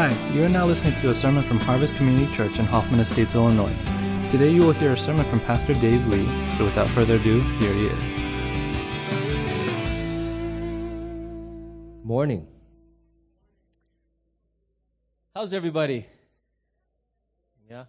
Hi, 0.00 0.14
you 0.32 0.44
are 0.44 0.48
now 0.48 0.64
listening 0.64 0.94
to 1.00 1.10
a 1.10 1.12
sermon 1.12 1.42
from 1.42 1.58
Harvest 1.58 1.96
Community 1.96 2.32
Church 2.32 2.60
in 2.60 2.66
Hoffman 2.66 3.00
Estates, 3.00 3.34
Illinois. 3.34 3.74
Today 4.30 4.48
you 4.48 4.60
will 4.62 4.70
hear 4.74 4.92
a 4.92 4.96
sermon 4.96 5.24
from 5.24 5.40
Pastor 5.40 5.74
Dave 5.74 6.06
Lee, 6.06 6.30
so 6.50 6.62
without 6.62 6.86
further 6.90 7.16
ado, 7.16 7.40
here 7.40 7.72
he 7.72 7.86
is. 7.86 8.02
Morning. 12.04 12.46
How's 15.34 15.52
everybody? 15.52 16.06
Yeah. 17.68 17.86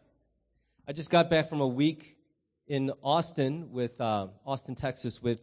I 0.88 0.94
just 0.94 1.12
got 1.12 1.30
back 1.30 1.48
from 1.48 1.62
a 1.62 1.68
week 1.68 2.18
in 2.66 2.92
Austin 3.04 3.72
with 3.72 4.02
uh, 4.02 4.30
Austin, 4.48 4.74
Texas, 4.74 5.22
with 5.22 5.42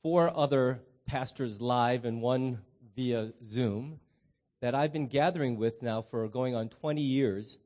four 0.00 0.30
other 0.32 0.80
pastors 1.06 1.60
live 1.60 2.04
and 2.04 2.22
one 2.22 2.60
via 2.94 3.32
Zoom 3.42 3.98
that 4.60 4.74
I've 4.74 4.92
been 4.92 5.06
gathering 5.06 5.56
with 5.56 5.82
now 5.82 6.02
for 6.02 6.26
going 6.28 6.54
on 6.54 6.68
20 6.68 7.00
years. 7.00 7.58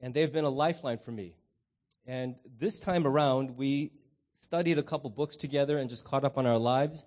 And 0.00 0.12
they've 0.12 0.32
been 0.32 0.44
a 0.44 0.50
lifeline 0.50 0.98
for 0.98 1.12
me. 1.12 1.36
And 2.06 2.34
this 2.58 2.80
time 2.80 3.06
around, 3.06 3.56
we 3.56 3.92
studied 4.34 4.78
a 4.78 4.82
couple 4.82 5.08
books 5.10 5.36
together 5.36 5.78
and 5.78 5.88
just 5.88 6.04
caught 6.04 6.24
up 6.24 6.36
on 6.36 6.46
our 6.46 6.58
lives. 6.58 7.04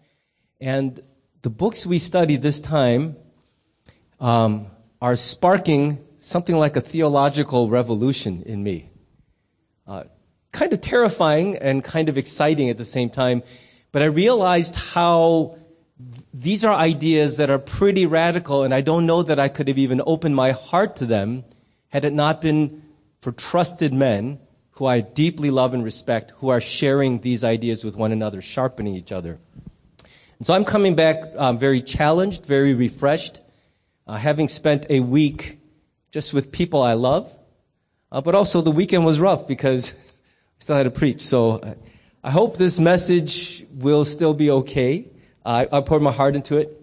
And 0.62 1.02
the 1.42 1.50
books 1.50 1.86
we 1.86 2.00
studied 2.00 2.42
this 2.42 2.62
time 2.62 3.18
um, 4.20 4.68
are 5.02 5.18
sparking 5.18 6.00
something 6.18 6.58
like 6.58 6.78
a 6.78 6.82
theological 6.82 7.70
revolution 7.70 8.44
in 8.44 8.64
me. 8.64 8.90
Uh, 9.86 10.06
kind 10.54 10.72
of 10.72 10.80
terrifying 10.80 11.58
and 11.58 11.84
kind 11.84 12.08
of 12.08 12.18
exciting 12.18 12.70
at 12.70 12.78
the 12.78 12.86
same 12.86 13.10
time. 13.10 13.44
But 13.92 14.02
I 14.02 14.06
realized 14.06 14.76
how 14.76 15.58
these 16.34 16.66
are 16.66 16.74
ideas 16.74 17.38
that 17.38 17.50
are 17.50 17.60
pretty 17.60 18.06
radical, 18.06 18.64
and 18.64 18.74
I 18.74 18.82
don't 18.82 19.06
know 19.06 19.24
that 19.24 19.40
I 19.40 19.48
could 19.48 19.68
have 19.68 19.78
even 19.78 20.02
opened 20.06 20.36
my 20.36 20.52
heart 20.52 20.98
to 20.98 21.06
them 21.06 21.46
had 21.90 22.04
it 22.04 22.14
not 22.14 22.42
been 22.42 22.84
for 23.22 23.32
trusted 23.32 23.94
men 23.94 24.40
who 24.72 24.86
I 24.86 25.00
deeply 25.00 25.50
love 25.50 25.74
and 25.74 25.84
respect, 25.84 26.32
who 26.40 26.50
are 26.50 26.60
sharing 26.60 27.22
these 27.22 27.46
ideas 27.46 27.86
with 27.86 27.96
one 27.96 28.12
another, 28.12 28.42
sharpening 28.42 28.96
each 28.96 29.14
other. 29.14 29.40
And 30.38 30.46
so 30.46 30.54
I'm 30.54 30.66
coming 30.66 30.96
back 30.96 31.24
um, 31.38 31.58
very 31.58 31.82
challenged, 31.82 32.46
very 32.46 32.74
refreshed, 32.74 33.40
uh, 34.06 34.18
having 34.18 34.50
spent 34.50 34.86
a 34.90 35.00
week 35.00 35.60
just 36.12 36.34
with 36.34 36.52
people 36.52 36.82
I 36.82 36.94
love. 36.94 37.34
Uh, 38.12 38.20
but 38.20 38.36
also 38.36 38.60
the 38.60 38.72
weekend 38.72 39.06
was 39.06 39.22
rough 39.22 39.48
because 39.48 39.94
I 39.94 40.60
still 40.60 40.76
had 40.76 40.84
to 40.84 40.92
preach. 40.92 41.22
So 41.22 41.52
uh, 41.52 41.76
I 42.22 42.32
hope 42.32 42.58
this 42.58 42.78
message 42.78 43.66
will 43.72 44.04
still 44.04 44.34
be 44.34 44.52
okay. 44.52 45.08
I, 45.46 45.68
I 45.72 45.82
poured 45.82 46.02
my 46.02 46.12
heart 46.12 46.36
into 46.36 46.58
it. 46.58 46.82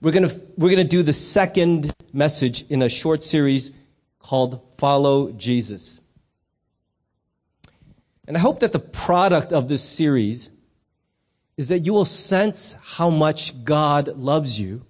We're 0.00 0.12
gonna, 0.12 0.30
we're 0.56 0.70
gonna 0.70 0.84
do 0.84 1.02
the 1.02 1.12
second 1.12 1.94
message 2.12 2.64
in 2.70 2.82
a 2.82 2.88
short 2.88 3.22
series 3.22 3.70
called 4.18 4.60
Follow 4.78 5.32
Jesus. 5.32 6.00
And 8.26 8.36
I 8.36 8.40
hope 8.40 8.60
that 8.60 8.72
the 8.72 8.78
product 8.78 9.52
of 9.52 9.68
this 9.68 9.82
series 9.82 10.48
is 11.56 11.68
that 11.68 11.80
you 11.80 11.92
will 11.92 12.06
sense 12.06 12.74
how 12.82 13.10
much 13.10 13.64
God 13.64 14.08
loves 14.16 14.58
you. 14.58 14.86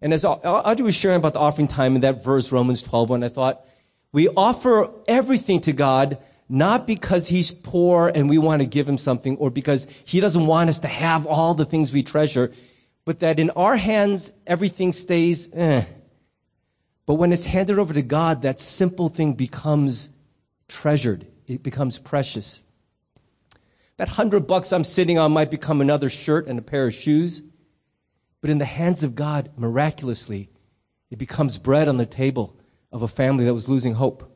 And 0.00 0.12
as 0.12 0.24
Audrey 0.24 0.84
was 0.84 0.94
sharing 0.94 1.16
about 1.16 1.32
the 1.32 1.40
offering 1.40 1.66
time 1.66 1.94
in 1.96 2.02
that 2.02 2.22
verse, 2.22 2.52
Romans 2.52 2.82
12, 2.82 3.10
when 3.10 3.24
I 3.24 3.28
thought, 3.28 3.66
we 4.12 4.28
offer 4.28 4.90
everything 5.08 5.60
to 5.62 5.72
God 5.72 6.18
not 6.48 6.86
because 6.86 7.28
he's 7.28 7.50
poor 7.50 8.10
and 8.14 8.28
we 8.28 8.38
want 8.38 8.60
to 8.60 8.66
give 8.66 8.88
him 8.88 8.98
something 8.98 9.36
or 9.38 9.50
because 9.50 9.86
he 10.04 10.20
doesn't 10.20 10.46
want 10.46 10.70
us 10.70 10.78
to 10.80 10.88
have 10.88 11.26
all 11.26 11.54
the 11.54 11.64
things 11.64 11.92
we 11.92 12.02
treasure, 12.02 12.52
but 13.04 13.20
that 13.20 13.40
in 13.40 13.50
our 13.50 13.76
hands 13.76 14.32
everything 14.46 14.92
stays 14.92 15.48
eh. 15.52 15.84
But 17.06 17.14
when 17.14 17.32
it's 17.32 17.44
handed 17.44 17.78
over 17.78 17.92
to 17.92 18.02
God, 18.02 18.42
that 18.42 18.60
simple 18.60 19.08
thing 19.08 19.34
becomes 19.34 20.08
treasured. 20.68 21.26
It 21.46 21.62
becomes 21.62 21.98
precious. 21.98 22.62
That 23.96 24.08
hundred 24.08 24.46
bucks 24.46 24.72
I'm 24.72 24.84
sitting 24.84 25.18
on 25.18 25.32
might 25.32 25.50
become 25.50 25.80
another 25.80 26.08
shirt 26.08 26.46
and 26.46 26.58
a 26.58 26.62
pair 26.62 26.86
of 26.86 26.94
shoes. 26.94 27.42
But 28.40 28.50
in 28.50 28.58
the 28.58 28.64
hands 28.64 29.04
of 29.04 29.14
God, 29.14 29.50
miraculously, 29.56 30.50
it 31.10 31.18
becomes 31.18 31.58
bread 31.58 31.88
on 31.88 31.96
the 31.96 32.06
table 32.06 32.58
of 32.90 33.02
a 33.02 33.08
family 33.08 33.44
that 33.44 33.54
was 33.54 33.68
losing 33.68 33.94
hope. 33.94 34.33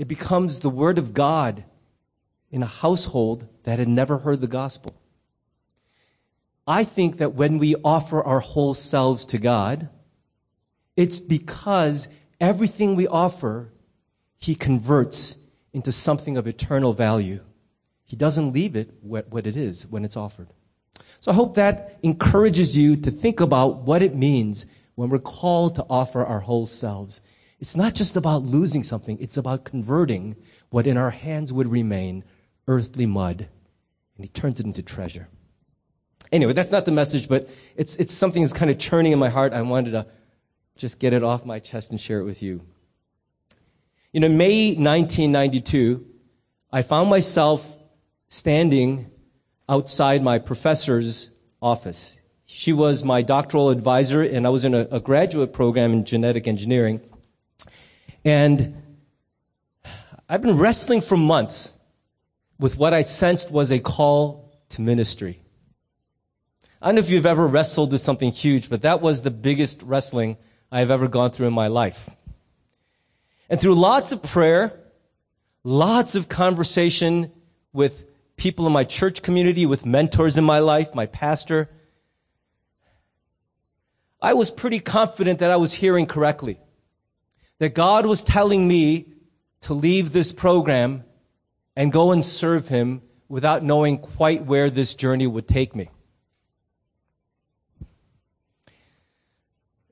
It 0.00 0.08
becomes 0.08 0.60
the 0.60 0.70
word 0.70 0.96
of 0.96 1.12
God 1.12 1.62
in 2.50 2.62
a 2.62 2.66
household 2.66 3.46
that 3.64 3.78
had 3.78 3.86
never 3.86 4.16
heard 4.16 4.40
the 4.40 4.46
gospel. 4.46 4.94
I 6.66 6.84
think 6.84 7.18
that 7.18 7.34
when 7.34 7.58
we 7.58 7.74
offer 7.84 8.22
our 8.22 8.40
whole 8.40 8.72
selves 8.72 9.26
to 9.26 9.36
God, 9.36 9.90
it's 10.96 11.18
because 11.18 12.08
everything 12.40 12.96
we 12.96 13.08
offer, 13.08 13.74
He 14.38 14.54
converts 14.54 15.36
into 15.74 15.92
something 15.92 16.38
of 16.38 16.46
eternal 16.46 16.94
value. 16.94 17.40
He 18.06 18.16
doesn't 18.16 18.54
leave 18.54 18.76
it 18.76 18.94
what 19.02 19.46
it 19.46 19.54
is 19.54 19.86
when 19.86 20.06
it's 20.06 20.16
offered. 20.16 20.48
So 21.20 21.30
I 21.30 21.34
hope 21.34 21.56
that 21.56 21.98
encourages 22.02 22.74
you 22.74 22.96
to 22.96 23.10
think 23.10 23.38
about 23.38 23.82
what 23.82 24.00
it 24.00 24.14
means 24.14 24.64
when 24.94 25.10
we're 25.10 25.18
called 25.18 25.74
to 25.74 25.84
offer 25.90 26.24
our 26.24 26.40
whole 26.40 26.64
selves. 26.64 27.20
It's 27.60 27.76
not 27.76 27.94
just 27.94 28.16
about 28.16 28.42
losing 28.42 28.82
something, 28.82 29.18
it's 29.20 29.36
about 29.36 29.64
converting 29.64 30.36
what 30.70 30.86
in 30.86 30.96
our 30.96 31.10
hands 31.10 31.52
would 31.52 31.68
remain 31.68 32.24
earthly 32.66 33.06
mud, 33.06 33.48
and 34.16 34.24
He 34.24 34.28
turns 34.28 34.60
it 34.60 34.66
into 34.66 34.82
treasure. 34.82 35.28
Anyway, 36.32 36.52
that's 36.52 36.70
not 36.70 36.84
the 36.86 36.92
message, 36.92 37.28
but 37.28 37.50
it's, 37.76 37.96
it's 37.96 38.14
something 38.14 38.42
that's 38.42 38.52
kind 38.52 38.70
of 38.70 38.78
churning 38.78 39.12
in 39.12 39.18
my 39.18 39.28
heart. 39.28 39.52
I 39.52 39.62
wanted 39.62 39.90
to 39.90 40.06
just 40.76 40.98
get 40.98 41.12
it 41.12 41.22
off 41.22 41.44
my 41.44 41.58
chest 41.58 41.90
and 41.90 42.00
share 42.00 42.20
it 42.20 42.24
with 42.24 42.42
you. 42.42 42.62
You 44.12 44.20
know, 44.20 44.28
May 44.28 44.68
1992, 44.74 46.06
I 46.72 46.82
found 46.82 47.10
myself 47.10 47.76
standing 48.28 49.10
outside 49.68 50.22
my 50.22 50.38
professor's 50.38 51.30
office. 51.60 52.20
She 52.46 52.72
was 52.72 53.04
my 53.04 53.22
doctoral 53.22 53.70
advisor, 53.70 54.22
and 54.22 54.46
I 54.46 54.50
was 54.50 54.64
in 54.64 54.74
a, 54.74 54.86
a 54.90 55.00
graduate 55.00 55.52
program 55.52 55.92
in 55.92 56.04
genetic 56.04 56.48
engineering. 56.48 57.00
And 58.24 58.82
I've 60.28 60.42
been 60.42 60.58
wrestling 60.58 61.00
for 61.00 61.16
months 61.16 61.74
with 62.58 62.76
what 62.76 62.94
I 62.94 63.02
sensed 63.02 63.50
was 63.50 63.72
a 63.72 63.80
call 63.80 64.52
to 64.70 64.82
ministry. 64.82 65.40
I 66.80 66.88
don't 66.88 66.96
know 66.96 67.00
if 67.00 67.10
you've 67.10 67.26
ever 67.26 67.46
wrestled 67.46 67.92
with 67.92 68.00
something 68.00 68.30
huge, 68.30 68.70
but 68.70 68.82
that 68.82 69.00
was 69.00 69.22
the 69.22 69.30
biggest 69.30 69.82
wrestling 69.82 70.36
I've 70.70 70.90
ever 70.90 71.08
gone 71.08 71.30
through 71.30 71.48
in 71.48 71.52
my 71.52 71.66
life. 71.66 72.08
And 73.48 73.60
through 73.60 73.74
lots 73.74 74.12
of 74.12 74.22
prayer, 74.22 74.78
lots 75.64 76.14
of 76.14 76.28
conversation 76.28 77.32
with 77.72 78.04
people 78.36 78.66
in 78.66 78.72
my 78.72 78.84
church 78.84 79.22
community, 79.22 79.66
with 79.66 79.84
mentors 79.84 80.38
in 80.38 80.44
my 80.44 80.60
life, 80.60 80.94
my 80.94 81.06
pastor, 81.06 81.68
I 84.22 84.34
was 84.34 84.50
pretty 84.50 84.80
confident 84.80 85.40
that 85.40 85.50
I 85.50 85.56
was 85.56 85.72
hearing 85.72 86.06
correctly 86.06 86.58
that 87.60 87.74
God 87.74 88.06
was 88.06 88.22
telling 88.22 88.66
me 88.66 89.06
to 89.60 89.74
leave 89.74 90.12
this 90.12 90.32
program 90.32 91.04
and 91.76 91.92
go 91.92 92.10
and 92.10 92.24
serve 92.24 92.68
Him 92.68 93.02
without 93.28 93.62
knowing 93.62 93.98
quite 93.98 94.46
where 94.46 94.70
this 94.70 94.94
journey 94.94 95.26
would 95.26 95.46
take 95.46 95.76
me. 95.76 95.90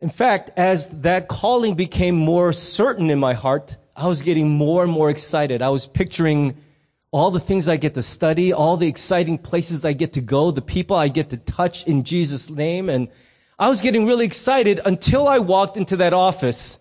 In 0.01 0.09
fact, 0.09 0.51
as 0.57 1.03
that 1.03 1.29
calling 1.29 1.75
became 1.75 2.17
more 2.17 2.55
certain 2.55 3.11
in 3.11 3.19
my 3.19 3.35
heart, 3.35 3.77
I 3.95 4.07
was 4.07 4.23
getting 4.23 4.49
more 4.49 4.83
and 4.83 4.91
more 4.91 5.11
excited. 5.11 5.61
I 5.61 5.69
was 5.69 5.87
picturing 5.87 6.57
all 7.11 7.31
the 7.31 7.41
things 7.41 7.69
I 7.69 7.77
get 7.77 7.95
to 7.95 8.03
study, 8.03 8.53
all 8.55 8.79
the 8.79 8.89
exciting 8.89 9.37
places 9.37 9.85
I 9.85 9.93
get 9.93 10.15
to 10.15 10.23
go, 10.23 10.53
the 10.53 10.63
people 10.63 10.97
I 10.97 11.09
get 11.09 11.31
to 11.31 11.37
touch 11.37 11.87
in 11.87 12.05
Jesus' 12.05 12.49
name. 12.49 12.89
And 12.89 13.09
I 13.59 13.69
was 13.69 13.83
getting 13.83 14.07
really 14.07 14.25
excited 14.25 14.81
until 14.87 15.29
I 15.29 15.41
walked 15.41 15.77
into 15.77 15.97
that 15.99 16.15
office 16.15 16.81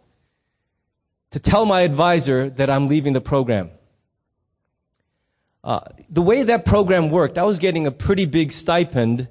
to 1.38 1.44
tell 1.44 1.66
my 1.66 1.82
advisor 1.82 2.50
that 2.50 2.68
I'm 2.68 2.88
leaving 2.88 3.14
the 3.14 3.22
program. 3.22 3.70
Uh, 5.64 5.82
the 6.10 6.24
way 6.24 6.42
that 6.42 6.66
program 6.66 7.12
worked, 7.12 7.38
I 7.38 7.44
was 7.44 7.60
getting 7.60 7.86
a 7.86 7.92
pretty 7.92 8.26
big 8.26 8.52
stipend. 8.52 9.28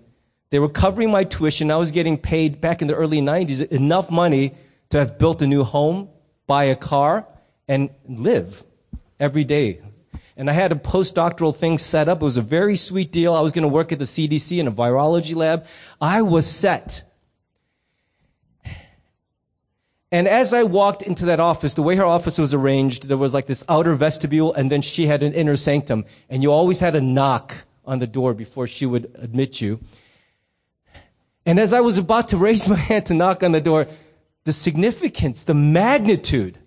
They 0.50 0.60
were 0.60 0.68
covering 0.68 1.10
my 1.10 1.24
tuition. 1.24 1.68
I 1.72 1.78
was 1.78 1.90
getting 1.90 2.16
paid 2.16 2.60
back 2.60 2.80
in 2.80 2.86
the 2.86 2.94
early 2.94 3.20
90s 3.20 3.60
enough 3.72 4.08
money 4.08 4.54
to 4.90 4.98
have 4.98 5.18
built 5.18 5.42
a 5.42 5.48
new 5.48 5.64
home, 5.64 6.08
buy 6.46 6.64
a 6.64 6.76
car, 6.76 7.26
and 7.66 7.90
live 8.08 8.62
every 9.18 9.42
day. 9.42 9.80
And 10.36 10.48
I 10.48 10.52
had 10.52 10.70
a 10.70 10.76
postdoctoral 10.76 11.56
thing 11.56 11.76
set 11.76 12.08
up. 12.08 12.22
It 12.22 12.24
was 12.24 12.36
a 12.36 12.42
very 12.42 12.76
sweet 12.76 13.10
deal. 13.10 13.34
I 13.34 13.40
was 13.40 13.50
going 13.50 13.62
to 13.62 13.68
work 13.68 13.90
at 13.90 13.98
the 13.98 14.04
CDC 14.04 14.60
in 14.60 14.68
a 14.68 14.72
virology 14.72 15.34
lab. 15.34 15.66
I 16.00 16.22
was 16.22 16.46
set. 16.46 17.02
And 20.12 20.28
as 20.28 20.54
I 20.54 20.62
walked 20.62 21.02
into 21.02 21.26
that 21.26 21.40
office, 21.40 21.74
the 21.74 21.82
way 21.82 21.96
her 21.96 22.04
office 22.04 22.38
was 22.38 22.54
arranged, 22.54 23.08
there 23.08 23.16
was 23.16 23.34
like 23.34 23.46
this 23.46 23.64
outer 23.68 23.94
vestibule 23.94 24.54
and 24.54 24.70
then 24.70 24.80
she 24.80 25.06
had 25.06 25.22
an 25.22 25.32
inner 25.32 25.56
sanctum. 25.56 26.04
And 26.30 26.42
you 26.42 26.52
always 26.52 26.80
had 26.80 26.94
a 26.94 27.00
knock 27.00 27.54
on 27.84 27.98
the 27.98 28.06
door 28.06 28.32
before 28.32 28.66
she 28.66 28.86
would 28.86 29.10
admit 29.16 29.60
you. 29.60 29.80
And 31.44 31.58
as 31.58 31.72
I 31.72 31.80
was 31.80 31.98
about 31.98 32.28
to 32.28 32.36
raise 32.36 32.68
my 32.68 32.76
hand 32.76 33.06
to 33.06 33.14
knock 33.14 33.42
on 33.42 33.52
the 33.52 33.60
door, 33.60 33.88
the 34.44 34.52
significance, 34.52 35.42
the 35.42 35.54
magnitude, 35.54 36.58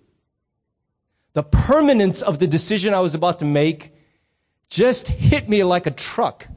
the 1.34 1.44
permanence 1.44 2.22
of 2.22 2.40
the 2.40 2.48
decision 2.48 2.94
I 2.94 3.00
was 3.00 3.16
about 3.16 3.40
to 3.40 3.46
make 3.46 3.94
just 4.70 5.08
hit 5.08 5.48
me 5.48 5.64
like 5.64 5.88
a 5.88 5.92
truck. 5.92 6.48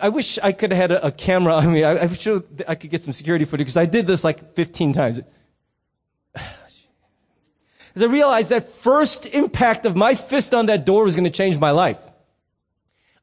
I 0.00 0.08
wish 0.08 0.38
I 0.42 0.52
could 0.52 0.72
have 0.72 0.90
had 0.90 1.04
a, 1.04 1.10
camera. 1.10 1.54
I 1.56 1.66
mean, 1.66 1.84
I, 1.84 2.04
am 2.04 2.14
sure 2.14 2.42
I 2.66 2.74
could 2.74 2.90
get 2.90 3.02
some 3.02 3.12
security 3.12 3.44
footage 3.44 3.66
because 3.66 3.76
I 3.76 3.86
did 3.86 4.06
this 4.06 4.24
like 4.24 4.54
15 4.54 4.92
times. 4.92 5.20
As 6.34 8.02
I 8.02 8.06
realized 8.06 8.50
that 8.50 8.70
first 8.70 9.26
impact 9.26 9.86
of 9.86 9.96
my 9.96 10.14
fist 10.14 10.54
on 10.54 10.66
that 10.66 10.86
door 10.86 11.04
was 11.04 11.14
going 11.14 11.24
to 11.24 11.30
change 11.30 11.58
my 11.58 11.72
life. 11.72 11.98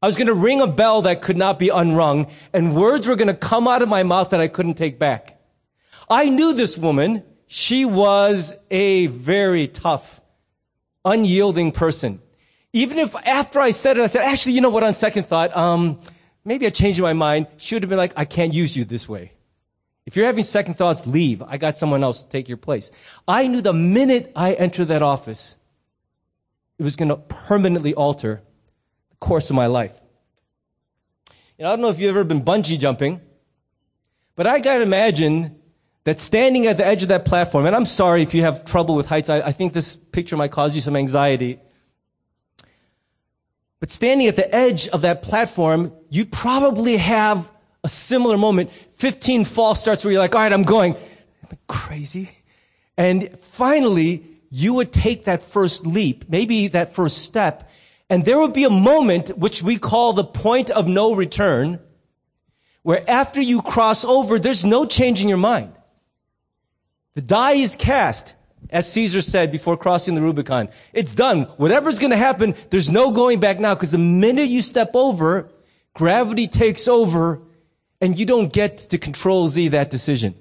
I 0.00 0.06
was 0.06 0.16
going 0.16 0.28
to 0.28 0.34
ring 0.34 0.60
a 0.60 0.66
bell 0.66 1.02
that 1.02 1.22
could 1.22 1.36
not 1.36 1.58
be 1.58 1.70
unrung 1.70 2.28
and 2.52 2.76
words 2.76 3.08
were 3.08 3.16
going 3.16 3.28
to 3.28 3.34
come 3.34 3.66
out 3.66 3.82
of 3.82 3.88
my 3.88 4.04
mouth 4.04 4.30
that 4.30 4.40
I 4.40 4.46
couldn't 4.46 4.74
take 4.74 4.98
back. 4.98 5.40
I 6.08 6.28
knew 6.28 6.52
this 6.52 6.78
woman. 6.78 7.24
She 7.48 7.84
was 7.84 8.54
a 8.70 9.08
very 9.08 9.66
tough, 9.66 10.20
unyielding 11.04 11.72
person. 11.72 12.20
Even 12.72 12.98
if 12.98 13.16
after 13.16 13.58
I 13.58 13.72
said 13.72 13.96
it, 13.96 14.02
I 14.02 14.06
said, 14.06 14.22
actually, 14.22 14.52
you 14.52 14.60
know 14.60 14.70
what, 14.70 14.84
on 14.84 14.94
second 14.94 15.26
thought, 15.26 15.56
um, 15.56 16.00
maybe 16.48 16.66
I 16.66 16.70
changed 16.70 17.00
my 17.00 17.12
mind. 17.12 17.46
She 17.58 17.74
would 17.74 17.82
have 17.82 17.90
been 17.90 17.98
like, 17.98 18.14
I 18.16 18.24
can't 18.24 18.52
use 18.52 18.76
you 18.76 18.84
this 18.84 19.08
way. 19.08 19.32
If 20.06 20.16
you're 20.16 20.26
having 20.26 20.42
second 20.42 20.74
thoughts, 20.74 21.06
leave. 21.06 21.42
I 21.42 21.58
got 21.58 21.76
someone 21.76 22.02
else 22.02 22.22
to 22.22 22.28
take 22.28 22.48
your 22.48 22.56
place. 22.56 22.90
I 23.28 23.46
knew 23.46 23.60
the 23.60 23.74
minute 23.74 24.32
I 24.34 24.54
entered 24.54 24.86
that 24.86 25.02
office, 25.02 25.56
it 26.78 26.82
was 26.82 26.96
going 26.96 27.10
to 27.10 27.16
permanently 27.16 27.94
alter 27.94 28.40
the 29.10 29.16
course 29.16 29.50
of 29.50 29.56
my 29.56 29.66
life. 29.66 29.92
And 31.58 31.68
I 31.68 31.70
don't 31.70 31.82
know 31.82 31.90
if 31.90 32.00
you've 32.00 32.08
ever 32.08 32.24
been 32.24 32.42
bungee 32.42 32.78
jumping, 32.78 33.20
but 34.34 34.46
I 34.46 34.60
got 34.60 34.78
to 34.78 34.82
imagine 34.82 35.60
that 36.04 36.20
standing 36.20 36.66
at 36.66 36.78
the 36.78 36.86
edge 36.86 37.02
of 37.02 37.08
that 37.08 37.26
platform, 37.26 37.66
and 37.66 37.76
I'm 37.76 37.84
sorry 37.84 38.22
if 38.22 38.32
you 38.32 38.42
have 38.42 38.64
trouble 38.64 38.94
with 38.94 39.06
heights, 39.06 39.28
I, 39.28 39.42
I 39.42 39.52
think 39.52 39.74
this 39.74 39.96
picture 39.96 40.38
might 40.38 40.52
cause 40.52 40.74
you 40.74 40.80
some 40.80 40.96
anxiety. 40.96 41.60
But 43.80 43.90
standing 43.90 44.26
at 44.26 44.36
the 44.36 44.52
edge 44.54 44.88
of 44.88 45.02
that 45.02 45.22
platform, 45.22 45.92
you 46.10 46.24
probably 46.24 46.96
have 46.96 47.50
a 47.84 47.88
similar 47.88 48.36
moment. 48.36 48.70
15 48.96 49.44
false 49.44 49.80
starts 49.80 50.04
where 50.04 50.12
you're 50.12 50.20
like, 50.20 50.34
all 50.34 50.40
right, 50.40 50.52
I'm 50.52 50.64
going. 50.64 50.96
I'm 51.48 51.58
crazy. 51.68 52.30
And 52.96 53.38
finally, 53.38 54.24
you 54.50 54.74
would 54.74 54.92
take 54.92 55.24
that 55.24 55.42
first 55.42 55.86
leap, 55.86 56.28
maybe 56.28 56.68
that 56.68 56.94
first 56.94 57.18
step, 57.18 57.70
and 58.10 58.24
there 58.24 58.38
would 58.38 58.52
be 58.52 58.64
a 58.64 58.70
moment 58.70 59.36
which 59.36 59.62
we 59.62 59.78
call 59.78 60.12
the 60.12 60.24
point 60.24 60.70
of 60.70 60.88
no 60.88 61.14
return, 61.14 61.78
where 62.82 63.08
after 63.08 63.40
you 63.40 63.60
cross 63.60 64.04
over, 64.04 64.38
there's 64.38 64.64
no 64.64 64.86
changing 64.86 65.28
your 65.28 65.38
mind. 65.38 65.72
The 67.14 67.22
die 67.22 67.54
is 67.54 67.76
cast. 67.76 68.34
As 68.70 68.90
Caesar 68.92 69.22
said 69.22 69.50
before 69.50 69.76
crossing 69.76 70.14
the 70.14 70.20
Rubicon, 70.20 70.68
it's 70.92 71.14
done. 71.14 71.42
Whatever's 71.56 71.98
going 71.98 72.10
to 72.10 72.16
happen, 72.16 72.54
there's 72.70 72.90
no 72.90 73.10
going 73.10 73.40
back 73.40 73.58
now 73.58 73.74
because 73.74 73.92
the 73.92 73.98
minute 73.98 74.48
you 74.48 74.60
step 74.60 74.90
over, 74.94 75.48
gravity 75.94 76.48
takes 76.48 76.86
over 76.86 77.40
and 78.00 78.18
you 78.18 78.26
don't 78.26 78.52
get 78.52 78.78
to 78.78 78.98
control 78.98 79.48
Z 79.48 79.68
that 79.68 79.90
decision. 79.90 80.34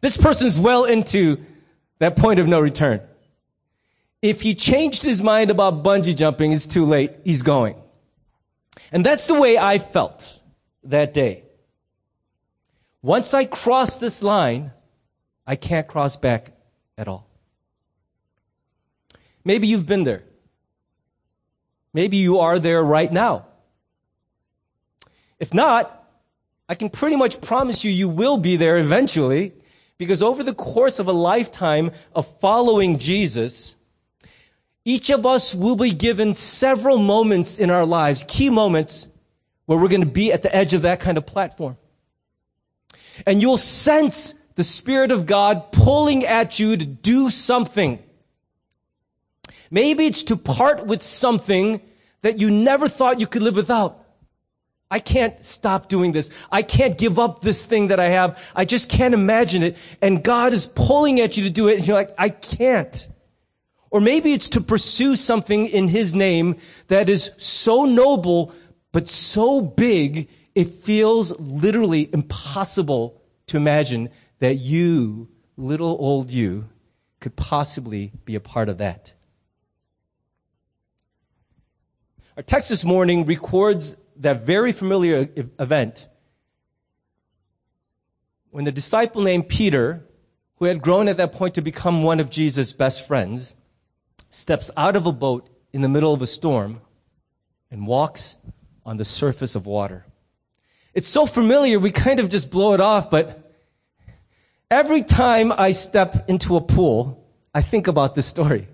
This 0.00 0.16
person's 0.16 0.58
well 0.58 0.84
into 0.84 1.44
that 1.98 2.16
point 2.16 2.40
of 2.40 2.46
no 2.46 2.60
return. 2.60 3.00
If 4.20 4.40
he 4.40 4.54
changed 4.54 5.02
his 5.02 5.22
mind 5.22 5.50
about 5.50 5.84
bungee 5.84 6.16
jumping, 6.16 6.52
it's 6.52 6.66
too 6.66 6.84
late. 6.84 7.12
He's 7.24 7.42
going. 7.42 7.76
And 8.90 9.06
that's 9.06 9.26
the 9.26 9.34
way 9.34 9.56
I 9.56 9.78
felt 9.78 10.40
that 10.84 11.14
day. 11.14 11.44
Once 13.02 13.34
I 13.34 13.44
cross 13.44 13.98
this 13.98 14.22
line, 14.22 14.72
I 15.46 15.54
can't 15.56 15.86
cross 15.86 16.16
back 16.16 16.52
at 16.98 17.08
all. 17.08 17.26
Maybe 19.44 19.68
you've 19.68 19.86
been 19.86 20.04
there. 20.04 20.24
Maybe 21.94 22.18
you 22.18 22.40
are 22.40 22.58
there 22.58 22.82
right 22.82 23.10
now. 23.10 23.46
If 25.38 25.54
not, 25.54 25.94
I 26.68 26.74
can 26.74 26.90
pretty 26.90 27.16
much 27.16 27.40
promise 27.40 27.84
you, 27.84 27.90
you 27.90 28.08
will 28.08 28.36
be 28.36 28.56
there 28.56 28.76
eventually 28.76 29.54
because 29.96 30.22
over 30.22 30.42
the 30.42 30.54
course 30.54 30.98
of 30.98 31.08
a 31.08 31.12
lifetime 31.12 31.92
of 32.14 32.26
following 32.40 32.98
Jesus, 32.98 33.76
each 34.84 35.10
of 35.10 35.24
us 35.24 35.54
will 35.54 35.76
be 35.76 35.92
given 35.92 36.34
several 36.34 36.98
moments 36.98 37.58
in 37.58 37.70
our 37.70 37.86
lives, 37.86 38.24
key 38.28 38.50
moments 38.50 39.08
where 39.66 39.78
we're 39.78 39.88
going 39.88 40.02
to 40.02 40.06
be 40.06 40.32
at 40.32 40.42
the 40.42 40.54
edge 40.54 40.74
of 40.74 40.82
that 40.82 41.00
kind 41.00 41.16
of 41.16 41.26
platform. 41.26 41.76
And 43.26 43.40
you'll 43.40 43.56
sense 43.56 44.34
the 44.58 44.64
Spirit 44.64 45.12
of 45.12 45.24
God 45.24 45.70
pulling 45.70 46.26
at 46.26 46.58
you 46.58 46.76
to 46.76 46.84
do 46.84 47.30
something. 47.30 48.00
Maybe 49.70 50.04
it's 50.04 50.24
to 50.24 50.36
part 50.36 50.84
with 50.84 51.00
something 51.00 51.80
that 52.22 52.40
you 52.40 52.50
never 52.50 52.88
thought 52.88 53.20
you 53.20 53.28
could 53.28 53.42
live 53.42 53.54
without. 53.54 54.04
I 54.90 54.98
can't 54.98 55.44
stop 55.44 55.88
doing 55.88 56.10
this. 56.10 56.30
I 56.50 56.62
can't 56.62 56.98
give 56.98 57.20
up 57.20 57.40
this 57.40 57.64
thing 57.64 57.86
that 57.88 58.00
I 58.00 58.08
have. 58.08 58.50
I 58.52 58.64
just 58.64 58.90
can't 58.90 59.14
imagine 59.14 59.62
it. 59.62 59.76
And 60.02 60.24
God 60.24 60.52
is 60.52 60.66
pulling 60.66 61.20
at 61.20 61.36
you 61.36 61.44
to 61.44 61.50
do 61.50 61.68
it. 61.68 61.78
And 61.78 61.86
you're 61.86 61.96
like, 61.96 62.16
I 62.18 62.28
can't. 62.28 63.06
Or 63.90 64.00
maybe 64.00 64.32
it's 64.32 64.48
to 64.48 64.60
pursue 64.60 65.14
something 65.14 65.66
in 65.66 65.86
His 65.86 66.16
name 66.16 66.56
that 66.88 67.08
is 67.08 67.30
so 67.36 67.84
noble, 67.84 68.52
but 68.90 69.06
so 69.06 69.60
big, 69.60 70.28
it 70.56 70.66
feels 70.66 71.38
literally 71.38 72.12
impossible 72.12 73.22
to 73.46 73.56
imagine 73.56 74.10
that 74.38 74.56
you, 74.56 75.28
little 75.56 75.96
old 75.98 76.30
you, 76.30 76.68
could 77.20 77.36
possibly 77.36 78.12
be 78.24 78.34
a 78.34 78.40
part 78.40 78.68
of 78.68 78.78
that. 78.78 79.14
Our 82.36 82.42
text 82.42 82.68
this 82.68 82.84
morning 82.84 83.24
records 83.24 83.96
that 84.16 84.42
very 84.42 84.72
familiar 84.72 85.28
event 85.58 86.08
when 88.50 88.64
the 88.64 88.72
disciple 88.72 89.22
named 89.22 89.48
Peter, 89.48 90.04
who 90.56 90.64
had 90.64 90.80
grown 90.80 91.08
at 91.08 91.16
that 91.18 91.32
point 91.32 91.54
to 91.54 91.60
become 91.60 92.02
one 92.02 92.20
of 92.20 92.30
Jesus' 92.30 92.72
best 92.72 93.06
friends, 93.06 93.56
steps 94.30 94.70
out 94.76 94.96
of 94.96 95.06
a 95.06 95.12
boat 95.12 95.48
in 95.72 95.82
the 95.82 95.88
middle 95.88 96.14
of 96.14 96.22
a 96.22 96.26
storm 96.26 96.80
and 97.70 97.86
walks 97.86 98.36
on 98.84 98.96
the 98.96 99.04
surface 99.04 99.54
of 99.54 99.66
water. 99.66 100.06
It's 100.94 101.08
so 101.08 101.26
familiar, 101.26 101.78
we 101.78 101.90
kind 101.90 102.20
of 102.20 102.30
just 102.30 102.50
blow 102.50 102.72
it 102.72 102.80
off, 102.80 103.10
but 103.10 103.47
Every 104.70 105.02
time 105.02 105.50
I 105.50 105.72
step 105.72 106.28
into 106.28 106.56
a 106.56 106.60
pool, 106.60 107.26
I 107.54 107.62
think 107.62 107.86
about 107.86 108.14
this 108.14 108.26
story. 108.26 108.68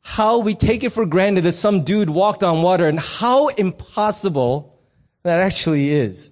How 0.00 0.38
we 0.38 0.54
take 0.54 0.84
it 0.84 0.90
for 0.90 1.04
granted 1.04 1.42
that 1.42 1.52
some 1.52 1.82
dude 1.82 2.08
walked 2.08 2.44
on 2.44 2.62
water 2.62 2.88
and 2.88 3.00
how 3.00 3.48
impossible 3.48 4.78
that 5.24 5.40
actually 5.40 5.90
is. 5.90 6.30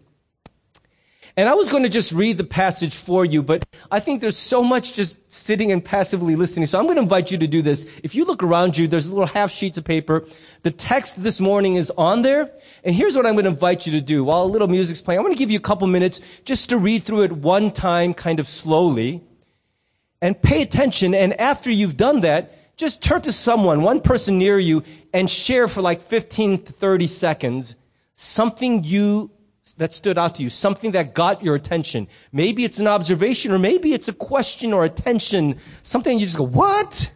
And 1.37 1.49
I 1.49 1.55
was 1.55 1.69
going 1.69 1.83
to 1.83 1.89
just 1.89 2.13
read 2.13 2.37
the 2.39 2.45
passage 2.45 2.95
for 2.95 3.25
you, 3.25 3.43
but 3.43 3.67
I 3.91 3.99
think 3.99 4.21
there's 4.21 4.39
so 4.39 4.63
much 4.63 4.95
just 4.95 5.33
sitting 5.33 5.73
and 5.73 5.85
passively 5.85 6.37
listening. 6.37 6.67
So 6.67 6.79
I'm 6.79 6.85
going 6.85 6.95
to 6.97 7.03
invite 7.03 7.33
you 7.33 7.39
to 7.39 7.49
do 7.49 7.61
this. 7.61 7.89
If 8.05 8.15
you 8.15 8.25
look 8.25 8.45
around 8.45 8.79
you, 8.79 8.87
there's 8.87 9.11
little 9.11 9.27
half 9.27 9.51
sheets 9.51 9.77
of 9.77 9.85
paper. 9.85 10.25
The 10.63 10.71
text 10.71 11.21
this 11.21 11.41
morning 11.41 11.75
is 11.75 11.91
on 11.99 12.23
there. 12.23 12.53
And 12.85 12.95
here's 12.95 13.17
what 13.17 13.27
I'm 13.27 13.35
going 13.35 13.47
to 13.47 13.51
invite 13.51 13.85
you 13.85 13.93
to 13.95 14.01
do. 14.01 14.23
While 14.23 14.45
a 14.45 14.47
little 14.47 14.69
music's 14.69 15.03
playing, 15.03 15.19
I'm 15.19 15.25
going 15.25 15.35
to 15.35 15.39
give 15.39 15.51
you 15.51 15.59
a 15.59 15.63
couple 15.63 15.89
minutes 15.89 16.21
just 16.45 16.69
to 16.69 16.79
read 16.79 17.03
through 17.03 17.23
it 17.23 17.33
one 17.33 17.73
time, 17.73 18.15
kind 18.15 18.39
of 18.39 18.47
slowly. 18.47 19.21
And 20.23 20.41
pay 20.41 20.63
attention. 20.63 21.17
And 21.17 21.39
after 21.41 21.69
you've 21.69 21.97
done 21.97 22.21
that, 22.21 22.77
just 22.77 23.03
turn 23.03 23.23
to 23.23 23.33
someone, 23.33 23.83
one 23.83 24.01
person 24.01 24.39
near 24.39 24.59
you, 24.59 24.85
and 25.13 25.29
share 25.29 25.67
for 25.67 25.83
like 25.83 26.01
15 26.01 26.63
to 26.63 26.73
30 26.73 27.07
seconds 27.09 27.75
something 28.15 28.85
you 28.85 29.31
that 29.73 29.95
stood 29.95 30.19
out 30.19 30.37
to 30.37 30.43
you, 30.43 30.51
something 30.51 30.93
that 30.93 31.15
got 31.15 31.43
your 31.43 31.55
attention. 31.55 32.07
Maybe 32.33 32.65
it's 32.65 32.81
an 32.81 32.87
observation 32.87 33.53
or 33.53 33.59
maybe 33.59 33.93
it's 33.93 34.09
a 34.09 34.13
question 34.13 34.73
or 34.73 34.85
attention, 34.85 35.59
something 35.83 36.19
you 36.19 36.27
just 36.27 36.39
go, 36.39 36.47
what? 36.47 37.11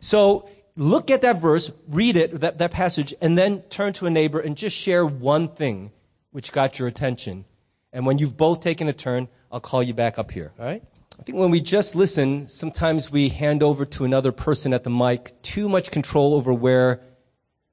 So 0.00 0.48
look 0.76 1.10
at 1.10 1.22
that 1.22 1.40
verse, 1.40 1.72
read 1.88 2.16
it, 2.16 2.40
that, 2.40 2.58
that 2.58 2.70
passage, 2.70 3.14
and 3.20 3.36
then 3.36 3.62
turn 3.62 3.92
to 3.94 4.06
a 4.06 4.10
neighbor 4.10 4.38
and 4.38 4.56
just 4.56 4.76
share 4.76 5.06
one 5.06 5.48
thing 5.48 5.90
which 6.30 6.52
got 6.52 6.78
your 6.78 6.86
attention. 6.86 7.44
And 7.92 8.04
when 8.04 8.18
you've 8.18 8.36
both 8.36 8.60
taken 8.60 8.88
a 8.88 8.92
turn, 8.92 9.28
I'll 9.50 9.60
call 9.60 9.82
you 9.82 9.94
back 9.94 10.18
up 10.18 10.30
here, 10.30 10.52
all 10.58 10.66
right? 10.66 10.82
I 11.18 11.22
think 11.22 11.38
when 11.38 11.50
we 11.50 11.62
just 11.62 11.94
listen, 11.94 12.46
sometimes 12.48 13.10
we 13.10 13.30
hand 13.30 13.62
over 13.62 13.86
to 13.86 14.04
another 14.04 14.32
person 14.32 14.74
at 14.74 14.84
the 14.84 14.90
mic 14.90 15.40
too 15.40 15.66
much 15.66 15.90
control 15.90 16.34
over 16.34 16.52
where 16.52 17.00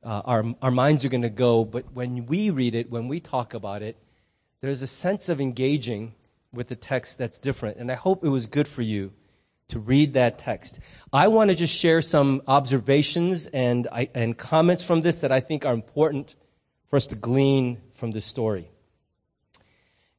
uh, 0.02 0.22
our, 0.24 0.46
our 0.62 0.72
minds 0.72 1.04
are 1.04 1.10
going 1.10 1.24
to 1.24 1.30
go. 1.30 1.66
But 1.66 1.92
when 1.94 2.26
we 2.26 2.52
read 2.52 2.74
it, 2.74 2.90
when 2.90 3.10
we 3.10 3.20
talk 3.20 3.54
about 3.54 3.82
it, 3.82 3.98
there's 4.64 4.82
a 4.82 4.88
sense 4.88 5.28
of 5.28 5.42
engaging 5.42 6.14
with 6.54 6.70
the 6.70 6.76
text 6.78 7.18
that's 7.18 7.38
different. 7.38 7.76
And 7.76 7.92
I 7.92 7.96
hope 7.96 8.24
it 8.24 8.30
was 8.30 8.46
good 8.46 8.66
for 8.66 8.82
you 8.82 9.12
to 9.68 9.78
read 9.78 10.14
that 10.14 10.40
text. 10.40 10.80
I 11.12 11.28
want 11.28 11.50
to 11.50 11.56
just 11.58 11.76
share 11.76 12.02
some 12.02 12.42
observations 12.48 13.48
and, 13.48 13.90
and 14.16 14.38
comments 14.38 14.82
from 14.82 15.02
this 15.02 15.20
that 15.20 15.34
I 15.34 15.42
think 15.42 15.66
are 15.66 15.74
important 15.74 16.36
for 16.88 16.96
us 16.96 17.08
to 17.08 17.18
glean 17.18 17.82
from 17.92 18.12
this 18.12 18.26
story. 18.26 18.70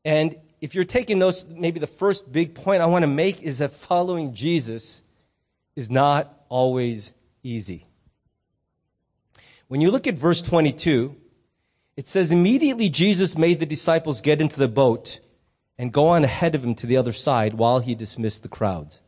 And 0.05 0.37
if 0.61 0.75
you're 0.75 0.85
taking 0.85 1.19
notes, 1.19 1.47
maybe 1.49 1.81
the 1.81 1.87
first 1.87 2.31
big 2.31 2.55
point 2.55 2.83
I 2.83 2.87
want 2.87 3.05
to 3.05 3.07
make 3.07 3.43
is 3.43 3.59
that 3.61 3.73
following 3.73 4.35
Jesus 4.35 5.01
is 5.75 5.91
not 5.91 6.45
always 6.51 7.15
easy. 7.43 7.87
When 9.69 9.81
you 9.81 9.91
look 9.91 10.07
at 10.07 10.19
verse 10.19 10.43
22, 10.43 11.17
it 11.97 12.09
says, 12.09 12.33
Immediately 12.33 12.91
Jesus 12.91 13.39
made 13.39 13.61
the 13.61 13.67
disciples 13.67 14.21
get 14.21 14.41
into 14.41 14.59
the 14.59 14.69
boat 14.69 15.21
and 15.79 15.93
go 15.93 16.09
on 16.09 16.25
ahead 16.25 16.55
of 16.55 16.65
him 16.65 16.75
to 16.77 16.87
the 16.87 16.97
other 16.97 17.13
side 17.13 17.55
while 17.55 17.81
he 17.81 17.95
dismissed 17.95 18.43
the 18.43 18.49
crowds. 18.49 19.01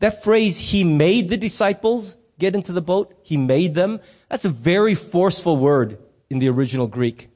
That 0.00 0.22
phrase, 0.22 0.58
he 0.58 0.84
made 0.84 1.28
the 1.28 1.36
disciples 1.36 2.16
get 2.38 2.54
into 2.54 2.72
the 2.72 2.82
boat, 2.82 3.18
he 3.22 3.36
made 3.36 3.74
them, 3.74 4.00
that's 4.28 4.44
a 4.44 4.50
very 4.50 4.94
forceful 4.94 5.56
word 5.56 5.98
in 6.30 6.38
the 6.38 6.48
original 6.48 6.86
Greek. 6.86 7.28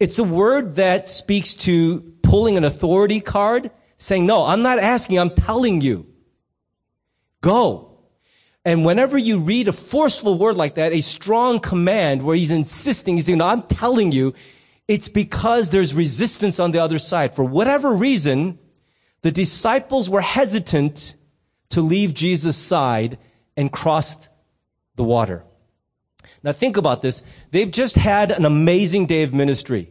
It's 0.00 0.18
a 0.18 0.24
word 0.24 0.76
that 0.76 1.08
speaks 1.08 1.54
to 1.54 2.00
pulling 2.22 2.56
an 2.56 2.64
authority 2.64 3.20
card, 3.20 3.70
saying, 3.96 4.26
no, 4.26 4.44
I'm 4.44 4.62
not 4.62 4.78
asking, 4.78 5.18
I'm 5.18 5.30
telling 5.30 5.80
you. 5.80 6.06
Go. 7.40 7.87
And 8.68 8.84
whenever 8.84 9.16
you 9.16 9.38
read 9.38 9.66
a 9.66 9.72
forceful 9.72 10.36
word 10.36 10.56
like 10.56 10.74
that, 10.74 10.92
a 10.92 11.00
strong 11.00 11.58
command 11.58 12.22
where 12.22 12.36
he's 12.36 12.50
insisting, 12.50 13.16
he's 13.16 13.24
saying, 13.24 13.38
no, 13.38 13.46
I'm 13.46 13.62
telling 13.62 14.12
you, 14.12 14.34
it's 14.86 15.08
because 15.08 15.70
there's 15.70 15.94
resistance 15.94 16.60
on 16.60 16.72
the 16.72 16.78
other 16.80 16.98
side. 16.98 17.34
For 17.34 17.42
whatever 17.42 17.90
reason, 17.90 18.58
the 19.22 19.30
disciples 19.30 20.10
were 20.10 20.20
hesitant 20.20 21.16
to 21.70 21.80
leave 21.80 22.12
Jesus' 22.12 22.58
side 22.58 23.16
and 23.56 23.72
crossed 23.72 24.28
the 24.96 25.04
water. 25.04 25.44
Now 26.42 26.52
think 26.52 26.76
about 26.76 27.00
this. 27.00 27.22
They've 27.50 27.70
just 27.70 27.96
had 27.96 28.30
an 28.30 28.44
amazing 28.44 29.06
day 29.06 29.22
of 29.22 29.32
ministry. 29.32 29.90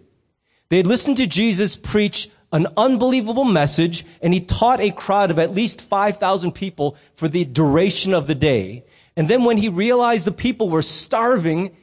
They 0.70 0.78
had 0.78 0.86
listened 0.86 1.18
to 1.18 1.26
Jesus 1.26 1.76
preach 1.76 2.30
an 2.52 2.68
unbelievable 2.78 3.44
message 3.44 4.06
and 4.22 4.34
he 4.34 4.42
taught 4.42 4.80
a 4.80 4.92
crowd 4.92 5.32
of 5.32 5.40
at 5.40 5.54
least 5.54 5.82
5,000 5.82 6.52
people 6.54 6.96
for 7.14 7.28
the 7.28 7.46
duration 7.46 8.14
of 8.14 8.28
the 8.28 8.36
day. 8.36 8.86
And 9.16 9.28
then 9.28 9.44
when 9.44 9.58
he 9.58 9.70
realized 9.70 10.26
the 10.26 10.32
people 10.32 10.70
were 10.70 10.82
starving, 10.82 11.76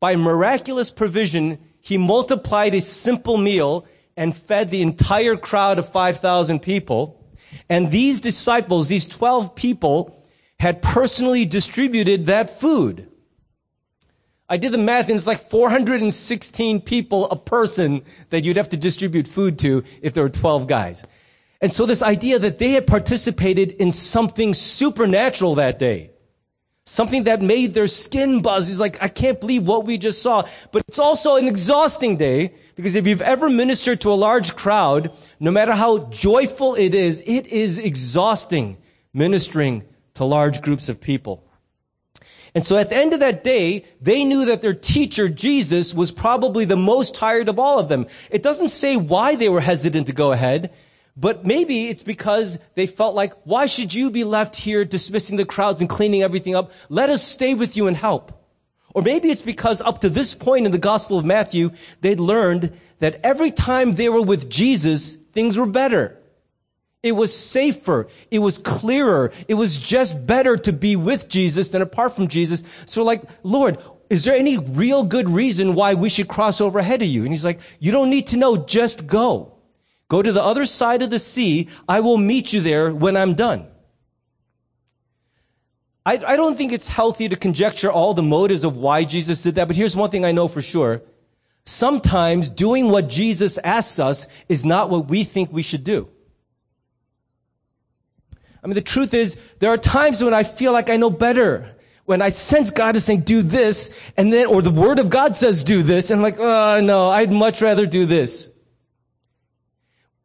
by 0.00 0.16
miraculous 0.16 0.90
provision, 0.90 1.58
he 1.80 1.98
multiplied 1.98 2.74
a 2.74 2.80
simple 2.80 3.36
meal 3.36 3.86
and 4.16 4.36
fed 4.36 4.70
the 4.70 4.82
entire 4.82 5.36
crowd 5.36 5.78
of 5.78 5.88
5,000 5.88 6.60
people. 6.60 7.24
And 7.68 7.90
these 7.90 8.20
disciples, 8.20 8.88
these 8.88 9.06
12 9.06 9.54
people, 9.54 10.24
had 10.60 10.82
personally 10.82 11.44
distributed 11.44 12.26
that 12.26 12.50
food. 12.58 13.08
I 14.48 14.56
did 14.56 14.72
the 14.72 14.78
math 14.78 15.08
and 15.08 15.16
it's 15.16 15.26
like 15.26 15.50
416 15.50 16.80
people 16.80 17.30
a 17.30 17.36
person 17.36 18.02
that 18.30 18.44
you'd 18.44 18.56
have 18.56 18.70
to 18.70 18.76
distribute 18.76 19.28
food 19.28 19.58
to 19.60 19.84
if 20.00 20.14
there 20.14 20.22
were 20.22 20.30
12 20.30 20.66
guys. 20.66 21.04
And 21.60 21.72
so 21.72 21.86
this 21.86 22.02
idea 22.02 22.38
that 22.38 22.58
they 22.58 22.70
had 22.70 22.86
participated 22.86 23.72
in 23.72 23.92
something 23.92 24.54
supernatural 24.54 25.56
that 25.56 25.78
day, 25.78 26.12
something 26.86 27.24
that 27.24 27.42
made 27.42 27.74
their 27.74 27.88
skin 27.88 28.40
buzz. 28.40 28.68
He's 28.68 28.80
like, 28.80 29.02
I 29.02 29.08
can't 29.08 29.40
believe 29.40 29.66
what 29.66 29.84
we 29.84 29.98
just 29.98 30.22
saw. 30.22 30.46
But 30.72 30.82
it's 30.88 30.98
also 30.98 31.36
an 31.36 31.48
exhausting 31.48 32.16
day 32.16 32.54
because 32.76 32.94
if 32.94 33.06
you've 33.06 33.22
ever 33.22 33.50
ministered 33.50 34.00
to 34.02 34.12
a 34.12 34.14
large 34.14 34.56
crowd, 34.56 35.12
no 35.40 35.50
matter 35.50 35.72
how 35.72 36.06
joyful 36.06 36.74
it 36.74 36.94
is, 36.94 37.22
it 37.26 37.48
is 37.48 37.76
exhausting 37.76 38.78
ministering 39.12 39.84
to 40.14 40.24
large 40.24 40.62
groups 40.62 40.88
of 40.88 41.00
people. 41.00 41.44
And 42.58 42.66
so 42.66 42.76
at 42.76 42.88
the 42.88 42.96
end 42.96 43.12
of 43.12 43.20
that 43.20 43.44
day, 43.44 43.84
they 44.02 44.24
knew 44.24 44.46
that 44.46 44.62
their 44.62 44.74
teacher, 44.74 45.28
Jesus, 45.28 45.94
was 45.94 46.10
probably 46.10 46.64
the 46.64 46.76
most 46.76 47.14
tired 47.14 47.48
of 47.48 47.60
all 47.60 47.78
of 47.78 47.88
them. 47.88 48.08
It 48.32 48.42
doesn't 48.42 48.70
say 48.70 48.96
why 48.96 49.36
they 49.36 49.48
were 49.48 49.60
hesitant 49.60 50.08
to 50.08 50.12
go 50.12 50.32
ahead, 50.32 50.72
but 51.16 51.46
maybe 51.46 51.86
it's 51.86 52.02
because 52.02 52.58
they 52.74 52.88
felt 52.88 53.14
like, 53.14 53.32
why 53.44 53.66
should 53.66 53.94
you 53.94 54.10
be 54.10 54.24
left 54.24 54.56
here 54.56 54.84
dismissing 54.84 55.36
the 55.36 55.44
crowds 55.44 55.80
and 55.80 55.88
cleaning 55.88 56.24
everything 56.24 56.56
up? 56.56 56.72
Let 56.88 57.10
us 57.10 57.22
stay 57.22 57.54
with 57.54 57.76
you 57.76 57.86
and 57.86 57.96
help. 57.96 58.32
Or 58.92 59.02
maybe 59.02 59.30
it's 59.30 59.40
because 59.40 59.80
up 59.80 60.00
to 60.00 60.10
this 60.10 60.34
point 60.34 60.66
in 60.66 60.72
the 60.72 60.78
Gospel 60.78 61.16
of 61.16 61.24
Matthew, 61.24 61.70
they'd 62.00 62.18
learned 62.18 62.76
that 62.98 63.20
every 63.22 63.52
time 63.52 63.92
they 63.92 64.08
were 64.08 64.20
with 64.20 64.50
Jesus, 64.50 65.14
things 65.14 65.56
were 65.56 65.64
better. 65.64 66.17
It 67.02 67.12
was 67.12 67.36
safer. 67.36 68.08
It 68.30 68.40
was 68.40 68.58
clearer. 68.58 69.32
It 69.46 69.54
was 69.54 69.76
just 69.76 70.26
better 70.26 70.56
to 70.56 70.72
be 70.72 70.96
with 70.96 71.28
Jesus 71.28 71.68
than 71.68 71.82
apart 71.82 72.14
from 72.14 72.28
Jesus. 72.28 72.64
So 72.86 73.04
like, 73.04 73.22
Lord, 73.42 73.78
is 74.10 74.24
there 74.24 74.34
any 74.34 74.58
real 74.58 75.04
good 75.04 75.28
reason 75.28 75.74
why 75.74 75.94
we 75.94 76.08
should 76.08 76.28
cross 76.28 76.60
over 76.60 76.78
ahead 76.78 77.02
of 77.02 77.08
you? 77.08 77.22
And 77.22 77.32
he's 77.32 77.44
like, 77.44 77.60
you 77.78 77.92
don't 77.92 78.10
need 78.10 78.28
to 78.28 78.36
know, 78.36 78.56
just 78.56 79.06
go. 79.06 79.54
Go 80.08 80.22
to 80.22 80.32
the 80.32 80.42
other 80.42 80.64
side 80.64 81.02
of 81.02 81.10
the 81.10 81.18
sea. 81.18 81.68
I 81.88 82.00
will 82.00 82.16
meet 82.16 82.52
you 82.52 82.62
there 82.62 82.92
when 82.92 83.16
I'm 83.16 83.34
done. 83.34 83.66
I, 86.04 86.14
I 86.26 86.36
don't 86.36 86.56
think 86.56 86.72
it's 86.72 86.88
healthy 86.88 87.28
to 87.28 87.36
conjecture 87.36 87.92
all 87.92 88.14
the 88.14 88.22
motives 88.22 88.64
of 88.64 88.76
why 88.76 89.04
Jesus 89.04 89.42
did 89.42 89.56
that, 89.56 89.68
but 89.68 89.76
here's 89.76 89.94
one 89.94 90.10
thing 90.10 90.24
I 90.24 90.32
know 90.32 90.48
for 90.48 90.62
sure. 90.62 91.02
Sometimes 91.66 92.48
doing 92.48 92.90
what 92.90 93.08
Jesus 93.08 93.58
asks 93.58 93.98
us 93.98 94.26
is 94.48 94.64
not 94.64 94.88
what 94.88 95.08
we 95.08 95.22
think 95.22 95.52
we 95.52 95.62
should 95.62 95.84
do. 95.84 96.08
I 98.68 98.70
mean, 98.70 98.74
the 98.74 98.82
truth 98.82 99.14
is, 99.14 99.38
there 99.60 99.70
are 99.70 99.78
times 99.78 100.22
when 100.22 100.34
I 100.34 100.42
feel 100.42 100.72
like 100.72 100.90
I 100.90 100.98
know 100.98 101.08
better. 101.08 101.74
When 102.04 102.20
I 102.20 102.28
sense 102.28 102.70
God 102.70 102.96
is 102.96 103.04
saying, 103.06 103.22
do 103.22 103.40
this, 103.40 103.90
and 104.14 104.30
then, 104.30 104.44
or 104.44 104.60
the 104.60 104.70
word 104.70 104.98
of 104.98 105.08
God 105.08 105.34
says, 105.34 105.64
do 105.64 105.82
this, 105.82 106.10
and 106.10 106.18
I'm 106.18 106.22
like, 106.22 106.38
oh 106.38 106.82
no, 106.82 107.08
I'd 107.08 107.32
much 107.32 107.62
rather 107.62 107.86
do 107.86 108.04
this. 108.04 108.50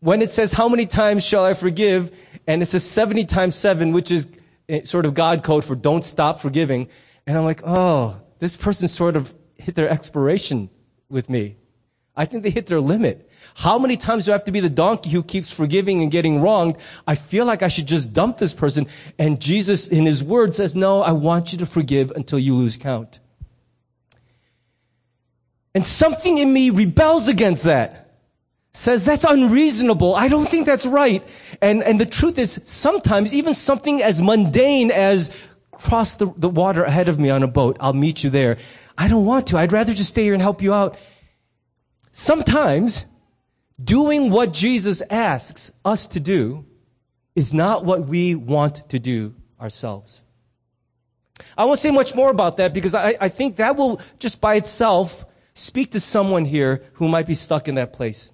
When 0.02 0.22
it 0.22 0.30
says, 0.30 0.52
how 0.52 0.68
many 0.68 0.86
times 0.86 1.24
shall 1.24 1.46
I 1.46 1.54
forgive? 1.54 2.12
And 2.46 2.62
it 2.62 2.66
says 2.66 2.84
70 2.84 3.24
times 3.28 3.56
7, 3.56 3.94
which 3.94 4.12
is 4.12 4.28
eh, 4.68 4.82
sort 4.84 5.06
of 5.06 5.14
God 5.14 5.42
code 5.42 5.64
for 5.64 5.74
don't 5.74 6.04
stop 6.04 6.42
forgiving. 6.42 6.90
And 7.26 7.38
I'm 7.38 7.46
like, 7.46 7.62
oh, 7.66 8.20
this 8.40 8.58
person 8.58 8.90
sort 8.90 9.16
of 9.16 9.34
hit 9.56 9.76
their 9.76 9.88
expiration 9.88 10.70
with 11.08 11.30
me. 11.30 11.56
I 12.16 12.26
think 12.26 12.44
they 12.44 12.52
hit 12.52 12.68
their 12.68 12.80
limit. 12.80 13.30
How 13.56 13.80
many 13.80 13.98
times 13.98 14.26
do 14.26 14.32
I 14.32 14.34
have 14.34 14.46
to 14.46 14.52
be 14.52 14.60
the 14.60 14.70
donkey 14.70 15.10
who 15.10 15.24
keeps 15.24 15.52
forgiving 15.52 16.02
and 16.02 16.12
getting 16.12 16.42
wronged? 16.42 16.78
I 17.08 17.16
feel 17.16 17.46
like 17.46 17.64
I 17.64 17.68
should 17.68 17.88
just 17.88 18.14
dump 18.14 18.38
this 18.38 18.54
person. 18.54 18.88
And 19.18 19.42
Jesus, 19.42 19.88
in 19.88 20.06
his 20.06 20.24
word, 20.24 20.54
says, 20.54 20.76
no, 20.76 21.02
I 21.02 21.12
want 21.12 21.52
you 21.52 21.60
to 21.60 21.66
forgive 21.66 22.12
until 22.12 22.40
you 22.40 22.56
lose 22.56 22.78
count. 22.78 23.20
And 25.76 25.86
something 25.86 26.38
in 26.38 26.54
me 26.54 26.70
rebels 26.70 27.28
against 27.28 27.64
that. 27.64 28.00
Says 28.76 29.06
that's 29.06 29.24
unreasonable. 29.24 30.16
I 30.16 30.28
don't 30.28 30.50
think 30.50 30.66
that's 30.66 30.86
right. 30.88 31.24
And, 31.62 31.84
and 31.84 32.00
the 32.02 32.08
truth 32.08 32.40
is, 32.40 32.60
sometimes 32.66 33.32
even 33.32 33.54
something 33.54 34.02
as 34.02 34.20
mundane 34.20 34.90
as 34.90 35.30
cross 35.72 36.16
the, 36.16 36.34
the 36.38 36.50
water 36.50 36.84
ahead 36.84 37.08
of 37.08 37.20
me 37.20 37.30
on 37.30 37.44
a 37.44 37.48
boat, 37.48 37.78
I'll 37.80 37.94
meet 37.94 38.24
you 38.24 38.32
there. 38.32 38.58
I 38.98 39.08
don't 39.08 39.26
want 39.26 39.48
to. 39.48 39.58
I'd 39.58 39.72
rather 39.72 39.94
just 39.94 40.10
stay 40.10 40.24
here 40.24 40.34
and 40.34 40.42
help 40.42 40.62
you 40.62 40.74
out. 40.74 40.98
Sometimes 42.14 43.08
doing 43.84 44.30
what 44.30 44.54
Jesus 44.54 45.02
asks 45.10 45.74
us 45.84 46.06
to 46.08 46.20
do 46.20 46.64
is 47.36 47.56
not 47.56 47.84
what 47.84 48.08
we 48.08 48.36
want 48.36 48.88
to 48.90 49.00
do 49.00 49.34
ourselves. 49.60 50.24
I 51.58 51.66
won't 51.66 51.80
say 51.80 51.90
much 51.90 52.14
more 52.14 52.30
about 52.30 52.58
that 52.58 52.72
because 52.72 52.94
I, 52.94 53.16
I, 53.20 53.30
think 53.30 53.56
that 53.56 53.76
will 53.76 54.00
just 54.20 54.40
by 54.40 54.56
itself 54.56 55.26
speak 55.56 55.92
to 55.92 56.00
someone 56.00 56.46
here 56.46 56.84
who 56.94 57.08
might 57.08 57.26
be 57.26 57.34
stuck 57.34 57.68
in 57.68 57.76
that 57.76 57.94
place. 57.94 58.32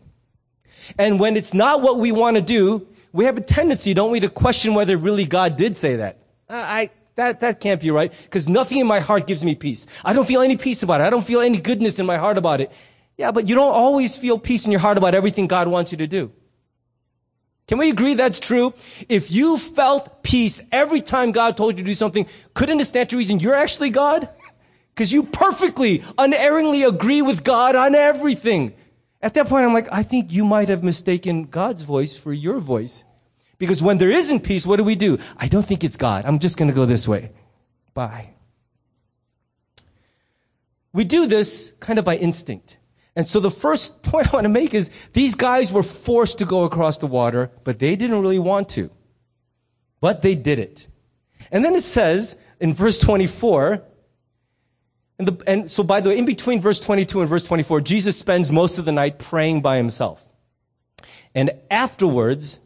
And 0.98 1.18
when 1.18 1.38
it's 1.38 1.54
not 1.54 1.82
what 1.82 2.00
we 2.00 2.12
want 2.12 2.36
to 2.36 2.42
do, 2.42 2.86
we 3.14 3.24
have 3.26 3.38
a 3.38 3.42
tendency, 3.42 3.94
don't 3.94 4.12
we, 4.12 4.20
to 4.20 4.30
question 4.30 4.74
whether 4.74 4.98
really 4.98 5.26
God 5.26 5.56
did 5.56 5.78
say 5.78 5.96
that. 5.96 6.20
I, 6.50 6.90
that, 7.16 7.40
that 7.42 7.60
can't 7.60 7.80
be 7.80 7.92
right 7.92 8.12
because 8.24 8.50
nothing 8.50 8.80
in 8.80 8.88
my 8.88 9.00
heart 9.00 9.28
gives 9.28 9.44
me 9.44 9.56
peace. 9.56 9.88
I 10.04 10.14
don't 10.14 10.26
feel 10.26 10.42
any 10.42 10.58
peace 10.58 10.84
about 10.84 11.02
it. 11.02 11.06
I 11.06 11.10
don't 11.10 11.26
feel 11.26 11.42
any 11.42 11.60
goodness 11.60 12.00
in 12.00 12.06
my 12.06 12.18
heart 12.18 12.38
about 12.38 12.62
it. 12.62 12.72
Yeah, 13.20 13.32
but 13.32 13.50
you 13.50 13.56
don't 13.56 13.74
always 13.74 14.16
feel 14.16 14.40
peace 14.40 14.66
in 14.66 14.72
your 14.72 14.80
heart 14.80 14.98
about 14.98 15.14
everything 15.14 15.48
God 15.48 15.68
wants 15.68 15.92
you 15.92 15.98
to 15.98 16.08
do. 16.08 16.32
Can 17.68 17.78
we 17.78 17.90
agree 17.90 18.14
that's 18.14 18.40
true? 18.40 18.74
If 19.10 19.30
you 19.30 19.58
felt 19.58 20.24
peace 20.24 20.64
every 20.72 21.02
time 21.02 21.34
God 21.34 21.58
told 21.58 21.78
you 21.78 21.84
to 21.84 21.90
do 21.90 21.96
something, 21.96 22.28
couldn't 22.54 22.80
it 22.80 22.86
stand 22.86 23.10
to 23.10 23.18
reason 23.18 23.42
you're 23.42 23.54
actually 23.54 23.90
God? 23.90 24.30
Because 24.96 25.14
you 25.14 25.24
perfectly, 25.24 26.04
unerringly 26.18 26.84
agree 26.84 27.22
with 27.22 27.46
God 27.46 27.76
on 27.78 27.96
everything. 27.96 28.74
At 29.22 29.34
that 29.36 29.48
point, 29.48 29.66
I'm 29.66 29.74
like, 29.74 29.88
I 29.94 30.04
think 30.04 30.34
you 30.34 30.44
might 30.44 30.68
have 30.68 30.84
mistaken 30.84 31.46
God's 31.46 31.84
voice 31.84 32.18
for 32.18 32.34
your 32.34 32.60
voice. 32.60 33.06
Because 33.60 33.82
when 33.82 33.98
there 33.98 34.12
isn't 34.12 34.42
peace, 34.42 34.68
what 34.68 34.76
do 34.76 34.84
we 34.84 34.96
do? 34.96 35.18
I 35.38 35.48
don't 35.48 35.66
think 35.66 35.86
it's 35.86 35.96
God. 35.96 36.26
I'm 36.26 36.40
just 36.40 36.58
going 36.58 36.68
to 36.68 36.76
go 36.76 36.86
this 36.86 37.08
way. 37.08 37.32
Bye. 37.94 38.32
We 40.92 41.06
do 41.06 41.28
this 41.28 41.74
kind 41.80 41.98
of 41.98 42.04
by 42.04 42.18
instinct. 42.18 42.79
And 43.16 43.28
so 43.28 43.40
the 43.40 43.52
first 43.52 44.04
point 44.04 44.28
I 44.34 44.38
want 44.38 44.46
to 44.46 44.50
make 44.50 44.74
is 44.74 44.92
these 45.14 45.36
guys 45.36 45.74
were 45.74 45.84
forced 45.84 46.38
to 46.40 46.46
go 46.46 46.64
across 46.64 46.98
the 46.98 47.08
water, 47.08 47.52
but 47.64 47.80
they 47.80 47.96
didn't 47.96 48.22
really 48.22 48.40
want 48.40 48.70
to. 48.70 48.90
But 50.02 50.22
they 50.22 50.36
did 50.36 50.60
it. 50.60 50.88
And 51.52 51.66
then 51.66 51.76
it 51.76 51.84
says 51.84 52.38
in 52.60 52.74
verse 52.74 53.00
24, 53.00 53.84
and, 55.18 55.28
the, 55.28 55.44
and 55.50 55.70
so 55.70 55.84
by 55.84 56.00
the 56.00 56.10
way, 56.10 56.18
in 56.18 56.26
between 56.26 56.62
verse 56.62 56.80
22 56.80 57.20
and 57.20 57.30
verse 57.30 57.44
24, 57.44 57.82
Jesus 57.82 58.18
spends 58.18 58.52
most 58.52 58.78
of 58.78 58.86
the 58.86 58.92
night 58.92 59.20
praying 59.20 59.62
by 59.62 59.76
himself. 59.78 60.26
And 61.36 61.52
afterwards, 61.70 62.60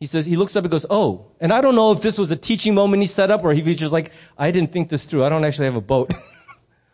he 0.00 0.06
says, 0.06 0.26
he 0.26 0.36
looks 0.36 0.56
up 0.56 0.64
and 0.64 0.70
goes, 0.70 0.84
Oh, 0.90 1.26
and 1.40 1.52
I 1.52 1.60
don't 1.60 1.74
know 1.74 1.92
if 1.92 2.02
this 2.02 2.18
was 2.18 2.30
a 2.30 2.36
teaching 2.36 2.74
moment 2.74 3.02
he 3.02 3.06
set 3.06 3.30
up 3.30 3.44
or 3.44 3.54
he 3.54 3.62
was 3.62 3.76
just 3.76 3.92
like, 3.92 4.10
I 4.36 4.50
didn't 4.50 4.72
think 4.72 4.88
this 4.88 5.04
through. 5.04 5.24
I 5.24 5.28
don't 5.28 5.44
actually 5.44 5.66
have 5.66 5.76
a 5.76 5.80
boat. 5.80 6.12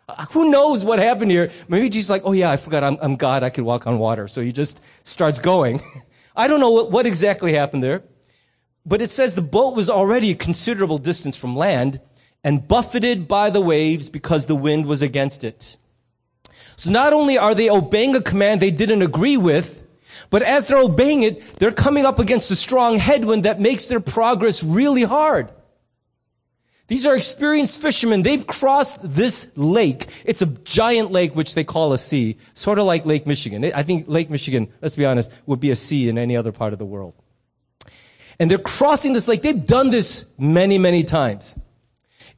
Uh, 0.07 0.25
who 0.27 0.51
knows 0.51 0.83
what 0.83 0.99
happened 0.99 1.31
here? 1.31 1.51
Maybe 1.67 1.89
Jesus 1.89 2.09
like, 2.09 2.23
Oh 2.25 2.33
yeah, 2.33 2.51
I 2.51 2.57
forgot 2.57 2.83
I'm, 2.83 2.97
I'm 3.01 3.15
God. 3.15 3.43
I 3.43 3.49
can 3.49 3.65
walk 3.65 3.87
on 3.87 3.99
water. 3.99 4.27
So 4.27 4.41
he 4.41 4.51
just 4.51 4.79
starts 5.03 5.39
going. 5.39 5.81
I 6.35 6.47
don't 6.47 6.59
know 6.59 6.71
what, 6.71 6.91
what 6.91 7.05
exactly 7.05 7.53
happened 7.53 7.83
there, 7.83 8.03
but 8.85 9.01
it 9.01 9.09
says 9.09 9.35
the 9.35 9.41
boat 9.41 9.75
was 9.75 9.89
already 9.89 10.31
a 10.31 10.35
considerable 10.35 10.97
distance 10.97 11.35
from 11.35 11.55
land 11.55 12.01
and 12.43 12.67
buffeted 12.67 13.27
by 13.27 13.49
the 13.49 13.61
waves 13.61 14.09
because 14.09 14.47
the 14.47 14.55
wind 14.55 14.85
was 14.85 15.01
against 15.01 15.43
it. 15.43 15.77
So 16.75 16.91
not 16.91 17.13
only 17.13 17.37
are 17.37 17.55
they 17.55 17.69
obeying 17.69 18.15
a 18.15 18.21
command 18.21 18.61
they 18.61 18.71
didn't 18.71 19.03
agree 19.03 19.37
with, 19.37 19.83
but 20.29 20.41
as 20.41 20.67
they're 20.67 20.79
obeying 20.79 21.23
it, 21.23 21.57
they're 21.57 21.71
coming 21.71 22.05
up 22.05 22.19
against 22.19 22.49
a 22.51 22.55
strong 22.55 22.97
headwind 22.97 23.45
that 23.45 23.61
makes 23.61 23.85
their 23.85 23.99
progress 23.99 24.63
really 24.63 25.03
hard. 25.03 25.51
These 26.93 27.07
are 27.07 27.15
experienced 27.15 27.81
fishermen. 27.81 28.21
They've 28.21 28.45
crossed 28.45 28.99
this 29.01 29.51
lake. 29.57 30.05
It's 30.25 30.43
a 30.43 30.45
giant 30.45 31.11
lake, 31.11 31.35
which 31.35 31.55
they 31.55 31.63
call 31.63 31.91
a 31.91 31.97
sea, 31.97 32.37
sort 32.53 32.77
of 32.77 32.85
like 32.85 33.03
Lake 33.03 33.25
Michigan. 33.25 33.65
I 33.73 33.81
think 33.81 34.07
Lake 34.07 34.29
Michigan, 34.29 34.71
let's 34.79 34.95
be 34.95 35.03
honest, 35.03 35.31
would 35.47 35.59
be 35.59 35.71
a 35.71 35.75
sea 35.75 36.07
in 36.07 36.19
any 36.19 36.37
other 36.37 36.51
part 36.51 36.71
of 36.71 36.77
the 36.77 36.85
world. 36.85 37.15
And 38.37 38.51
they're 38.51 38.59
crossing 38.59 39.13
this 39.13 39.27
lake. 39.27 39.41
They've 39.41 39.65
done 39.65 39.89
this 39.89 40.25
many, 40.37 40.77
many 40.77 41.03
times. 41.03 41.57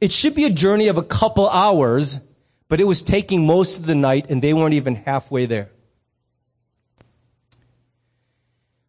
It 0.00 0.10
should 0.10 0.34
be 0.34 0.46
a 0.46 0.50
journey 0.50 0.88
of 0.88 0.96
a 0.96 1.02
couple 1.02 1.50
hours, 1.50 2.20
but 2.68 2.80
it 2.80 2.84
was 2.84 3.02
taking 3.02 3.46
most 3.46 3.78
of 3.78 3.84
the 3.84 3.94
night 3.94 4.30
and 4.30 4.40
they 4.40 4.54
weren't 4.54 4.72
even 4.72 4.94
halfway 4.94 5.44
there. 5.44 5.68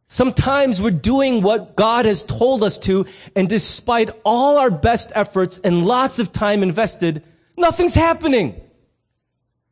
Sometimes 0.08 0.82
we're 0.82 0.92
doing 0.92 1.42
what 1.42 1.76
God 1.76 2.06
has 2.06 2.24
told 2.24 2.64
us 2.64 2.78
to, 2.80 3.06
and 3.36 3.50
despite 3.50 4.10
all 4.24 4.58
our 4.58 4.72
best 4.72 5.12
efforts 5.14 5.60
and 5.62 5.86
lots 5.86 6.18
of 6.20 6.32
time 6.32 6.64
invested, 6.64 7.24
nothing's 7.58 7.96
happening. 7.96 8.60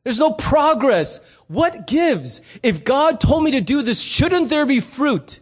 There's 0.03 0.19
no 0.19 0.31
progress. 0.31 1.19
What 1.47 1.87
gives? 1.87 2.41
If 2.61 2.83
God 2.83 3.21
told 3.21 3.43
me 3.43 3.51
to 3.51 3.61
do 3.61 3.81
this, 3.81 4.01
shouldn't 4.01 4.49
there 4.49 4.65
be 4.65 4.81
fruit? 4.81 5.39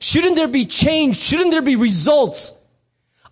Shouldn't 0.00 0.36
there 0.36 0.48
be 0.48 0.64
change? 0.64 1.18
Shouldn't 1.18 1.50
there 1.50 1.62
be 1.62 1.76
results? 1.76 2.52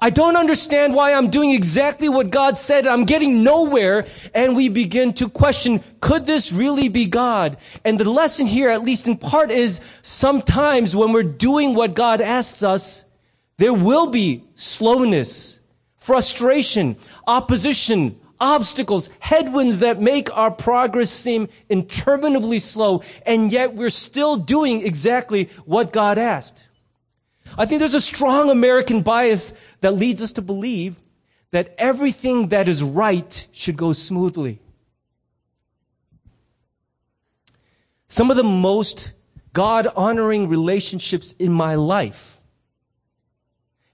I 0.01 0.11
don't 0.11 0.37
understand 0.37 0.95
why 0.95 1.15
I'm 1.15 1.31
doing 1.31 1.53
exactly 1.53 2.09
what 2.09 2.31
God 2.31 2.59
said. 2.59 2.87
I'm 2.87 3.05
getting 3.05 3.43
nowhere. 3.43 4.07
And 4.35 4.55
we 4.55 4.69
begin 4.69 5.15
to 5.15 5.29
question, 5.29 5.83
could 6.01 6.27
this 6.27 6.53
really 6.53 6.89
be 6.89 7.07
God? 7.07 7.57
And 7.85 7.99
the 7.99 8.11
lesson 8.11 8.47
here, 8.47 8.69
at 8.69 8.83
least 8.83 9.07
in 9.07 9.17
part, 9.17 9.51
is 9.51 9.81
sometimes 10.03 10.95
when 10.95 11.13
we're 11.13 11.23
doing 11.23 11.75
what 11.75 11.95
God 11.95 12.21
asks 12.21 12.63
us, 12.63 13.05
there 13.59 13.73
will 13.73 14.09
be 14.09 14.45
slowness, 14.55 15.61
frustration, 15.99 16.97
opposition, 17.27 18.21
obstacles, 18.39 19.09
headwinds 19.19 19.81
that 19.81 20.01
make 20.01 20.35
our 20.37 20.51
progress 20.51 21.11
seem 21.11 21.49
interminably 21.71 22.59
slow. 22.59 23.03
And 23.25 23.51
yet 23.51 23.75
we're 23.75 23.89
still 23.89 24.37
doing 24.37 24.87
exactly 24.87 25.49
what 25.65 25.93
God 25.93 26.19
asked. 26.19 26.69
I 27.59 27.67
think 27.67 27.79
there's 27.79 27.95
a 27.95 28.01
strong 28.01 28.51
American 28.51 29.03
bias 29.03 29.53
that 29.81 29.95
leads 29.95 30.23
us 30.23 30.33
to 30.33 30.43
believe 30.43 30.97
that 31.51 31.75
everything 31.79 32.49
that 32.49 32.69
is 32.69 32.83
right 32.83 33.47
should 33.53 33.77
go 33.77 33.93
smoothly. 33.93 34.61
Some 38.09 38.31
of 38.31 38.37
the 38.37 38.45
most 38.45 39.13
God 39.53 39.89
honoring 39.97 40.49
relationships 40.49 41.35
in 41.39 41.53
my 41.53 41.77
life. 41.77 42.39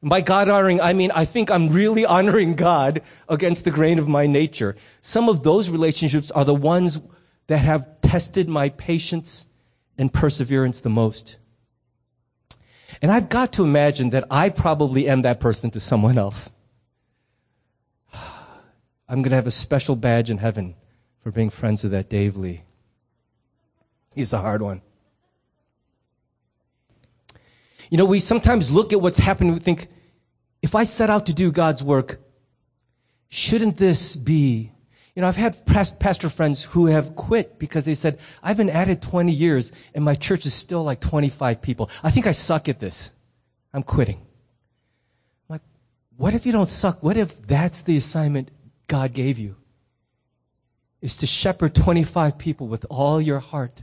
And 0.01 0.11
by 0.11 0.21
God 0.21 0.49
honoring, 0.49 0.81
I 0.81 0.93
mean, 0.93 1.12
I 1.12 1.25
think 1.25 1.51
I'm 1.51 1.69
really 1.69 2.05
honoring 2.05 2.55
God 2.55 3.03
against 3.29 3.65
the 3.65 3.71
grain 3.71 4.01
of 4.01 4.09
my 4.09 4.27
nature. 4.27 4.77
Some 5.01 5.29
of 5.29 5.45
those 5.45 5.71
relationships 5.71 6.31
are 6.33 6.45
the 6.45 6.55
ones 6.55 7.01
that 7.47 7.59
have 7.59 8.01
tested 8.01 8.49
my 8.49 8.71
patience 8.71 9.47
and 9.97 10.12
perseverance 10.12 10.81
the 10.81 10.91
most. 10.91 11.38
And 13.03 13.11
I've 13.11 13.29
got 13.29 13.55
to 13.55 13.65
imagine 13.65 14.11
that 14.11 14.25
I 14.31 14.49
probably 14.49 15.09
am 15.09 15.23
that 15.23 15.41
person 15.41 15.71
to 15.73 15.81
someone 15.81 16.17
else. 16.17 16.53
I'm 18.15 19.23
going 19.23 19.31
to 19.31 19.37
have 19.37 19.49
a 19.49 19.51
special 19.51 19.97
badge 19.97 20.31
in 20.31 20.38
heaven 20.38 20.77
for 21.21 21.33
being 21.33 21.51
friends 21.51 21.83
with 21.83 21.93
that 21.93 22.09
Dave 22.09 22.37
Lee. 22.37 22.62
He's 24.15 24.33
a 24.33 24.38
hard 24.38 24.62
one. 24.62 24.83
You 27.91 27.99
know, 27.99 28.05
we 28.05 28.21
sometimes 28.21 28.71
look 28.71 28.93
at 28.93 29.01
what's 29.01 29.19
happening, 29.19 29.53
we 29.53 29.59
think, 29.59 29.88
if 30.62 30.75
I 30.75 30.85
set 30.85 31.11
out 31.11 31.27
to 31.27 31.35
do 31.35 31.51
God's 31.51 31.83
work, 31.83 32.21
shouldn't 33.29 33.77
this 33.77 34.17
be 34.17 34.72
you 35.14 35.20
know, 35.20 35.29
I've 35.29 35.37
had 35.37 35.66
pastor 35.66 36.31
friends 36.31 36.62
who 36.62 36.87
have 36.87 37.14
quit 37.14 37.59
because 37.59 37.85
they 37.85 37.94
said, 37.94 38.18
I've 38.42 38.57
been 38.57 38.70
at 38.70 38.88
it 38.88 39.03
20 39.03 39.31
years 39.31 39.70
and 39.94 40.05
my 40.05 40.14
church 40.14 40.46
is 40.46 40.55
still 40.55 40.85
like 40.85 41.01
25 41.01 41.61
people. 41.61 41.90
I 42.03 42.11
think 42.11 42.27
I 42.27 42.33
suck 42.33 42.68
at 42.68 42.81
this. 42.81 43.11
I'm 43.75 43.83
quitting. 43.83 44.16
I'm 44.16 45.55
like, 45.55 45.61
what 46.16 46.33
if 46.33 46.46
you 46.46 46.53
don't 46.53 46.68
suck? 46.68 47.03
What 47.03 47.18
if 47.18 47.46
that's 47.46 47.83
the 47.83 47.98
assignment 47.98 48.51
God 48.87 49.12
gave 49.12 49.38
you? 49.38 49.57
Is 51.03 51.16
to 51.16 51.27
shepherd 51.27 51.75
25 51.75 52.38
people 52.38 52.68
with 52.68 52.87
all 52.88 53.20
your 53.20 53.40
heart. 53.40 53.83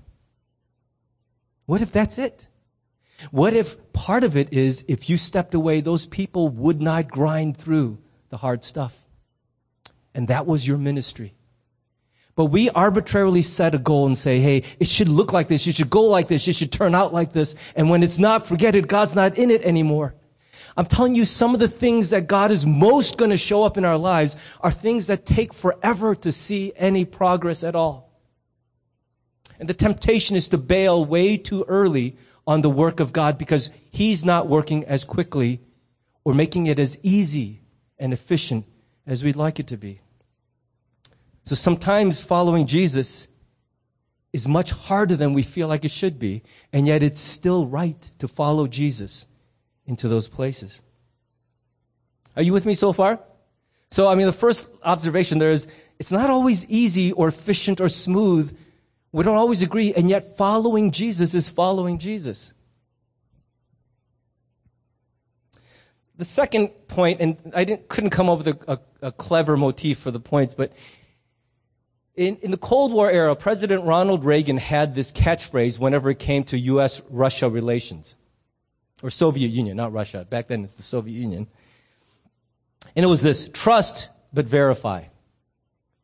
What 1.68 1.84
if 1.84 1.92
that's 1.92 2.18
it? 2.18 2.48
What 3.30 3.54
if 3.54 3.94
part 3.94 4.24
of 4.24 4.36
it 4.36 4.52
is 4.52 4.84
if 4.88 5.10
you 5.10 5.18
stepped 5.18 5.54
away, 5.54 5.82
those 5.82 6.08
people 6.08 6.50
would 6.50 6.82
not 6.82 7.10
grind 7.10 7.58
through 7.58 8.00
the 8.30 8.38
hard 8.38 8.64
stuff? 8.64 9.06
And 10.20 10.28
that 10.28 10.46
was 10.46 10.68
your 10.68 10.78
ministry. 10.78 11.34
But 12.36 12.48
we 12.48 12.70
arbitrarily 12.72 13.42
set 13.42 13.74
a 13.74 13.78
goal 13.78 14.06
and 14.06 14.18
say, 14.18 14.42
hey, 14.42 14.64
it 14.78 14.90
should 14.90 15.08
look 15.08 15.32
like 15.32 15.48
this, 15.48 15.66
you 15.66 15.72
should 15.72 15.90
go 15.90 16.02
like 16.02 16.28
this, 16.28 16.46
you 16.46 16.52
should 16.52 16.74
turn 16.74 16.94
out 16.94 17.14
like 17.14 17.32
this. 17.32 17.56
And 17.74 17.90
when 17.90 18.04
it's 18.04 18.20
not, 18.20 18.46
forget 18.46 18.76
it, 18.76 18.90
God's 18.90 19.16
not 19.16 19.38
in 19.38 19.50
it 19.50 19.62
anymore. 19.62 20.16
I'm 20.76 20.88
telling 20.88 21.16
you, 21.16 21.24
some 21.24 21.54
of 21.54 21.62
the 21.62 21.70
things 21.70 22.10
that 22.10 22.28
God 22.28 22.52
is 22.52 22.66
most 22.66 23.18
going 23.18 23.32
to 23.32 23.38
show 23.38 23.64
up 23.64 23.78
in 23.78 23.86
our 23.86 23.98
lives 23.98 24.36
are 24.60 24.72
things 24.72 25.08
that 25.08 25.26
take 25.26 25.54
forever 25.54 26.14
to 26.16 26.34
see 26.34 26.74
any 26.76 27.06
progress 27.06 27.64
at 27.64 27.74
all. 27.74 28.12
And 29.58 29.70
the 29.70 29.74
temptation 29.74 30.36
is 30.36 30.50
to 30.50 30.58
bail 30.58 31.06
way 31.06 31.38
too 31.38 31.64
early 31.70 32.18
on 32.46 32.62
the 32.62 32.70
work 32.70 33.00
of 33.00 33.14
God 33.14 33.38
because 33.38 33.70
He's 33.90 34.26
not 34.26 34.50
working 34.50 34.84
as 34.84 35.06
quickly 35.06 35.62
or 36.26 36.34
making 36.34 36.66
it 36.66 36.78
as 36.78 37.00
easy 37.04 37.62
and 37.98 38.12
efficient 38.12 38.66
as 39.10 39.24
we'd 39.24 39.36
like 39.36 39.60
it 39.60 39.68
to 39.68 39.78
be. 39.78 40.00
So 41.50 41.56
sometimes 41.56 42.22
following 42.22 42.68
Jesus 42.68 43.28
is 44.32 44.48
much 44.48 44.70
harder 44.70 45.16
than 45.16 45.34
we 45.34 45.42
feel 45.42 45.68
like 45.68 45.84
it 45.84 45.90
should 45.90 46.20
be, 46.20 46.44
and 46.72 46.86
yet 46.86 47.02
it's 47.02 47.20
still 47.20 47.66
right 47.66 48.00
to 48.20 48.28
follow 48.28 48.68
Jesus 48.68 49.26
into 49.88 50.08
those 50.08 50.28
places. 50.28 50.84
Are 52.36 52.44
you 52.44 52.54
with 52.54 52.68
me 52.68 52.76
so 52.76 52.94
far? 52.94 53.20
So, 53.90 54.08
I 54.08 54.14
mean, 54.14 54.28
the 54.28 54.32
first 54.32 54.70
observation 54.84 55.40
there 55.40 55.50
is 55.50 55.68
it's 55.98 56.12
not 56.12 56.30
always 56.30 56.68
easy 56.68 57.14
or 57.14 57.30
efficient 57.30 57.82
or 57.82 57.90
smooth. 57.90 58.56
We 59.12 59.24
don't 59.24 59.36
always 59.36 59.64
agree, 59.64 59.92
and 59.96 60.08
yet 60.08 60.38
following 60.38 60.92
Jesus 60.92 61.34
is 61.34 61.50
following 61.50 61.98
Jesus. 61.98 62.54
The 66.16 66.26
second 66.26 66.68
point, 66.88 67.22
and 67.22 67.38
I 67.56 67.66
couldn't 67.66 68.12
come 68.12 68.30
up 68.30 68.38
with 68.38 68.50
a, 68.50 68.58
a, 68.68 68.80
a, 69.08 69.12
clever 69.12 69.58
motif 69.58 69.98
for 69.98 70.12
the 70.12 70.20
points, 70.20 70.54
but 70.54 70.74
in, 72.20 72.36
in 72.42 72.52
the 72.52 72.58
Cold 72.58 72.92
War 72.92 73.10
era, 73.10 73.34
President 73.34 73.86
Ronald 73.86 74.26
Reagan 74.26 74.58
had 74.58 74.94
this 74.94 75.10
catchphrase 75.10 75.80
whenever 75.80 76.10
it 76.10 76.20
came 76.20 76.44
to 76.46 76.60
U.S. 76.60 77.02
Russia 77.10 77.50
relations. 77.50 78.18
Or 79.02 79.10
Soviet 79.10 79.48
Union, 79.48 79.78
not 79.78 79.94
Russia. 79.94 80.28
Back 80.30 80.48
then 80.48 80.66
it's 80.66 80.76
the 80.76 80.84
Soviet 80.84 81.14
Union. 81.14 81.48
And 82.94 83.06
it 83.06 83.08
was 83.08 83.22
this 83.22 83.48
trust 83.48 84.10
but 84.34 84.46
verify. 84.46 85.04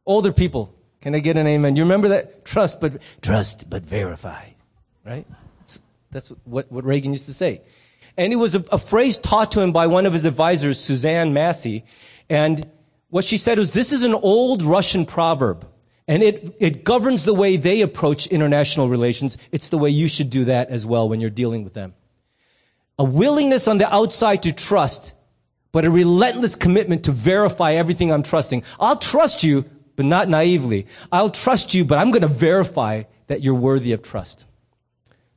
Older 0.06 0.32
people, 0.32 0.73
can 1.01 1.13
I 1.15 1.19
get 1.19 1.36
an 1.36 1.47
amen? 1.47 1.75
You 1.75 1.84
remember 1.84 2.08
that? 2.08 2.45
Trust 2.45 2.80
but, 2.80 3.01
trust 3.21 3.69
but 3.69 3.84
verify. 3.84 4.45
Right? 5.06 5.28
That's 6.12 6.30
what, 6.45 6.71
what 6.71 6.86
Reagan 6.86 7.12
used 7.12 7.25
to 7.25 7.34
say. 7.34 7.62
And 8.15 8.32
it 8.32 8.38
was 8.38 8.56
a, 8.56 8.63
a 8.71 8.78
phrase 8.78 9.17
taught 9.17 9.51
to 9.51 9.60
him 9.60 9.73
by 9.73 9.88
one 9.88 10.06
of 10.06 10.13
his 10.13 10.23
advisors, 10.23 10.80
Suzanne 10.80 11.34
Massie. 11.34 11.84
And 12.30 12.65
what 13.10 13.25
she 13.25 13.38
said 13.38 13.60
was, 13.60 13.73
this 13.73 13.91
is 13.91 14.04
an 14.04 14.13
old 14.13 14.63
Russian 14.63 15.06
proverb. 15.06 15.67
And 16.08 16.22
it, 16.22 16.56
it 16.60 16.84
governs 16.84 17.24
the 17.26 17.34
way 17.34 17.58
they 17.58 17.82
approach 17.82 18.28
international 18.28 18.89
relations. 18.89 19.38
It's 19.52 19.70
the 19.70 19.78
way 19.78 19.89
you 19.89 20.08
should 20.08 20.30
do 20.30 20.46
that 20.46 20.70
as 20.70 20.86
well 20.86 21.10
when 21.10 21.20
you're 21.20 21.30
dealing 21.32 21.63
with 21.63 21.74
them. 21.74 21.96
A 23.00 23.04
willingness 23.04 23.68
on 23.68 23.80
the 23.80 23.94
outside 23.94 24.44
to 24.44 24.54
trust, 24.54 25.13
but 25.72 25.84
a 25.84 25.89
relentless 25.89 26.56
commitment 26.56 27.06
to 27.06 27.12
verify 27.12 27.74
everything 27.74 28.12
I'm 28.12 28.24
trusting. 28.24 28.63
I'll 28.80 28.98
trust 28.98 29.44
you, 29.44 29.65
but 29.96 30.06
not 30.06 30.30
naively. 30.30 30.88
I'll 31.12 31.32
trust 31.32 31.74
you, 31.74 31.84
but 31.84 31.98
I'm 31.98 32.12
going 32.12 32.22
to 32.22 32.28
verify 32.28 33.04
that 33.28 33.41
you're 33.41 33.56
worthy 33.56 33.91
of 33.91 34.04
trust. 34.04 34.46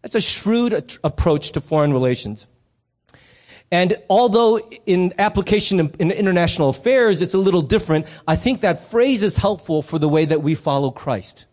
That's 0.03 0.15
a 0.15 0.21
shrewd 0.21 0.99
approach 1.03 1.53
to 1.53 1.61
foreign 1.61 1.93
relations. 1.93 2.47
And 3.71 3.97
although 4.09 4.59
in 4.87 5.13
application 5.19 5.79
in 5.99 6.11
international 6.11 6.71
affairs, 6.71 7.21
it's 7.21 7.35
a 7.35 7.39
little 7.39 7.61
different, 7.61 8.07
I 8.27 8.37
think 8.37 8.63
that 8.63 8.89
phrase 8.91 9.23
is 9.23 9.37
helpful 9.37 9.83
for 9.83 9.99
the 9.99 10.09
way 10.09 10.25
that 10.25 10.43
we 10.43 10.55
follow 10.55 10.91
Christ. 10.91 11.45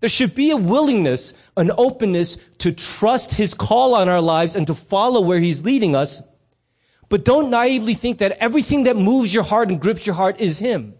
There 0.00 0.10
should 0.10 0.34
be 0.34 0.50
a 0.50 0.56
willingness, 0.56 1.34
an 1.56 1.70
openness 1.76 2.38
to 2.58 2.72
trust 2.72 3.34
his 3.34 3.54
call 3.54 3.94
on 3.94 4.08
our 4.08 4.20
lives 4.20 4.56
and 4.56 4.66
to 4.66 4.74
follow 4.74 5.20
where 5.20 5.40
he's 5.40 5.64
leading 5.64 5.96
us. 5.96 6.22
But 7.08 7.24
don't 7.24 7.50
naively 7.50 7.94
think 7.94 8.18
that 8.18 8.38
everything 8.40 8.84
that 8.84 8.96
moves 8.96 9.32
your 9.32 9.44
heart 9.44 9.68
and 9.68 9.80
grips 9.80 10.06
your 10.06 10.14
heart 10.14 10.40
is 10.40 10.58
him. 10.58 10.94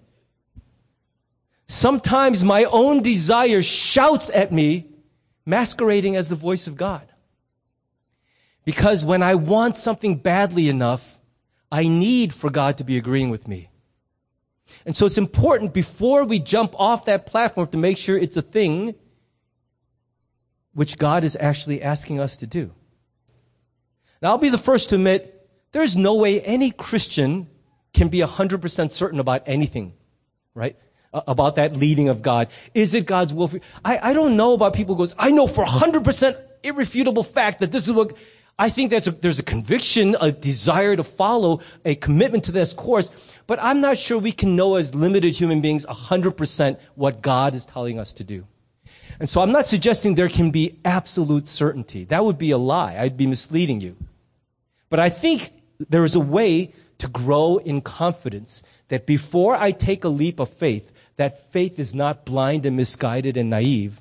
Sometimes 1.68 2.44
my 2.44 2.64
own 2.64 3.02
desire 3.02 3.62
shouts 3.62 4.30
at 4.30 4.52
me, 4.52 4.88
masquerading 5.44 6.16
as 6.16 6.28
the 6.28 6.36
voice 6.36 6.66
of 6.66 6.76
God. 6.76 7.06
Because 8.66 9.04
when 9.04 9.22
I 9.22 9.36
want 9.36 9.76
something 9.76 10.16
badly 10.16 10.68
enough, 10.68 11.18
I 11.70 11.84
need 11.84 12.34
for 12.34 12.50
God 12.50 12.78
to 12.78 12.84
be 12.84 12.98
agreeing 12.98 13.30
with 13.30 13.46
me. 13.46 13.70
And 14.84 14.94
so 14.94 15.06
it's 15.06 15.16
important 15.16 15.72
before 15.72 16.24
we 16.24 16.40
jump 16.40 16.74
off 16.76 17.04
that 17.04 17.26
platform 17.26 17.68
to 17.68 17.76
make 17.76 17.96
sure 17.96 18.18
it's 18.18 18.36
a 18.36 18.42
thing 18.42 18.96
which 20.74 20.98
God 20.98 21.22
is 21.22 21.36
actually 21.38 21.80
asking 21.80 22.18
us 22.18 22.36
to 22.38 22.46
do. 22.46 22.72
Now, 24.20 24.30
I'll 24.30 24.38
be 24.38 24.48
the 24.48 24.58
first 24.58 24.88
to 24.88 24.96
admit 24.96 25.48
there's 25.70 25.96
no 25.96 26.16
way 26.16 26.42
any 26.42 26.72
Christian 26.72 27.48
can 27.94 28.08
be 28.08 28.18
100% 28.18 28.90
certain 28.90 29.20
about 29.20 29.44
anything, 29.46 29.94
right? 30.54 30.76
About 31.12 31.54
that 31.54 31.76
leading 31.76 32.08
of 32.08 32.20
God. 32.20 32.48
Is 32.74 32.94
it 32.94 33.06
God's 33.06 33.32
will 33.32 33.46
for 33.46 33.56
you? 33.56 33.62
I, 33.84 34.10
I 34.10 34.12
don't 34.12 34.36
know 34.36 34.54
about 34.54 34.74
people 34.74 34.96
who 34.96 35.02
goes, 35.02 35.14
I 35.16 35.30
know 35.30 35.46
for 35.46 35.64
100% 35.64 36.36
irrefutable 36.64 37.22
fact 37.22 37.60
that 37.60 37.70
this 37.70 37.86
is 37.86 37.92
what, 37.92 38.16
I 38.58 38.70
think 38.70 38.92
a, 38.92 39.00
there's 39.10 39.38
a 39.38 39.42
conviction, 39.42 40.16
a 40.20 40.32
desire 40.32 40.96
to 40.96 41.04
follow, 41.04 41.60
a 41.84 41.94
commitment 41.94 42.44
to 42.44 42.52
this 42.52 42.72
course, 42.72 43.10
but 43.46 43.58
I'm 43.60 43.80
not 43.80 43.98
sure 43.98 44.18
we 44.18 44.32
can 44.32 44.56
know 44.56 44.76
as 44.76 44.94
limited 44.94 45.34
human 45.34 45.60
beings 45.60 45.84
100% 45.84 46.78
what 46.94 47.20
God 47.20 47.54
is 47.54 47.66
telling 47.66 47.98
us 47.98 48.14
to 48.14 48.24
do. 48.24 48.46
And 49.20 49.28
so 49.28 49.40
I'm 49.40 49.52
not 49.52 49.66
suggesting 49.66 50.14
there 50.14 50.28
can 50.28 50.50
be 50.50 50.78
absolute 50.84 51.48
certainty. 51.48 52.04
That 52.04 52.24
would 52.24 52.38
be 52.38 52.50
a 52.50 52.58
lie. 52.58 52.96
I'd 52.98 53.16
be 53.16 53.26
misleading 53.26 53.80
you. 53.80 53.96
But 54.88 55.00
I 55.00 55.10
think 55.10 55.52
there 55.88 56.04
is 56.04 56.14
a 56.14 56.20
way 56.20 56.72
to 56.98 57.08
grow 57.08 57.58
in 57.58 57.82
confidence 57.82 58.62
that 58.88 59.06
before 59.06 59.54
I 59.54 59.70
take 59.70 60.04
a 60.04 60.08
leap 60.08 60.40
of 60.40 60.48
faith, 60.48 60.92
that 61.16 61.52
faith 61.52 61.78
is 61.78 61.94
not 61.94 62.24
blind 62.24 62.64
and 62.64 62.76
misguided 62.76 63.36
and 63.36 63.50
naive, 63.50 64.00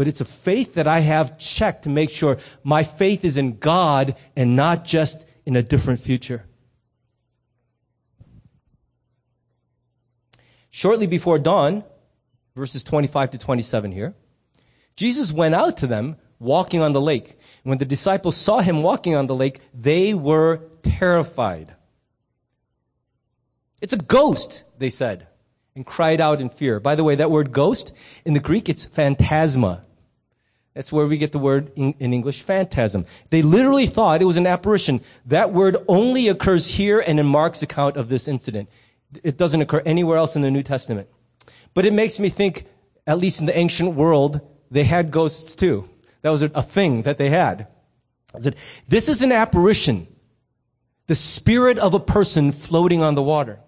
but 0.00 0.08
it's 0.08 0.22
a 0.22 0.24
faith 0.24 0.76
that 0.76 0.88
I 0.88 1.00
have 1.00 1.36
checked 1.36 1.82
to 1.82 1.90
make 1.90 2.08
sure 2.08 2.38
my 2.64 2.84
faith 2.84 3.22
is 3.22 3.36
in 3.36 3.58
God 3.58 4.16
and 4.34 4.56
not 4.56 4.82
just 4.82 5.26
in 5.44 5.56
a 5.56 5.62
different 5.62 6.00
future. 6.00 6.46
Shortly 10.70 11.06
before 11.06 11.38
dawn, 11.38 11.84
verses 12.56 12.82
25 12.82 13.32
to 13.32 13.38
27 13.38 13.92
here, 13.92 14.14
Jesus 14.96 15.32
went 15.32 15.54
out 15.54 15.76
to 15.76 15.86
them 15.86 16.16
walking 16.38 16.80
on 16.80 16.94
the 16.94 17.00
lake. 17.02 17.38
When 17.64 17.76
the 17.76 17.84
disciples 17.84 18.38
saw 18.38 18.60
him 18.60 18.82
walking 18.82 19.14
on 19.14 19.26
the 19.26 19.34
lake, 19.34 19.60
they 19.74 20.14
were 20.14 20.62
terrified. 20.82 21.74
It's 23.82 23.92
a 23.92 23.98
ghost, 23.98 24.64
they 24.78 24.88
said, 24.88 25.26
and 25.76 25.84
cried 25.84 26.22
out 26.22 26.40
in 26.40 26.48
fear. 26.48 26.80
By 26.80 26.94
the 26.94 27.04
way, 27.04 27.16
that 27.16 27.30
word 27.30 27.52
ghost, 27.52 27.92
in 28.24 28.32
the 28.32 28.40
Greek, 28.40 28.70
it's 28.70 28.86
phantasma. 28.86 29.84
That's 30.74 30.92
where 30.92 31.06
we 31.06 31.18
get 31.18 31.32
the 31.32 31.38
word 31.38 31.72
in, 31.74 31.94
in, 31.98 32.14
English, 32.14 32.42
phantasm. 32.42 33.04
They 33.30 33.42
literally 33.42 33.86
thought 33.86 34.22
it 34.22 34.26
was 34.26 34.36
an 34.36 34.46
apparition. 34.46 35.00
That 35.26 35.52
word 35.52 35.76
only 35.88 36.28
occurs 36.28 36.68
here 36.68 37.00
and 37.00 37.18
in 37.18 37.26
Mark's 37.26 37.62
account 37.62 37.96
of 37.96 38.08
this 38.08 38.28
incident. 38.28 38.68
It 39.24 39.36
doesn't 39.36 39.60
occur 39.60 39.82
anywhere 39.84 40.16
else 40.16 40.36
in 40.36 40.42
the 40.42 40.50
New 40.50 40.62
Testament. 40.62 41.08
But 41.74 41.86
it 41.86 41.92
makes 41.92 42.20
me 42.20 42.28
think, 42.28 42.66
at 43.06 43.18
least 43.18 43.40
in 43.40 43.46
the 43.46 43.58
ancient 43.58 43.94
world, 43.94 44.40
they 44.70 44.84
had 44.84 45.10
ghosts 45.10 45.56
too. 45.56 45.88
That 46.22 46.30
was 46.30 46.42
a, 46.42 46.50
a 46.54 46.62
thing 46.62 47.02
that 47.02 47.18
they 47.18 47.30
had. 47.30 47.66
I 48.32 48.38
said, 48.38 48.56
this 48.86 49.08
is 49.08 49.22
an 49.22 49.32
apparition. 49.32 50.06
The 51.08 51.16
spirit 51.16 51.78
of 51.78 51.94
a 51.94 52.00
person 52.00 52.52
floating 52.52 53.02
on 53.02 53.16
the 53.16 53.22
water. 53.22 53.58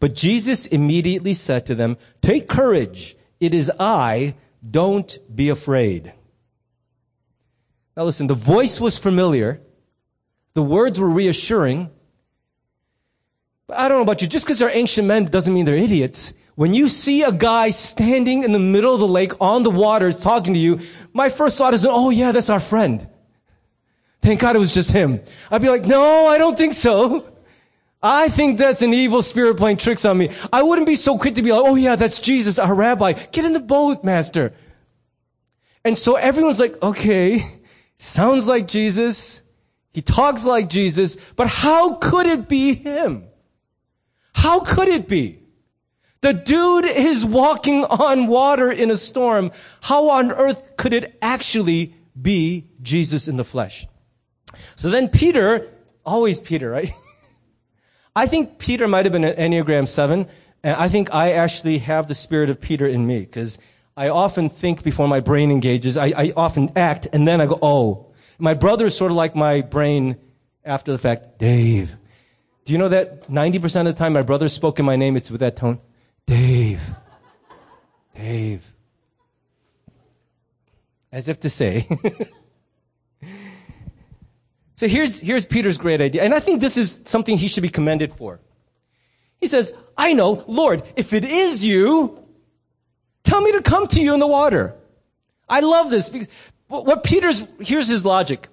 But 0.00 0.14
Jesus 0.16 0.66
immediately 0.66 1.34
said 1.34 1.66
to 1.66 1.76
them, 1.76 1.96
take 2.20 2.48
courage. 2.48 3.16
It 3.38 3.54
is 3.54 3.70
I 3.78 4.34
don't 4.70 5.18
be 5.34 5.48
afraid. 5.48 6.12
Now 7.96 8.04
listen, 8.04 8.26
the 8.26 8.34
voice 8.34 8.80
was 8.80 8.98
familiar. 8.98 9.60
The 10.54 10.62
words 10.62 10.98
were 10.98 11.08
reassuring. 11.10 11.90
But 13.66 13.78
I 13.78 13.88
don't 13.88 13.98
know 13.98 14.02
about 14.02 14.22
you. 14.22 14.28
Just 14.28 14.46
because 14.46 14.58
they're 14.58 14.70
ancient 14.70 15.06
men 15.06 15.26
doesn't 15.26 15.52
mean 15.52 15.64
they're 15.64 15.74
idiots. 15.74 16.34
When 16.54 16.72
you 16.72 16.88
see 16.88 17.22
a 17.22 17.32
guy 17.32 17.70
standing 17.70 18.44
in 18.44 18.52
the 18.52 18.60
middle 18.60 18.94
of 18.94 19.00
the 19.00 19.08
lake 19.08 19.32
on 19.40 19.64
the 19.64 19.70
water 19.70 20.12
talking 20.12 20.54
to 20.54 20.60
you, 20.60 20.80
my 21.12 21.28
first 21.28 21.58
thought 21.58 21.74
is, 21.74 21.84
oh 21.88 22.10
yeah, 22.10 22.32
that's 22.32 22.50
our 22.50 22.60
friend. 22.60 23.08
Thank 24.22 24.40
God 24.40 24.56
it 24.56 24.60
was 24.60 24.72
just 24.72 24.92
him. 24.92 25.20
I'd 25.50 25.62
be 25.62 25.68
like, 25.68 25.84
no, 25.84 26.26
I 26.26 26.38
don't 26.38 26.56
think 26.56 26.74
so. 26.74 27.33
I 28.06 28.28
think 28.28 28.58
that's 28.58 28.82
an 28.82 28.92
evil 28.92 29.22
spirit 29.22 29.56
playing 29.56 29.78
tricks 29.78 30.04
on 30.04 30.18
me. 30.18 30.28
I 30.52 30.62
wouldn't 30.62 30.86
be 30.86 30.94
so 30.94 31.16
quick 31.16 31.36
to 31.36 31.42
be 31.42 31.52
like, 31.52 31.62
oh 31.64 31.74
yeah, 31.74 31.96
that's 31.96 32.20
Jesus, 32.20 32.58
our 32.58 32.74
rabbi. 32.74 33.14
Get 33.14 33.46
in 33.46 33.54
the 33.54 33.60
boat, 33.60 34.04
master. 34.04 34.52
And 35.86 35.96
so 35.96 36.16
everyone's 36.16 36.60
like, 36.60 36.80
okay, 36.82 37.60
sounds 37.96 38.46
like 38.46 38.68
Jesus. 38.68 39.42
He 39.94 40.02
talks 40.02 40.44
like 40.44 40.68
Jesus, 40.68 41.16
but 41.34 41.46
how 41.46 41.94
could 41.94 42.26
it 42.26 42.46
be 42.46 42.74
him? 42.74 43.24
How 44.34 44.60
could 44.60 44.88
it 44.88 45.08
be? 45.08 45.38
The 46.20 46.34
dude 46.34 46.84
is 46.84 47.24
walking 47.24 47.84
on 47.84 48.26
water 48.26 48.70
in 48.70 48.90
a 48.90 48.98
storm. 48.98 49.50
How 49.80 50.10
on 50.10 50.30
earth 50.30 50.76
could 50.76 50.92
it 50.92 51.16
actually 51.22 51.94
be 52.20 52.66
Jesus 52.82 53.28
in 53.28 53.38
the 53.38 53.44
flesh? 53.44 53.86
So 54.76 54.90
then 54.90 55.08
Peter, 55.08 55.70
always 56.04 56.38
Peter, 56.38 56.68
right? 56.68 56.92
I 58.16 58.26
think 58.26 58.58
Peter 58.58 58.86
might 58.86 59.04
have 59.04 59.12
been 59.12 59.24
an 59.24 59.36
Enneagram 59.36 59.88
7, 59.88 60.28
and 60.62 60.76
I 60.76 60.88
think 60.88 61.12
I 61.12 61.32
actually 61.32 61.78
have 61.78 62.06
the 62.06 62.14
spirit 62.14 62.48
of 62.48 62.60
Peter 62.60 62.86
in 62.86 63.06
me, 63.06 63.20
because 63.20 63.58
I 63.96 64.08
often 64.08 64.48
think 64.48 64.82
before 64.82 65.08
my 65.08 65.20
brain 65.20 65.50
engages. 65.50 65.96
I, 65.96 66.12
I, 66.16 66.32
often 66.36 66.70
act, 66.76 67.08
and 67.12 67.26
then 67.26 67.40
I 67.40 67.46
go, 67.46 67.58
oh. 67.60 68.06
My 68.38 68.54
brother 68.54 68.86
is 68.86 68.96
sort 68.96 69.12
of 69.12 69.16
like 69.16 69.36
my 69.36 69.60
brain 69.60 70.16
after 70.64 70.90
the 70.90 70.98
fact. 70.98 71.38
Dave. 71.38 71.96
Do 72.64 72.72
you 72.72 72.78
know 72.78 72.88
that 72.88 73.28
90% 73.30 73.80
of 73.80 73.86
the 73.86 73.92
time 73.92 74.12
my 74.12 74.22
brother 74.22 74.48
spoke 74.48 74.78
in 74.80 74.84
my 74.84 74.96
name, 74.96 75.16
it's 75.16 75.30
with 75.30 75.40
that 75.40 75.56
tone? 75.56 75.78
Dave. 76.26 76.80
Dave. 78.16 78.74
As 81.12 81.28
if 81.28 81.38
to 81.40 81.50
say, 81.50 81.86
So 84.76 84.88
here's, 84.88 85.20
here's 85.20 85.44
Peter's 85.44 85.78
great 85.78 86.00
idea. 86.00 86.22
And 86.22 86.34
I 86.34 86.40
think 86.40 86.60
this 86.60 86.76
is 86.76 87.00
something 87.04 87.36
he 87.36 87.48
should 87.48 87.62
be 87.62 87.68
commended 87.68 88.12
for. 88.12 88.40
He 89.40 89.46
says, 89.46 89.72
I 89.96 90.14
know, 90.14 90.44
Lord, 90.46 90.82
if 90.96 91.12
it 91.12 91.24
is 91.24 91.64
you, 91.64 92.24
tell 93.22 93.40
me 93.40 93.52
to 93.52 93.62
come 93.62 93.86
to 93.88 94.00
you 94.00 94.14
in 94.14 94.20
the 94.20 94.26
water. 94.26 94.74
I 95.48 95.60
love 95.60 95.90
this 95.90 96.08
because 96.08 96.28
what 96.66 97.04
Peter's, 97.04 97.44
here's 97.60 97.88
his 97.88 98.04
logic. 98.04 98.48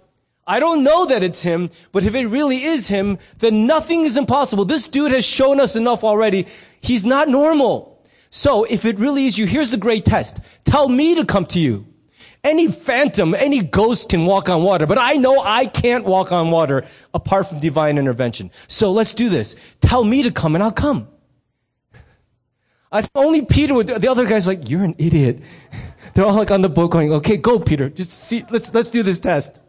I 0.45 0.59
don't 0.59 0.83
know 0.83 1.05
that 1.05 1.23
it's 1.23 1.41
him, 1.41 1.69
but 1.91 2.03
if 2.03 2.13
it 2.13 2.27
really 2.27 2.63
is 2.63 2.87
him, 2.87 3.19
then 3.37 3.67
nothing 3.67 4.05
is 4.05 4.17
impossible. 4.17 4.65
This 4.65 4.87
dude 4.87 5.11
has 5.11 5.25
shown 5.25 5.59
us 5.59 5.75
enough 5.75 6.03
already. 6.03 6.47
He's 6.81 7.05
not 7.05 7.29
normal. 7.29 8.03
So 8.31 8.63
if 8.63 8.85
it 8.85 8.99
really 8.99 9.27
is 9.27 9.37
you, 9.37 9.45
here's 9.45 9.71
the 9.71 9.77
great 9.77 10.03
test. 10.03 10.39
Tell 10.65 10.87
me 10.87 11.15
to 11.15 11.25
come 11.25 11.45
to 11.47 11.59
you. 11.59 11.85
Any 12.43 12.69
phantom, 12.69 13.35
any 13.35 13.61
ghost 13.61 14.09
can 14.09 14.25
walk 14.25 14.49
on 14.49 14.63
water, 14.63 14.87
but 14.87 14.97
I 14.97 15.13
know 15.13 15.39
I 15.39 15.67
can't 15.67 16.05
walk 16.05 16.31
on 16.31 16.49
water 16.49 16.87
apart 17.13 17.47
from 17.47 17.59
divine 17.59 17.99
intervention. 17.99 18.49
So 18.67 18.91
let's 18.91 19.13
do 19.13 19.29
this. 19.29 19.55
Tell 19.79 20.03
me 20.03 20.23
to 20.23 20.31
come 20.31 20.55
and 20.55 20.63
I'll 20.63 20.71
come. 20.71 21.07
I 22.91 23.07
only 23.13 23.45
Peter 23.45 23.73
would 23.73 23.87
The 23.87 24.09
other 24.09 24.25
guy's 24.25 24.47
like, 24.47 24.69
you're 24.69 24.83
an 24.83 24.95
idiot. 24.97 25.39
They're 26.13 26.25
all 26.25 26.33
like 26.33 26.51
on 26.51 26.61
the 26.61 26.69
boat 26.69 26.91
going, 26.91 27.13
okay, 27.13 27.37
go 27.37 27.59
Peter. 27.59 27.89
Just 27.89 28.11
see, 28.11 28.43
let's, 28.49 28.73
let's 28.73 28.89
do 28.89 29.03
this 29.03 29.19
test. 29.19 29.61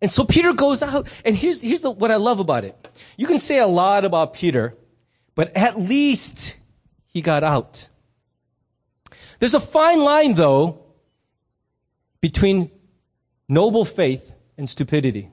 And 0.00 0.10
so 0.10 0.24
Peter 0.24 0.52
goes 0.52 0.82
out, 0.82 1.08
and 1.24 1.36
here's, 1.36 1.62
here's 1.62 1.82
the, 1.82 1.90
what 1.90 2.10
I 2.10 2.16
love 2.16 2.40
about 2.40 2.64
it. 2.64 2.88
You 3.16 3.26
can 3.26 3.38
say 3.38 3.58
a 3.58 3.66
lot 3.66 4.04
about 4.04 4.34
Peter, 4.34 4.76
but 5.34 5.56
at 5.56 5.78
least 5.78 6.56
he 7.06 7.20
got 7.20 7.44
out. 7.44 7.88
There's 9.38 9.54
a 9.54 9.60
fine 9.60 10.00
line 10.00 10.34
though 10.34 10.83
between 12.24 12.70
noble 13.50 13.84
faith 13.84 14.32
and 14.56 14.66
stupidity. 14.66 15.28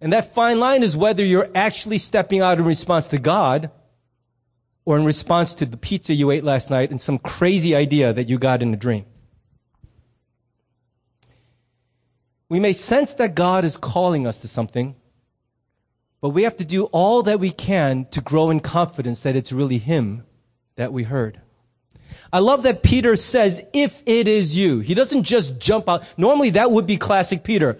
And 0.00 0.12
that 0.12 0.34
fine 0.34 0.58
line 0.58 0.82
is 0.82 0.96
whether 0.96 1.24
you're 1.24 1.48
actually 1.54 1.98
stepping 1.98 2.40
out 2.40 2.58
in 2.58 2.64
response 2.64 3.06
to 3.14 3.18
God 3.18 3.70
or 4.84 4.98
in 4.98 5.04
response 5.04 5.54
to 5.54 5.66
the 5.66 5.76
pizza 5.76 6.14
you 6.14 6.32
ate 6.32 6.42
last 6.42 6.68
night 6.68 6.90
and 6.90 7.00
some 7.00 7.20
crazy 7.20 7.76
idea 7.76 8.12
that 8.12 8.28
you 8.28 8.38
got 8.40 8.60
in 8.60 8.74
a 8.74 8.76
dream. 8.76 9.04
We 12.48 12.58
may 12.58 12.72
sense 12.72 13.14
that 13.14 13.36
God 13.36 13.64
is 13.64 13.76
calling 13.76 14.26
us 14.26 14.38
to 14.38 14.48
something, 14.48 14.96
but 16.20 16.30
we 16.30 16.42
have 16.42 16.56
to 16.56 16.64
do 16.64 16.86
all 16.86 17.22
that 17.22 17.38
we 17.38 17.52
can 17.52 18.06
to 18.06 18.20
grow 18.20 18.50
in 18.50 18.58
confidence 18.58 19.22
that 19.22 19.36
it's 19.36 19.52
really 19.52 19.78
Him 19.78 20.24
that 20.74 20.92
we 20.92 21.04
heard. 21.04 21.40
I 22.32 22.40
love 22.40 22.64
that 22.64 22.82
Peter 22.82 23.16
says, 23.16 23.64
if 23.72 24.02
it 24.06 24.28
is 24.28 24.56
you. 24.56 24.80
He 24.80 24.94
doesn't 24.94 25.24
just 25.24 25.58
jump 25.58 25.88
out. 25.88 26.04
Normally 26.16 26.50
that 26.50 26.70
would 26.70 26.86
be 26.86 26.96
classic 26.96 27.44
Peter. 27.44 27.78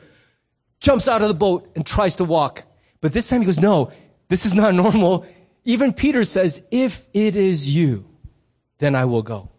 Jumps 0.81 1.09
out 1.09 1.23
of 1.23 1.29
the 1.29 1.35
boat 1.35 1.71
and 1.77 1.87
tries 1.87 2.17
to 2.17 2.25
walk. 2.25 2.65
But 3.01 3.13
this 3.13 3.29
time 3.29 3.41
he 3.41 3.47
goes, 3.47 3.59
no, 3.59 3.93
this 4.29 4.47
is 4.47 4.55
not 4.55 4.75
normal. 4.85 5.27
Even 5.65 5.93
Peter 5.93 6.25
says, 6.25 6.65
if 6.71 7.07
it 7.13 7.37
is 7.37 7.69
you, 7.69 8.05
then 8.79 8.95
I 8.95 9.05
will 9.05 9.23
go. 9.23 9.51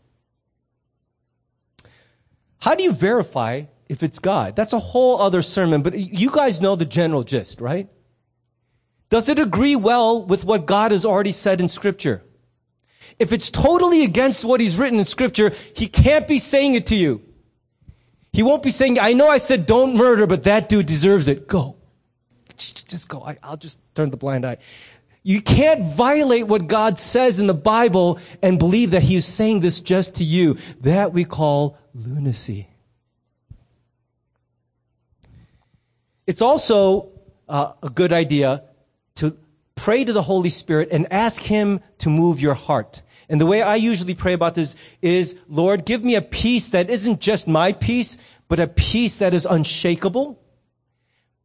How 2.60 2.76
do 2.76 2.84
you 2.84 2.94
verify 2.94 3.64
if 3.90 4.04
it's 4.04 4.20
God? 4.20 4.56
That's 4.56 4.74
a 4.74 4.80
whole 4.80 5.22
other 5.22 5.42
sermon, 5.42 5.82
but 5.82 5.98
you 5.98 6.32
guys 6.32 6.62
know 6.62 6.76
the 6.76 6.86
general 6.86 7.24
gist, 7.24 7.60
right? 7.60 7.90
Does 9.10 9.30
it 9.30 9.38
agree 9.38 9.76
well 9.76 10.26
with 10.26 10.46
what 10.46 10.66
God 10.66 10.92
has 10.92 11.06
already 11.06 11.34
said 11.34 11.62
in 11.62 11.68
scripture? 11.68 12.24
If 13.20 13.32
it's 13.32 13.50
totally 13.50 14.04
against 14.04 14.46
what 14.46 14.60
he's 14.60 14.78
written 14.78 15.00
in 15.00 15.06
scripture, 15.06 15.54
he 15.76 15.88
can't 15.88 16.28
be 16.28 16.40
saying 16.40 16.76
it 16.76 16.88
to 16.88 16.96
you. 16.96 17.22
He 18.32 18.42
won't 18.42 18.64
be 18.64 18.72
saying, 18.72 19.00
I 19.00 19.14
know 19.14 19.28
I 19.28 19.38
said 19.38 19.66
don't 19.66 19.96
murder, 19.96 20.26
but 20.26 20.44
that 20.44 20.68
dude 20.68 20.88
deserves 20.88 21.28
it. 21.28 21.48
Go. 21.48 21.76
Just 22.58 23.08
go. 23.08 23.22
I, 23.22 23.38
will 23.48 23.58
just 23.58 23.80
turn 23.96 24.10
the 24.10 24.18
blind 24.18 24.46
eye. 24.46 24.58
You 25.22 25.42
can't 25.42 25.96
violate 25.96 26.48
what 26.48 26.68
God 26.68 27.00
says 27.00 27.40
in 27.40 27.48
the 27.48 27.54
Bible 27.54 28.20
and 28.42 28.60
believe 28.60 28.92
that 28.92 29.04
He's 29.04 29.26
saying 29.26 29.62
this 29.62 29.80
just 29.80 30.16
to 30.16 30.24
you. 30.24 30.58
That 30.82 31.14
we 31.14 31.24
call 31.24 31.78
lunacy. 31.94 32.68
It's 36.28 36.42
also 36.42 37.12
uh, 37.48 37.74
a 37.82 37.90
good 37.90 38.12
idea 38.12 38.64
to 39.16 39.38
pray 39.76 40.04
to 40.04 40.14
the 40.14 40.22
Holy 40.22 40.50
Spirit 40.50 40.90
and 40.92 41.12
ask 41.12 41.42
Him 41.42 41.82
to 42.00 42.10
move 42.10 42.40
your 42.40 42.54
heart. 42.54 43.02
And 43.30 43.40
the 43.40 43.46
way 43.46 43.62
I 43.62 43.76
usually 43.76 44.14
pray 44.14 44.34
about 44.34 44.56
this 44.56 44.76
is, 45.02 45.36
Lord, 45.48 45.86
give 45.86 46.04
me 46.04 46.16
a 46.16 46.22
peace 46.22 46.70
that 46.70 46.90
isn't 46.90 47.22
just 47.22 47.48
my 47.48 47.72
peace, 47.72 48.18
but 48.48 48.60
a 48.60 48.68
peace 48.68 49.20
that 49.20 49.34
is 49.34 49.46
unshakable. 49.46 50.40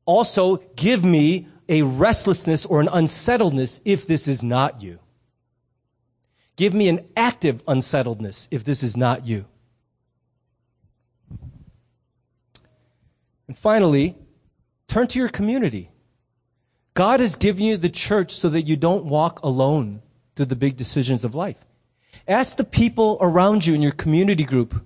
Also, 0.05 0.57
give 0.77 1.05
me 1.05 1.49
a 1.69 1.83
restlessness 1.83 2.67
or 2.67 2.81
an 2.81 2.89
unsettledness 2.89 3.81
if 3.85 4.07
this 4.07 4.27
is 4.27 4.43
not 4.43 4.83
you. 4.83 4.99
Give 6.57 6.75
me 6.75 6.89
an 6.89 7.07
active 7.17 7.63
unsettledness 7.69 8.49
if 8.51 8.65
this 8.65 8.83
is 8.83 8.97
not 8.97 9.27
you. 9.27 9.45
And 13.47 13.57
finally, 13.57 14.17
turn 14.89 15.07
to 15.09 15.19
your 15.19 15.29
community. 15.29 15.91
God 16.99 17.21
has 17.21 17.37
given 17.37 17.65
you 17.65 17.77
the 17.77 17.89
church 17.89 18.33
so 18.33 18.49
that 18.49 18.63
you 18.63 18.75
don't 18.75 19.05
walk 19.05 19.39
alone 19.45 20.03
through 20.35 20.47
the 20.47 20.57
big 20.57 20.77
decisions 20.77 21.25
of 21.25 21.33
life. 21.33 21.65
Ask 22.27 22.57
the 22.57 22.65
people 22.65 23.19
around 23.21 23.65
you 23.65 23.73
in 23.73 23.83
your 23.83 23.93
community 23.93 24.43
group, 24.43 24.85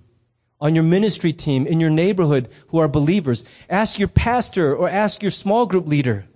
on 0.61 0.75
your 0.75 0.85
ministry 0.85 1.33
team, 1.33 1.67
in 1.67 1.81
your 1.81 1.89
neighborhood 1.89 2.51
who 2.67 2.77
are 2.77 2.87
believers. 2.87 3.47
Ask 3.71 3.99
your 3.99 4.09
pastor 4.09 4.77
or 4.77 4.91
ask 4.91 5.23
your 5.23 5.31
small 5.31 5.65
group 5.65 5.87
leader. 5.87 6.27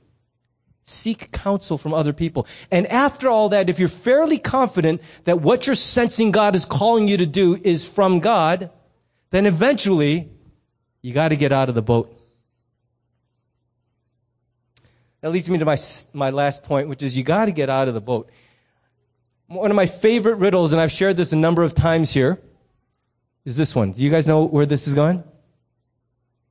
Seek 0.86 1.30
counsel 1.30 1.76
from 1.76 1.92
other 1.92 2.14
people. 2.14 2.46
And 2.70 2.86
after 2.86 3.28
all 3.28 3.50
that, 3.50 3.68
if 3.68 3.78
you're 3.78 3.90
fairly 3.90 4.38
confident 4.38 5.02
that 5.24 5.42
what 5.42 5.66
you're 5.66 5.76
sensing 5.76 6.30
God 6.30 6.56
is 6.56 6.64
calling 6.64 7.06
you 7.06 7.18
to 7.18 7.26
do 7.26 7.54
is 7.54 7.86
from 7.86 8.20
God, 8.20 8.70
then 9.28 9.44
eventually 9.44 10.30
you 11.02 11.12
got 11.12 11.28
to 11.28 11.36
get 11.36 11.52
out 11.52 11.68
of 11.68 11.74
the 11.74 11.82
boat. 11.82 12.15
That 15.20 15.30
leads 15.30 15.48
me 15.48 15.58
to 15.58 15.64
my, 15.64 15.78
my 16.12 16.30
last 16.30 16.62
point, 16.64 16.88
which 16.88 17.02
is 17.02 17.16
you 17.16 17.24
got 17.24 17.46
to 17.46 17.52
get 17.52 17.68
out 17.70 17.88
of 17.88 17.94
the 17.94 18.00
boat. 18.00 18.30
One 19.48 19.70
of 19.70 19.76
my 19.76 19.86
favorite 19.86 20.36
riddles, 20.36 20.72
and 20.72 20.80
I've 20.80 20.92
shared 20.92 21.16
this 21.16 21.32
a 21.32 21.36
number 21.36 21.62
of 21.62 21.74
times 21.74 22.12
here, 22.12 22.40
is 23.44 23.56
this 23.56 23.74
one. 23.74 23.92
Do 23.92 24.02
you 24.02 24.10
guys 24.10 24.26
know 24.26 24.44
where 24.44 24.66
this 24.66 24.88
is 24.88 24.94
going? 24.94 25.22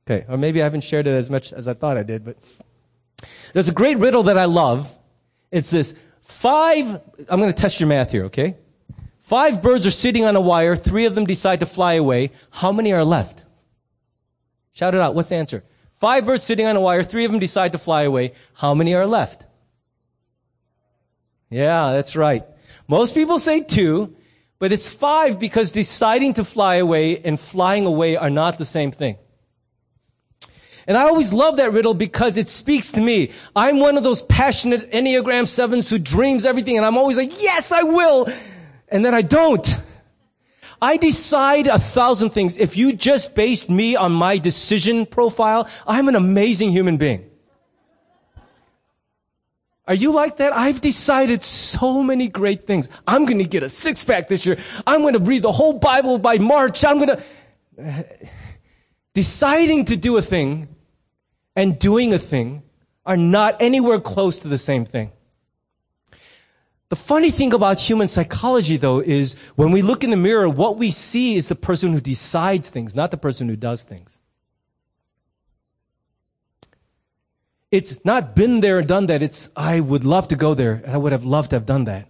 Okay, 0.08 0.24
or 0.28 0.36
maybe 0.36 0.60
I 0.60 0.64
haven't 0.64 0.82
shared 0.82 1.06
it 1.06 1.10
as 1.10 1.28
much 1.28 1.52
as 1.52 1.68
I 1.68 1.74
thought 1.74 1.96
I 1.96 2.02
did, 2.02 2.24
but 2.24 2.36
there's 3.52 3.68
a 3.68 3.72
great 3.72 3.98
riddle 3.98 4.24
that 4.24 4.38
I 4.38 4.44
love. 4.44 4.96
It's 5.50 5.70
this 5.70 5.94
five, 6.22 7.00
I'm 7.28 7.40
going 7.40 7.52
to 7.52 7.60
test 7.60 7.80
your 7.80 7.88
math 7.88 8.10
here, 8.10 8.24
okay? 8.26 8.56
Five 9.20 9.60
birds 9.60 9.86
are 9.86 9.90
sitting 9.90 10.24
on 10.24 10.36
a 10.36 10.40
wire. 10.40 10.76
Three 10.76 11.04
of 11.04 11.14
them 11.14 11.24
decide 11.24 11.60
to 11.60 11.66
fly 11.66 11.94
away. 11.94 12.30
How 12.50 12.70
many 12.70 12.92
are 12.92 13.04
left? 13.04 13.42
Shout 14.72 14.94
it 14.94 15.00
out. 15.00 15.14
What's 15.14 15.30
the 15.30 15.36
answer? 15.36 15.64
Five 15.98 16.26
birds 16.26 16.44
sitting 16.44 16.66
on 16.66 16.76
a 16.76 16.80
wire. 16.80 17.02
Three 17.02 17.24
of 17.24 17.30
them 17.30 17.40
decide 17.40 17.72
to 17.72 17.78
fly 17.78 18.02
away. 18.02 18.32
How 18.54 18.74
many 18.74 18.94
are 18.94 19.06
left? 19.06 19.46
Yeah, 21.48 21.92
that's 21.92 22.16
right. 22.16 22.44
Most 22.88 23.14
people 23.14 23.38
say 23.38 23.60
two, 23.62 24.16
but 24.58 24.72
it's 24.72 24.88
five 24.88 25.38
because 25.38 25.72
deciding 25.72 26.34
to 26.34 26.44
fly 26.44 26.76
away 26.76 27.18
and 27.18 27.38
flying 27.38 27.86
away 27.86 28.16
are 28.16 28.30
not 28.30 28.58
the 28.58 28.64
same 28.64 28.90
thing. 28.90 29.16
And 30.86 30.96
I 30.96 31.02
always 31.02 31.32
love 31.32 31.56
that 31.56 31.72
riddle 31.72 31.94
because 31.94 32.36
it 32.36 32.48
speaks 32.48 32.92
to 32.92 33.00
me. 33.00 33.32
I'm 33.56 33.80
one 33.80 33.96
of 33.96 34.04
those 34.04 34.22
passionate 34.22 34.92
Enneagram 34.92 35.48
sevens 35.48 35.90
who 35.90 35.98
dreams 35.98 36.46
everything 36.46 36.76
and 36.76 36.86
I'm 36.86 36.96
always 36.96 37.16
like, 37.16 37.42
yes, 37.42 37.72
I 37.72 37.82
will. 37.82 38.28
And 38.88 39.04
then 39.04 39.14
I 39.14 39.22
don't. 39.22 39.66
I 40.80 40.96
decide 40.96 41.66
a 41.66 41.78
thousand 41.78 42.30
things. 42.30 42.58
If 42.58 42.76
you 42.76 42.92
just 42.92 43.34
based 43.34 43.70
me 43.70 43.96
on 43.96 44.12
my 44.12 44.38
decision 44.38 45.06
profile, 45.06 45.68
I'm 45.86 46.08
an 46.08 46.14
amazing 46.14 46.72
human 46.72 46.96
being. 46.96 47.30
Are 49.88 49.94
you 49.94 50.12
like 50.12 50.38
that? 50.38 50.52
I've 50.52 50.80
decided 50.80 51.44
so 51.44 52.02
many 52.02 52.28
great 52.28 52.64
things. 52.64 52.88
I'm 53.06 53.24
going 53.24 53.38
to 53.38 53.44
get 53.44 53.62
a 53.62 53.68
six 53.68 54.04
pack 54.04 54.28
this 54.28 54.44
year. 54.44 54.58
I'm 54.86 55.02
going 55.02 55.14
to 55.14 55.20
read 55.20 55.42
the 55.42 55.52
whole 55.52 55.74
Bible 55.74 56.18
by 56.18 56.38
March. 56.38 56.84
I'm 56.84 56.98
going 56.98 57.18
to, 57.76 58.04
deciding 59.14 59.84
to 59.86 59.96
do 59.96 60.16
a 60.16 60.22
thing 60.22 60.68
and 61.54 61.78
doing 61.78 62.12
a 62.12 62.18
thing 62.18 62.64
are 63.04 63.16
not 63.16 63.62
anywhere 63.62 64.00
close 64.00 64.40
to 64.40 64.48
the 64.48 64.58
same 64.58 64.84
thing. 64.84 65.12
The 66.88 66.96
funny 66.96 67.30
thing 67.30 67.52
about 67.52 67.80
human 67.80 68.06
psychology, 68.06 68.76
though, 68.76 69.00
is 69.00 69.34
when 69.56 69.72
we 69.72 69.82
look 69.82 70.04
in 70.04 70.10
the 70.10 70.16
mirror, 70.16 70.48
what 70.48 70.76
we 70.76 70.92
see 70.92 71.36
is 71.36 71.48
the 71.48 71.56
person 71.56 71.92
who 71.92 72.00
decides 72.00 72.70
things, 72.70 72.94
not 72.94 73.10
the 73.10 73.16
person 73.16 73.48
who 73.48 73.56
does 73.56 73.82
things. 73.82 74.18
It's 77.72 78.04
not 78.04 78.36
been 78.36 78.60
there 78.60 78.78
and 78.78 78.86
done 78.86 79.06
that. 79.06 79.22
It's, 79.22 79.50
I 79.56 79.80
would 79.80 80.04
love 80.04 80.28
to 80.28 80.36
go 80.36 80.54
there, 80.54 80.74
and 80.84 80.92
I 80.92 80.96
would 80.96 81.10
have 81.10 81.24
loved 81.24 81.50
to 81.50 81.56
have 81.56 81.66
done 81.66 81.84
that. 81.84 82.08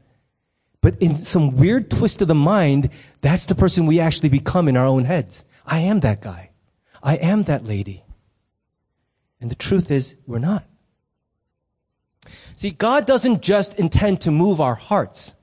But 0.82 1.00
in 1.00 1.16
some 1.16 1.56
weird 1.56 1.90
twist 1.90 2.20
of 2.20 2.28
the 2.28 2.34
mind, 2.34 2.90
that's 3.22 3.46
the 3.46 3.54
person 3.54 3.86
we 3.86 3.98
actually 3.98 4.28
become 4.28 4.68
in 4.68 4.76
our 4.76 4.86
own 4.86 5.06
heads. 5.06 5.46
I 5.64 5.78
am 5.80 6.00
that 6.00 6.20
guy. 6.20 6.50
I 7.02 7.16
am 7.16 7.44
that 7.44 7.64
lady. 7.64 8.04
And 9.40 9.50
the 9.50 9.54
truth 9.54 9.90
is, 9.90 10.14
we're 10.26 10.38
not. 10.38 10.64
See, 12.56 12.70
God 12.70 13.06
doesn't 13.06 13.42
just 13.42 13.78
intend 13.78 14.22
to 14.22 14.30
move 14.30 14.60
our 14.60 14.74
hearts. 14.74 15.34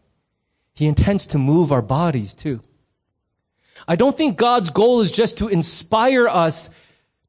He 0.74 0.88
intends 0.88 1.28
to 1.28 1.38
move 1.38 1.72
our 1.72 1.84
bodies 1.84 2.34
too. 2.34 2.62
I 3.88 3.96
don't 3.96 4.18
think 4.18 4.38
God's 4.38 4.72
goal 4.72 5.02
is 5.02 5.12
just 5.12 5.38
to 5.38 5.48
inspire 5.48 6.28
us 6.28 6.70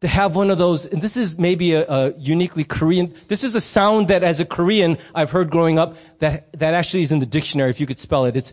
to 0.01 0.09
have 0.09 0.35
one 0.35 0.51
of 0.51 0.59
those, 0.59 0.87
and 0.87 1.01
this 1.01 1.16
is 1.16 1.38
maybe 1.38 1.75
a, 1.75 1.87
a, 1.87 2.12
uniquely 2.18 2.64
Korean, 2.64 3.14
this 3.29 3.44
is 3.44 3.55
a 3.55 3.61
sound 3.61 4.09
that 4.09 4.23
as 4.23 4.40
a 4.40 4.44
Korean 4.44 4.99
I've 5.14 5.31
heard 5.31 5.51
growing 5.51 5.79
up 5.79 5.97
that, 6.18 6.53
that 6.59 6.75
actually 6.75 7.03
is 7.03 7.12
in 7.12 7.20
the 7.20 7.27
dictionary 7.27 7.70
if 7.70 7.81
you 7.81 7.87
could 7.87 7.99
spell 7.99 8.25
it. 8.27 8.37
It's 8.37 8.53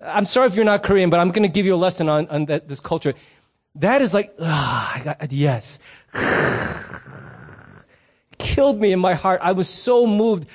I'm 0.00 0.26
sorry 0.26 0.48
if 0.48 0.54
you're 0.54 0.64
not 0.64 0.82
Korean, 0.82 1.08
but 1.08 1.18
I'm 1.20 1.30
going 1.30 1.44
to 1.44 1.48
give 1.48 1.66
you 1.66 1.74
a 1.74 1.76
lesson 1.76 2.08
on, 2.08 2.28
on 2.28 2.44
that, 2.46 2.68
this 2.68 2.80
culture. 2.80 3.14
That 3.76 4.02
is 4.02 4.12
like, 4.12 4.34
ah, 4.38 5.16
yes. 5.30 5.78
Killed 8.44 8.80
me 8.80 8.92
in 8.92 9.00
my 9.00 9.14
heart. 9.14 9.40
I 9.42 9.52
was 9.52 9.68
so 9.68 10.06
moved. 10.06 10.48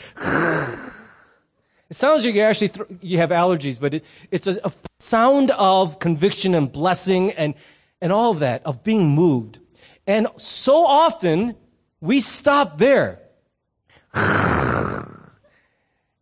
It 1.90 1.96
sounds 1.96 2.24
like 2.24 2.36
you 2.36 2.42
actually 2.42 2.70
th- 2.70 2.88
you 3.02 3.18
have 3.18 3.32
allergies, 3.32 3.80
but 3.80 3.96
it, 3.96 4.06
it's 4.30 4.46
a, 4.46 4.60
a, 4.64 4.72
sound 5.00 5.50
of 5.52 5.98
conviction 5.98 6.54
and 6.54 6.72
blessing 6.72 7.32
and 7.32 7.56
and 8.00 8.12
all 8.12 8.32
of 8.32 8.40
that 8.40 8.64
of 8.64 8.84
being 8.84 9.10
moved. 9.10 9.60
And 10.06 10.28
so 10.38 10.86
often 10.86 11.56
we 12.00 12.22
stop 12.22 12.78
there. 12.78 13.22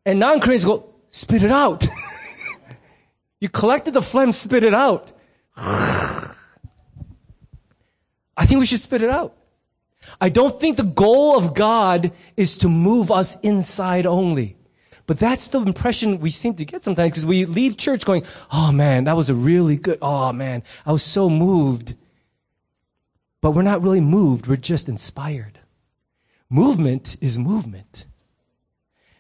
And 0.06 0.20
non-Koreans 0.20 0.64
go, 0.64 0.94
spit 1.10 1.44
it 1.44 1.52
out. 1.52 1.86
you 3.42 3.50
collected 3.50 3.94
the 3.94 4.02
phlegm, 4.02 4.32
spit 4.32 4.64
it 4.64 4.74
out. 4.74 5.12
I 5.58 6.34
think 8.46 8.60
we 8.60 8.66
should 8.66 8.80
spit 8.80 9.02
it 9.02 9.10
out. 9.10 9.36
I 10.20 10.30
don't 10.30 10.60
think 10.60 10.78
the 10.78 10.84
goal 10.84 11.38
of 11.38 11.54
God 11.54 12.12
is 12.36 12.58
to 12.58 12.70
move 12.70 13.12
us 13.12 13.40
inside 13.42 14.06
only, 14.06 14.58
But 15.08 15.20
that's 15.20 15.48
the 15.48 15.62
impression 15.62 16.20
we 16.20 16.32
seem 16.32 16.54
to 16.56 16.66
get 16.66 16.84
sometimes 16.84 17.12
because 17.12 17.26
we 17.26 17.46
leave 17.46 17.78
church 17.78 18.06
going, 18.06 18.24
oh 18.52 18.74
man, 18.74 19.06
that 19.06 19.16
was 19.16 19.30
a 19.30 19.36
really 19.36 19.78
good, 19.78 19.98
oh 20.02 20.34
man, 20.34 20.64
I 20.86 20.92
was 20.92 21.02
so 21.02 21.30
moved. 21.30 21.96
But 23.42 23.52
we're 23.52 23.62
not 23.62 23.82
really 23.82 24.02
moved, 24.02 24.48
we're 24.48 24.58
just 24.58 24.90
inspired. 24.90 25.60
Movement 26.50 27.16
is 27.22 27.40
movement. 27.40 28.06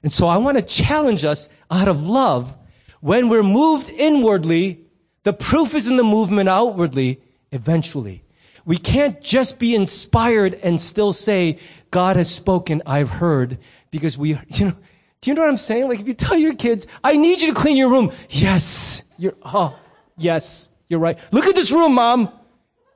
And 0.03 0.11
so 0.11 0.27
I 0.27 0.37
want 0.37 0.57
to 0.57 0.63
challenge 0.63 1.23
us 1.23 1.47
out 1.71 1.87
of 1.87 2.05
love. 2.05 2.55
When 2.99 3.29
we're 3.29 3.43
moved 3.43 3.89
inwardly, 3.89 4.85
the 5.23 5.33
proof 5.33 5.73
is 5.73 5.87
in 5.87 5.95
the 5.95 6.03
movement 6.03 6.49
outwardly 6.49 7.21
eventually. 7.51 8.23
We 8.67 8.77
can't 8.77 9.21
just 9.21 9.59
be 9.59 9.73
inspired 9.73 10.55
and 10.55 10.79
still 10.79 11.13
say, 11.13 11.57
God 11.89 12.17
has 12.17 12.29
spoken, 12.29 12.83
I've 12.85 13.09
heard, 13.09 13.59
because 13.91 14.17
we, 14.17 14.31
you 14.49 14.65
know, 14.65 14.75
do 15.21 15.31
you 15.31 15.35
know 15.35 15.41
what 15.41 15.49
I'm 15.49 15.57
saying? 15.57 15.87
Like 15.87 16.01
if 16.01 16.07
you 16.07 16.13
tell 16.13 16.37
your 16.37 16.53
kids, 16.53 16.85
I 17.01 17.15
need 17.15 17.41
you 17.41 17.53
to 17.53 17.59
clean 17.59 17.77
your 17.77 17.89
room. 17.89 18.11
Yes. 18.29 19.03
You're, 19.17 19.35
oh, 19.41 19.79
yes, 20.17 20.69
you're 20.89 20.99
right. 20.99 21.17
Look 21.31 21.45
at 21.45 21.55
this 21.55 21.71
room, 21.71 21.93
mom. 21.93 22.29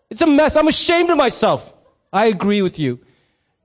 It's 0.10 0.22
a 0.22 0.28
mess. 0.28 0.58
I'm 0.58 0.68
ashamed 0.68 1.10
of 1.10 1.18
myself. 1.18 1.74
I 2.12 2.26
agree 2.26 2.62
with 2.62 2.78
you. 2.78 3.00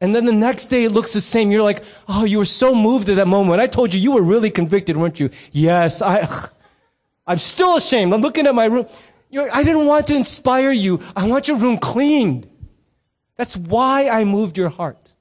And 0.01 0.15
then 0.15 0.27
the 0.27 0.33
next 0.33 0.67
day 0.67 0.85
it 0.85 0.93
looks 0.93 1.13
the 1.13 1.21
same. 1.21 1.51
You're 1.51 1.63
like, 1.63 1.83
oh, 2.09 2.25
you 2.25 2.39
were 2.39 2.45
so 2.45 2.73
moved 2.73 3.09
at 3.09 3.17
that 3.17 3.27
moment. 3.27 3.61
I 3.61 3.67
told 3.67 3.93
you 3.93 4.01
you 4.01 4.13
were 4.13 4.23
really 4.23 4.51
convicted, 4.51 4.97
weren't 4.97 5.19
you? 5.19 5.31
Yes, 5.51 6.03
I, 6.03 6.29
I'm 7.27 7.39
still 7.39 7.77
ashamed. 7.77 8.15
I'm 8.15 8.21
looking 8.21 8.47
at 8.47 8.55
my 8.55 8.67
room. 8.67 8.87
I 9.33 9.63
didn't 9.63 9.87
want 9.87 10.07
to 10.09 10.15
inspire 10.15 10.73
you. 10.73 11.01
I 11.15 11.27
want 11.27 11.49
your 11.49 11.57
room 11.57 11.79
cleaned. 11.79 12.49
That's 13.37 13.57
why 13.57 14.09
I 14.09 14.25
moved 14.25 14.57
your 14.57 14.69
heart. 14.69 15.15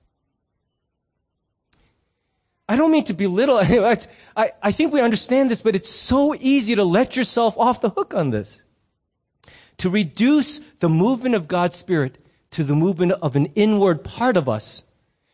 I 2.67 2.75
don't 2.75 2.91
mean 2.91 3.03
to 3.05 3.13
belittle. 3.13 3.57
I, 4.37 4.51
I 4.61 4.71
think 4.71 4.93
we 4.93 5.01
understand 5.01 5.51
this, 5.51 5.61
but 5.61 5.75
it's 5.75 5.89
so 5.89 6.35
easy 6.35 6.75
to 6.75 6.83
let 6.83 7.15
yourself 7.15 7.57
off 7.57 7.81
the 7.81 7.89
hook 7.89 8.13
on 8.13 8.31
this. 8.31 8.63
To 9.79 9.89
reduce 9.89 10.59
the 10.79 10.89
movement 10.89 11.35
of 11.35 11.47
God's 11.47 11.75
Spirit 11.75 12.17
to 12.51 12.63
the 12.63 12.75
movement 12.75 13.11
of 13.11 13.35
an 13.35 13.47
inward 13.47 14.03
part 14.03 14.37
of 14.37 14.47
us 14.47 14.83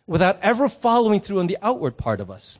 without 0.07 0.39
ever 0.41 0.67
following 0.67 1.19
through 1.19 1.39
on 1.39 1.47
the 1.47 1.57
outward 1.61 1.95
part 1.95 2.19
of 2.19 2.31
us. 2.31 2.59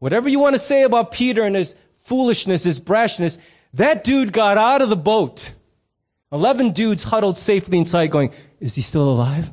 Whatever 0.00 0.28
you 0.28 0.40
want 0.40 0.54
to 0.54 0.58
say 0.58 0.82
about 0.82 1.12
Peter 1.12 1.44
and 1.44 1.54
his 1.54 1.76
foolishness, 1.98 2.64
his 2.64 2.80
brashness, 2.80 3.38
that 3.74 4.04
dude 4.04 4.32
got 4.32 4.58
out 4.58 4.82
of 4.82 4.88
the 4.88 4.96
boat. 4.96 5.54
Eleven 6.30 6.72
dudes 6.72 7.02
huddled 7.02 7.36
safely 7.36 7.78
inside 7.78 8.10
going, 8.10 8.32
is 8.60 8.74
he 8.74 8.82
still 8.82 9.10
alive? 9.10 9.50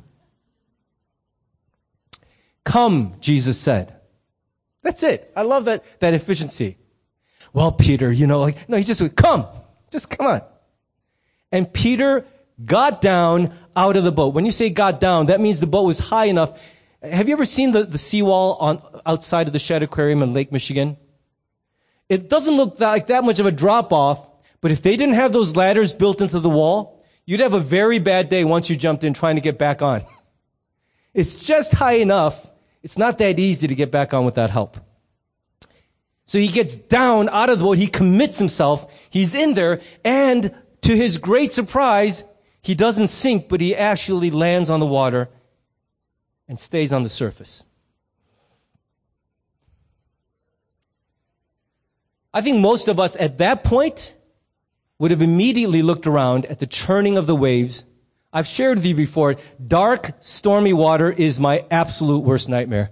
Come, 2.64 3.16
Jesus 3.20 3.60
said. 3.60 3.96
That's 4.82 5.04
it. 5.04 5.32
I 5.36 5.42
love 5.42 5.66
that, 5.66 5.84
that 6.00 6.14
efficiency. 6.14 6.78
Well, 7.52 7.72
Peter, 7.72 8.12
you 8.12 8.28
know, 8.28 8.40
like, 8.40 8.70
no, 8.70 8.78
he 8.78 8.84
just 8.84 9.02
went, 9.02 9.16
come, 9.16 9.48
just 9.92 10.10
come 10.10 10.28
on. 10.28 10.42
And 11.52 11.72
Peter 11.74 12.26
got 12.64 13.02
down 13.02 13.58
out 13.76 13.98
of 13.98 14.04
the 14.04 14.12
boat. 14.12 14.34
When 14.34 14.46
you 14.46 14.52
say 14.52 14.70
got 14.70 15.00
down, 15.00 15.28
that 15.28 15.40
means 15.40 15.60
the 15.60 15.68
boat 15.68 15.84
was 15.84 16.00
high 16.00 16.26
enough. 16.26 16.60
Have 17.02 17.28
you 17.28 17.34
ever 17.34 17.46
seen 17.46 17.72
the, 17.72 17.84
the 17.84 17.98
seawall 17.98 18.56
on, 18.56 19.02
outside 19.06 19.48
of 19.48 19.54
the 19.54 19.60
Shedd 19.60 19.84
Aquarium 19.84 20.22
in 20.22 20.34
Lake 20.34 20.52
Michigan? 20.52 20.98
It 22.10 22.28
doesn't 22.28 22.58
look 22.58 22.80
like 22.80 23.08
that 23.08 23.24
much 23.24 23.40
of 23.40 23.46
a 23.46 23.52
drop 23.52 23.94
off, 23.94 24.26
but 24.62 24.72
if 24.72 24.82
they 24.82 24.98
didn't 24.98 25.16
have 25.16 25.32
those 25.32 25.56
ladders 25.56 25.94
built 25.94 26.22
into 26.22 26.40
the 26.40 26.50
wall, 26.50 27.04
you'd 27.26 27.40
have 27.40 27.54
a 27.54 27.60
very 27.60 28.00
bad 28.00 28.30
day 28.30 28.44
once 28.44 28.70
you 28.70 28.76
jumped 28.76 29.04
in 29.04 29.14
trying 29.14 29.36
to 29.36 29.42
get 29.42 29.58
back 29.58 29.82
on. 29.82 30.04
It's 31.14 31.36
just 31.36 31.74
high 31.74 31.94
enough 31.94 32.50
it's 32.84 32.98
not 32.98 33.18
that 33.18 33.40
easy 33.40 33.68
to 33.68 33.76
get 33.76 33.92
back 33.92 34.14
on 34.14 34.26
without 34.26 34.50
help. 34.50 34.78
So 36.26 36.38
he 36.38 36.48
gets 36.48 36.76
down 36.76 37.28
out 37.30 37.50
of 37.50 37.60
the 37.60 37.66
boat. 37.66 37.78
He 37.78 37.88
commits 37.88 38.38
himself. 38.38 38.92
He's 39.10 39.34
in 39.34 39.54
there. 39.54 39.82
And 40.06 40.54
to 40.82 40.96
his 40.96 41.18
great 41.18 41.52
surprise, 41.52 42.24
he 42.62 42.76
doesn't 42.76 43.08
sink, 43.08 43.50
but 43.50 43.62
he 43.62 43.76
actually 43.76 44.32
lands 44.32 44.70
on 44.70 44.80
the 44.80 44.86
water 44.86 45.30
and 46.48 46.60
stays 46.60 46.94
on 46.94 47.04
the 47.04 47.10
surface. 47.10 47.66
I 52.34 52.42
think 52.42 52.60
most 52.60 52.88
of 52.88 53.00
us 53.00 53.16
at 53.16 53.40
that 53.40 53.64
point 53.64 54.16
would 55.00 55.12
have 55.12 55.22
immediately 55.22 55.82
looked 55.82 56.08
around 56.08 56.46
at 56.46 56.60
the 56.60 56.68
churning 56.68 57.18
of 57.18 57.28
the 57.28 57.36
waves 57.36 57.86
I've 58.32 58.46
shared 58.46 58.78
with 58.78 58.86
you 58.86 58.94
before, 58.94 59.38
dark, 59.66 60.12
stormy 60.20 60.74
water 60.74 61.12
is 61.12 61.40
my 61.40 61.66
absolute 61.72 62.20
worst 62.20 62.48
nightmare. 62.48 62.92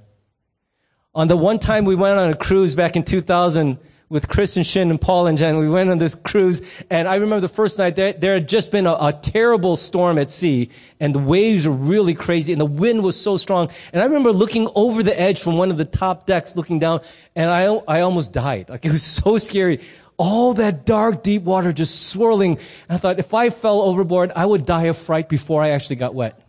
On 1.13 1.27
the 1.27 1.37
one 1.37 1.59
time 1.59 1.85
we 1.85 1.95
went 1.95 2.17
on 2.17 2.31
a 2.31 2.35
cruise 2.35 2.73
back 2.73 2.95
in 2.95 3.03
2000 3.03 3.77
with 4.09 4.29
Chris 4.29 4.55
and 4.55 4.65
Shin 4.65 4.89
and 4.89 5.01
Paul 5.01 5.27
and 5.27 5.37
Jen, 5.37 5.57
we 5.57 5.67
went 5.67 5.89
on 5.89 5.97
this 5.97 6.15
cruise, 6.15 6.61
and 6.89 7.07
I 7.07 7.15
remember 7.15 7.41
the 7.41 7.53
first 7.53 7.77
night 7.77 7.95
there, 7.95 8.13
there 8.13 8.35
had 8.35 8.47
just 8.47 8.71
been 8.71 8.87
a, 8.87 8.93
a 8.93 9.19
terrible 9.21 9.75
storm 9.75 10.17
at 10.17 10.31
sea, 10.31 10.69
and 10.99 11.13
the 11.13 11.19
waves 11.19 11.67
were 11.67 11.73
really 11.73 12.13
crazy, 12.13 12.53
and 12.53 12.61
the 12.61 12.65
wind 12.65 13.03
was 13.03 13.19
so 13.19 13.37
strong. 13.37 13.69
And 13.91 14.01
I 14.01 14.05
remember 14.05 14.31
looking 14.31 14.69
over 14.75 15.03
the 15.03 15.19
edge 15.19 15.41
from 15.41 15.57
one 15.57 15.71
of 15.71 15.77
the 15.77 15.85
top 15.85 16.25
decks, 16.25 16.55
looking 16.55 16.79
down, 16.79 17.01
and 17.35 17.49
I, 17.49 17.65
I 17.65 18.01
almost 18.01 18.31
died. 18.31 18.69
Like 18.69 18.85
it 18.85 18.91
was 18.91 19.03
so 19.03 19.37
scary 19.37 19.81
all 20.17 20.55
that 20.55 20.85
dark, 20.85 21.23
deep 21.23 21.43
water 21.43 21.71
just 21.71 22.07
swirling. 22.07 22.57
And 22.89 22.95
I 22.95 22.97
thought, 22.97 23.19
if 23.19 23.33
I 23.33 23.51
fell 23.51 23.81
overboard, 23.81 24.31
I 24.35 24.45
would 24.45 24.65
die 24.65 24.85
of 24.85 24.97
fright 24.97 25.29
before 25.29 25.61
I 25.61 25.69
actually 25.69 25.97
got 25.97 26.15
wet. 26.15 26.41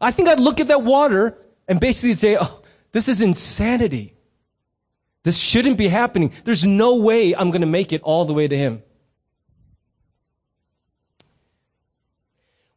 I 0.00 0.12
think 0.12 0.28
I'd 0.28 0.40
look 0.40 0.60
at 0.60 0.68
that 0.68 0.82
water 0.82 1.36
and 1.66 1.80
basically 1.80 2.14
say, 2.14 2.38
oh, 2.40 2.62
this 2.92 3.08
is 3.08 3.20
insanity. 3.20 4.14
This 5.28 5.38
shouldn't 5.38 5.76
be 5.76 5.88
happening. 5.88 6.32
There's 6.44 6.66
no 6.66 6.96
way 6.96 7.36
I'm 7.36 7.50
going 7.50 7.60
to 7.60 7.66
make 7.66 7.92
it 7.92 8.00
all 8.00 8.24
the 8.24 8.32
way 8.32 8.48
to 8.48 8.56
him. 8.56 8.82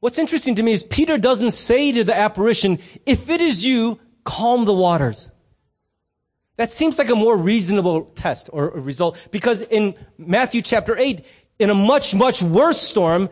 What's 0.01 0.17
interesting 0.17 0.55
to 0.55 0.61
me 0.61 0.73
is 0.73 0.83
Peter 0.83 1.17
doesn't 1.17 1.51
say 1.51 1.93
to 1.93 2.03
the 2.03 2.13
apparition, 2.13 2.79
if 3.05 3.29
it 3.29 3.39
is 3.39 3.63
you, 3.63 4.01
calm 4.25 4.65
the 4.65 4.73
waters. 4.73 5.31
That 6.57 6.69
seems 6.69 6.99
like 6.99 7.09
a 7.09 7.15
more 7.15 7.37
reasonable 7.37 8.03
test 8.15 8.49
or 8.51 8.71
result 8.71 9.17
because 9.31 9.61
in 9.61 9.95
Matthew 10.17 10.61
chapter 10.61 10.97
8, 10.97 11.23
in 11.57 11.69
a 11.69 11.73
much, 11.73 12.13
much 12.13 12.43
worse 12.43 12.81
storm, 12.81 13.29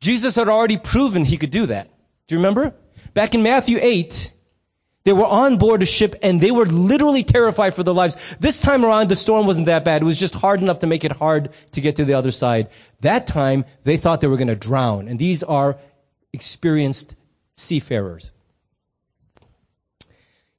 Jesus 0.00 0.34
had 0.34 0.48
already 0.48 0.78
proven 0.78 1.24
he 1.24 1.36
could 1.36 1.52
do 1.52 1.66
that. 1.66 1.90
Do 2.26 2.34
you 2.34 2.40
remember? 2.40 2.74
Back 3.14 3.36
in 3.36 3.44
Matthew 3.44 3.78
8, 3.80 4.32
they 5.04 5.12
were 5.12 5.26
on 5.26 5.56
board 5.56 5.82
a 5.82 5.86
ship 5.86 6.14
and 6.22 6.40
they 6.40 6.50
were 6.50 6.66
literally 6.66 7.22
terrified 7.22 7.74
for 7.74 7.82
their 7.82 7.94
lives. 7.94 8.16
This 8.40 8.60
time 8.60 8.84
around, 8.84 9.08
the 9.08 9.16
storm 9.16 9.46
wasn't 9.46 9.66
that 9.66 9.84
bad. 9.84 10.02
It 10.02 10.04
was 10.04 10.18
just 10.18 10.34
hard 10.34 10.60
enough 10.60 10.80
to 10.80 10.86
make 10.86 11.04
it 11.04 11.12
hard 11.12 11.50
to 11.72 11.80
get 11.80 11.96
to 11.96 12.04
the 12.04 12.14
other 12.14 12.30
side. 12.30 12.68
That 13.00 13.26
time, 13.26 13.64
they 13.84 13.96
thought 13.96 14.20
they 14.20 14.26
were 14.26 14.36
going 14.36 14.48
to 14.48 14.56
drown. 14.56 15.08
And 15.08 15.18
these 15.18 15.42
are 15.42 15.78
experienced 16.32 17.14
seafarers. 17.56 18.30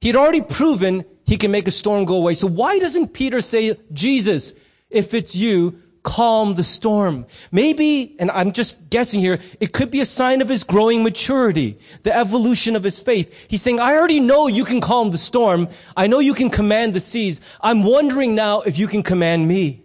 He 0.00 0.08
had 0.08 0.16
already 0.16 0.40
proven 0.40 1.04
he 1.26 1.36
can 1.36 1.50
make 1.50 1.68
a 1.68 1.70
storm 1.70 2.04
go 2.04 2.16
away. 2.16 2.34
So 2.34 2.48
why 2.48 2.78
doesn't 2.78 3.08
Peter 3.12 3.40
say, 3.40 3.76
Jesus, 3.92 4.52
if 4.88 5.14
it's 5.14 5.36
you, 5.36 5.80
calm 6.02 6.54
the 6.54 6.64
storm. 6.64 7.26
Maybe, 7.52 8.16
and 8.18 8.30
I'm 8.30 8.52
just 8.52 8.90
guessing 8.90 9.20
here, 9.20 9.38
it 9.60 9.72
could 9.72 9.90
be 9.90 10.00
a 10.00 10.06
sign 10.06 10.40
of 10.40 10.48
his 10.48 10.64
growing 10.64 11.02
maturity, 11.02 11.78
the 12.02 12.16
evolution 12.16 12.76
of 12.76 12.82
his 12.82 13.00
faith. 13.00 13.46
He's 13.48 13.62
saying, 13.62 13.80
I 13.80 13.96
already 13.96 14.20
know 14.20 14.46
you 14.46 14.64
can 14.64 14.80
calm 14.80 15.10
the 15.10 15.18
storm. 15.18 15.68
I 15.96 16.06
know 16.06 16.18
you 16.18 16.34
can 16.34 16.50
command 16.50 16.94
the 16.94 17.00
seas. 17.00 17.40
I'm 17.60 17.82
wondering 17.84 18.34
now 18.34 18.62
if 18.62 18.78
you 18.78 18.86
can 18.86 19.02
command 19.02 19.46
me. 19.46 19.82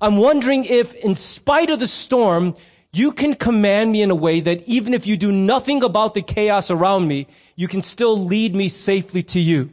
I'm 0.00 0.16
wondering 0.16 0.64
if, 0.64 0.94
in 0.94 1.14
spite 1.14 1.70
of 1.70 1.78
the 1.78 1.86
storm, 1.86 2.56
you 2.92 3.12
can 3.12 3.34
command 3.34 3.92
me 3.92 4.02
in 4.02 4.10
a 4.10 4.14
way 4.14 4.40
that 4.40 4.66
even 4.66 4.94
if 4.94 5.06
you 5.06 5.16
do 5.16 5.30
nothing 5.30 5.82
about 5.82 6.14
the 6.14 6.22
chaos 6.22 6.70
around 6.70 7.06
me, 7.06 7.26
you 7.54 7.68
can 7.68 7.82
still 7.82 8.18
lead 8.18 8.54
me 8.54 8.68
safely 8.68 9.22
to 9.24 9.38
you. 9.38 9.70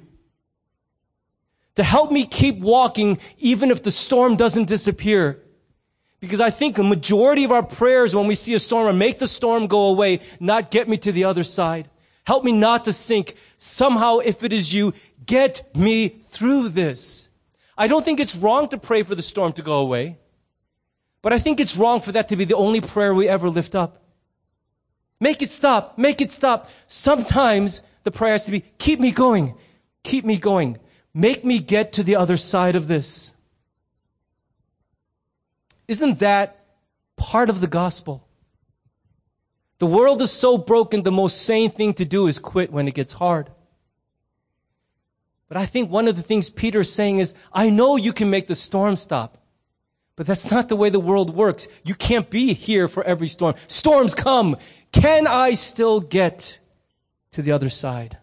To 1.77 1.83
help 1.83 2.11
me 2.11 2.25
keep 2.25 2.57
walking 2.57 3.19
even 3.37 3.69
if 3.69 3.83
the 3.83 3.91
storm 3.91 4.35
doesn't 4.35 4.65
disappear. 4.65 5.39
Because 6.19 6.39
I 6.39 6.49
think 6.49 6.75
the 6.75 6.83
majority 6.83 7.43
of 7.43 7.51
our 7.51 7.61
prayers 7.61 8.15
when 8.15 8.25
we 8.25 8.33
see 8.33 8.55
a 8.55 8.59
storm 8.59 8.87
are 8.87 8.93
make 8.93 9.19
the 9.19 9.27
storm 9.27 9.67
go 9.67 9.89
away, 9.89 10.21
not 10.39 10.71
get 10.71 10.89
me 10.89 10.97
to 10.97 11.11
the 11.11 11.25
other 11.25 11.43
side. 11.43 11.87
Help 12.25 12.43
me 12.43 12.51
not 12.51 12.85
to 12.85 12.93
sink. 12.93 13.35
Somehow, 13.59 14.17
if 14.17 14.43
it 14.43 14.53
is 14.53 14.73
you, 14.73 14.95
get 15.23 15.69
me 15.75 16.09
through 16.09 16.69
this. 16.69 17.29
I 17.77 17.85
don't 17.85 18.03
think 18.03 18.19
it's 18.19 18.35
wrong 18.35 18.67
to 18.69 18.79
pray 18.79 19.03
for 19.03 19.13
the 19.13 19.21
storm 19.21 19.53
to 19.53 19.61
go 19.61 19.75
away. 19.75 20.17
But 21.21 21.31
I 21.31 21.37
think 21.37 21.59
it's 21.59 21.77
wrong 21.77 22.01
for 22.01 22.11
that 22.13 22.29
to 22.29 22.35
be 22.35 22.45
the 22.45 22.55
only 22.55 22.81
prayer 22.81 23.13
we 23.13 23.29
ever 23.29 23.49
lift 23.49 23.75
up. 23.75 24.01
Make 25.19 25.43
it 25.43 25.51
stop. 25.51 25.95
Make 25.99 26.21
it 26.21 26.31
stop. 26.31 26.69
Sometimes 26.87 27.83
the 28.03 28.11
prayer 28.11 28.31
has 28.31 28.45
to 28.45 28.51
be, 28.51 28.61
keep 28.79 28.99
me 28.99 29.11
going. 29.11 29.53
Keep 30.03 30.25
me 30.25 30.37
going. 30.37 30.79
Make 31.17 31.43
me 31.43 31.57
get 31.57 31.93
to 31.93 32.03
the 32.03 32.15
other 32.15 32.37
side 32.37 32.75
of 32.75 32.87
this. 32.87 33.33
Isn't 35.87 36.19
that 36.19 36.63
part 37.15 37.49
of 37.49 37.59
the 37.59 37.65
gospel? 37.65 38.27
The 39.79 39.87
world 39.87 40.21
is 40.21 40.29
so 40.29 40.59
broken, 40.59 41.01
the 41.01 41.11
most 41.11 41.41
sane 41.41 41.71
thing 41.71 41.95
to 41.95 42.05
do 42.05 42.27
is 42.27 42.37
quit 42.37 42.71
when 42.71 42.87
it 42.87 42.93
gets 42.93 43.13
hard. 43.13 43.49
But 45.47 45.57
I 45.57 45.65
think 45.65 45.89
one 45.89 46.07
of 46.07 46.17
the 46.17 46.21
things 46.21 46.51
Peter 46.51 46.81
is 46.81 46.93
saying 46.93 47.17
is, 47.17 47.33
I 47.51 47.71
know 47.71 47.95
you 47.95 48.13
can 48.13 48.29
make 48.29 48.45
the 48.45 48.55
storm 48.55 48.95
stop. 48.95 49.39
But 50.17 50.27
that's 50.27 50.51
not 50.51 50.69
the 50.69 50.75
way 50.75 50.91
the 50.91 50.99
world 50.99 51.33
works. 51.33 51.67
You 51.83 51.95
can't 51.95 52.29
be 52.29 52.53
here 52.53 52.87
for 52.87 53.03
every 53.03 53.27
storm. 53.27 53.55
Storms 53.65 54.13
come. 54.13 54.55
Can 54.91 55.25
I 55.25 55.55
still 55.55 55.99
get 55.99 56.59
to 57.31 57.41
the 57.41 57.53
other 57.53 57.71
side? 57.71 58.19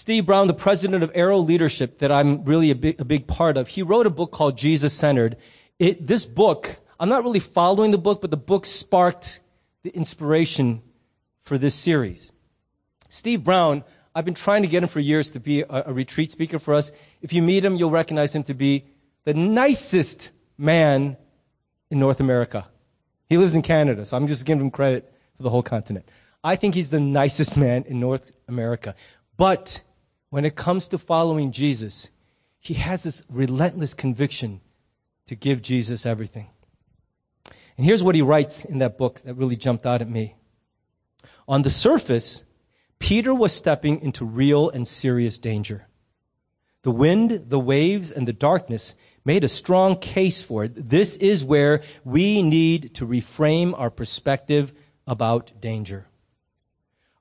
Steve 0.00 0.24
Brown, 0.24 0.46
the 0.46 0.54
president 0.54 1.02
of 1.02 1.12
Arrow 1.14 1.36
Leadership, 1.36 1.98
that 1.98 2.10
I'm 2.10 2.42
really 2.44 2.70
a 2.70 2.74
big, 2.74 2.98
a 3.02 3.04
big 3.04 3.26
part 3.26 3.58
of, 3.58 3.68
he 3.68 3.82
wrote 3.82 4.06
a 4.06 4.10
book 4.10 4.32
called 4.32 4.56
Jesus 4.56 4.94
Centered. 4.94 5.36
It, 5.78 6.06
this 6.06 6.24
book, 6.24 6.78
I'm 6.98 7.10
not 7.10 7.22
really 7.22 7.38
following 7.38 7.90
the 7.90 7.98
book, 7.98 8.22
but 8.22 8.30
the 8.30 8.38
book 8.38 8.64
sparked 8.64 9.40
the 9.82 9.90
inspiration 9.90 10.80
for 11.42 11.58
this 11.58 11.74
series. 11.74 12.32
Steve 13.10 13.44
Brown, 13.44 13.84
I've 14.14 14.24
been 14.24 14.32
trying 14.32 14.62
to 14.62 14.68
get 14.68 14.82
him 14.82 14.88
for 14.88 15.00
years 15.00 15.28
to 15.32 15.38
be 15.38 15.60
a, 15.60 15.66
a 15.88 15.92
retreat 15.92 16.30
speaker 16.30 16.58
for 16.58 16.72
us. 16.72 16.92
If 17.20 17.34
you 17.34 17.42
meet 17.42 17.62
him, 17.62 17.76
you'll 17.76 17.90
recognize 17.90 18.34
him 18.34 18.44
to 18.44 18.54
be 18.54 18.86
the 19.24 19.34
nicest 19.34 20.30
man 20.56 21.18
in 21.90 21.98
North 21.98 22.20
America. 22.20 22.66
He 23.28 23.36
lives 23.36 23.54
in 23.54 23.60
Canada, 23.60 24.06
so 24.06 24.16
I'm 24.16 24.28
just 24.28 24.46
giving 24.46 24.62
him 24.62 24.70
credit 24.70 25.12
for 25.36 25.42
the 25.42 25.50
whole 25.50 25.62
continent. 25.62 26.08
I 26.42 26.56
think 26.56 26.74
he's 26.74 26.88
the 26.88 27.00
nicest 27.00 27.58
man 27.58 27.84
in 27.86 28.00
North 28.00 28.32
America. 28.48 28.94
But 29.36 29.82
when 30.30 30.44
it 30.44 30.56
comes 30.56 30.88
to 30.88 30.98
following 30.98 31.52
Jesus, 31.52 32.10
he 32.58 32.74
has 32.74 33.02
this 33.02 33.22
relentless 33.28 33.94
conviction 33.94 34.60
to 35.26 35.34
give 35.34 35.62
Jesus 35.62 36.06
everything. 36.06 36.50
And 37.76 37.86
here's 37.86 38.02
what 38.02 38.14
he 38.14 38.22
writes 38.22 38.64
in 38.64 38.78
that 38.78 38.98
book 38.98 39.20
that 39.24 39.34
really 39.34 39.56
jumped 39.56 39.86
out 39.86 40.02
at 40.02 40.08
me. 40.08 40.36
On 41.48 41.62
the 41.62 41.70
surface, 41.70 42.44
Peter 42.98 43.34
was 43.34 43.52
stepping 43.52 44.00
into 44.02 44.24
real 44.24 44.70
and 44.70 44.86
serious 44.86 45.38
danger. 45.38 45.88
The 46.82 46.90
wind, 46.90 47.46
the 47.48 47.58
waves, 47.58 48.12
and 48.12 48.26
the 48.28 48.32
darkness 48.32 48.94
made 49.24 49.44
a 49.44 49.48
strong 49.48 49.98
case 49.98 50.42
for 50.42 50.64
it. 50.64 50.90
This 50.90 51.16
is 51.16 51.44
where 51.44 51.82
we 52.04 52.42
need 52.42 52.94
to 52.94 53.06
reframe 53.06 53.78
our 53.78 53.90
perspective 53.90 54.72
about 55.06 55.60
danger. 55.60 56.06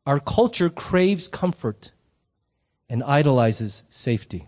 Our 0.06 0.20
culture 0.20 0.70
craves 0.70 1.28
comfort 1.28 1.94
and 2.90 3.04
idolizes 3.04 3.84
safety. 3.90 4.48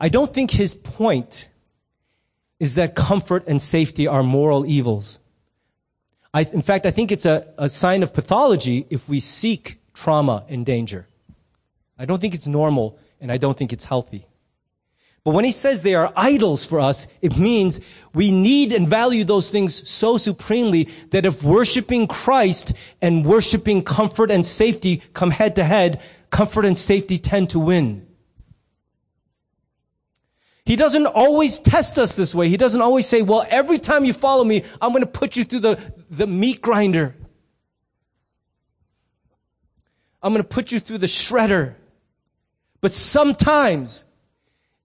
I 0.00 0.08
don't 0.08 0.32
think 0.32 0.50
his 0.50 0.74
point 0.74 1.48
is 2.58 2.74
that 2.74 2.94
comfort 2.94 3.44
and 3.46 3.60
safety 3.60 4.06
are 4.06 4.22
moral 4.22 4.66
evils. 4.66 5.18
I, 6.32 6.42
in 6.42 6.62
fact, 6.62 6.86
I 6.86 6.90
think 6.90 7.10
it's 7.10 7.26
a, 7.26 7.52
a 7.58 7.68
sign 7.68 8.02
of 8.02 8.12
pathology 8.12 8.86
if 8.90 9.08
we 9.08 9.20
seek 9.20 9.80
trauma 9.94 10.44
and 10.48 10.64
danger. 10.64 11.08
I 11.98 12.04
don't 12.04 12.20
think 12.20 12.34
it's 12.34 12.46
normal 12.46 12.98
and 13.20 13.32
I 13.32 13.36
don't 13.36 13.56
think 13.56 13.72
it's 13.72 13.84
healthy. 13.84 14.26
But 15.22 15.32
when 15.32 15.44
he 15.44 15.52
says 15.52 15.82
they 15.82 15.94
are 15.94 16.12
idols 16.16 16.64
for 16.64 16.80
us, 16.80 17.06
it 17.20 17.36
means 17.36 17.80
we 18.14 18.30
need 18.30 18.72
and 18.72 18.88
value 18.88 19.24
those 19.24 19.50
things 19.50 19.88
so 19.88 20.16
supremely 20.16 20.88
that 21.10 21.26
if 21.26 21.42
worshiping 21.42 22.06
Christ 22.06 22.72
and 23.02 23.24
worshiping 23.24 23.82
comfort 23.82 24.30
and 24.30 24.44
safety 24.44 25.02
come 25.12 25.30
head 25.30 25.56
to 25.56 25.64
head, 25.64 26.00
comfort 26.30 26.64
and 26.64 26.76
safety 26.76 27.18
tend 27.18 27.50
to 27.50 27.58
win. 27.58 28.06
He 30.64 30.76
doesn't 30.76 31.06
always 31.06 31.58
test 31.58 31.98
us 31.98 32.14
this 32.14 32.34
way. 32.34 32.48
He 32.48 32.56
doesn't 32.56 32.80
always 32.80 33.06
say, 33.06 33.22
well, 33.22 33.44
every 33.48 33.78
time 33.78 34.04
you 34.04 34.12
follow 34.12 34.44
me, 34.44 34.64
I'm 34.80 34.92
going 34.92 35.02
to 35.02 35.06
put 35.06 35.36
you 35.36 35.44
through 35.44 35.60
the, 35.60 35.92
the 36.10 36.26
meat 36.26 36.62
grinder. 36.62 37.14
I'm 40.22 40.32
going 40.32 40.42
to 40.42 40.48
put 40.48 40.70
you 40.70 40.78
through 40.78 40.98
the 40.98 41.06
shredder. 41.06 41.74
But 42.80 42.92
sometimes, 42.92 44.04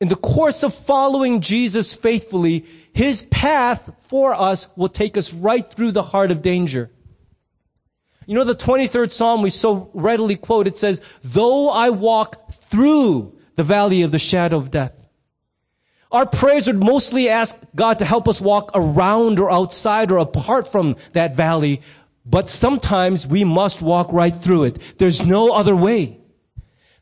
in 0.02 0.08
the 0.08 0.16
course 0.16 0.64
of 0.64 0.74
following 0.74 1.42
Jesus 1.42 1.94
faithfully, 1.94 2.66
his 2.94 3.24
path 3.24 3.94
for 4.02 4.34
us 4.34 4.68
will 4.76 4.90
take 4.90 5.18
us 5.18 5.34
right 5.34 5.66
through 5.66 5.92
the 5.92 6.04
heart 6.04 6.32
of 6.32 6.42
danger. 6.42 6.92
You 8.26 8.36
know, 8.36 8.44
the 8.44 8.56
23rd 8.56 9.12
Psalm 9.12 9.42
we 9.42 9.50
so 9.50 9.90
readily 9.94 10.36
quote, 10.36 10.68
it 10.68 10.78
says, 10.78 11.02
though 11.24 11.70
I 11.70 11.92
walk 11.92 12.52
through 12.54 13.38
the 13.56 13.64
valley 13.64 14.02
of 14.02 14.12
the 14.12 14.20
shadow 14.20 14.58
of 14.58 14.72
death. 14.72 14.94
Our 16.12 16.26
prayers 16.26 16.68
would 16.68 16.82
mostly 16.82 17.30
ask 17.30 17.58
God 17.76 18.00
to 18.00 18.06
help 18.06 18.28
us 18.28 18.42
walk 18.42 18.72
around 18.74 19.40
or 19.40 19.52
outside 19.52 20.12
or 20.12 20.18
apart 20.18 20.68
from 20.68 20.96
that 21.14 21.36
valley, 21.36 21.82
but 22.26 22.50
sometimes 22.50 23.28
we 23.28 23.44
must 23.44 23.82
walk 23.82 24.12
right 24.12 24.36
through 24.36 24.66
it. 24.66 24.98
There's 24.98 25.26
no 25.26 25.52
other 25.52 25.76
way. 25.76 26.20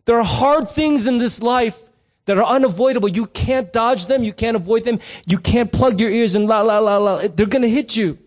There 0.06 0.18
are 0.18 0.26
hard 0.26 0.70
things 0.70 1.08
in 1.08 1.18
this 1.18 1.42
life 1.42 1.80
that 2.26 2.38
are 2.38 2.46
unavoidable. 2.46 3.10
You 3.10 3.28
can't 3.28 3.72
dodge 3.74 4.08
them. 4.08 4.24
You 4.24 4.34
can't 4.34 4.56
avoid 4.56 4.86
them. 4.86 5.00
You 5.26 5.38
can't 5.38 5.72
plug 5.72 6.00
your 6.00 6.10
ears 6.10 6.36
and 6.36 6.48
la, 6.48 6.62
la, 6.62 6.80
la, 6.80 6.98
la. 6.98 7.28
They're 7.28 7.46
going 7.46 7.64
to 7.64 7.70
hit 7.70 7.96
you. 7.96 8.18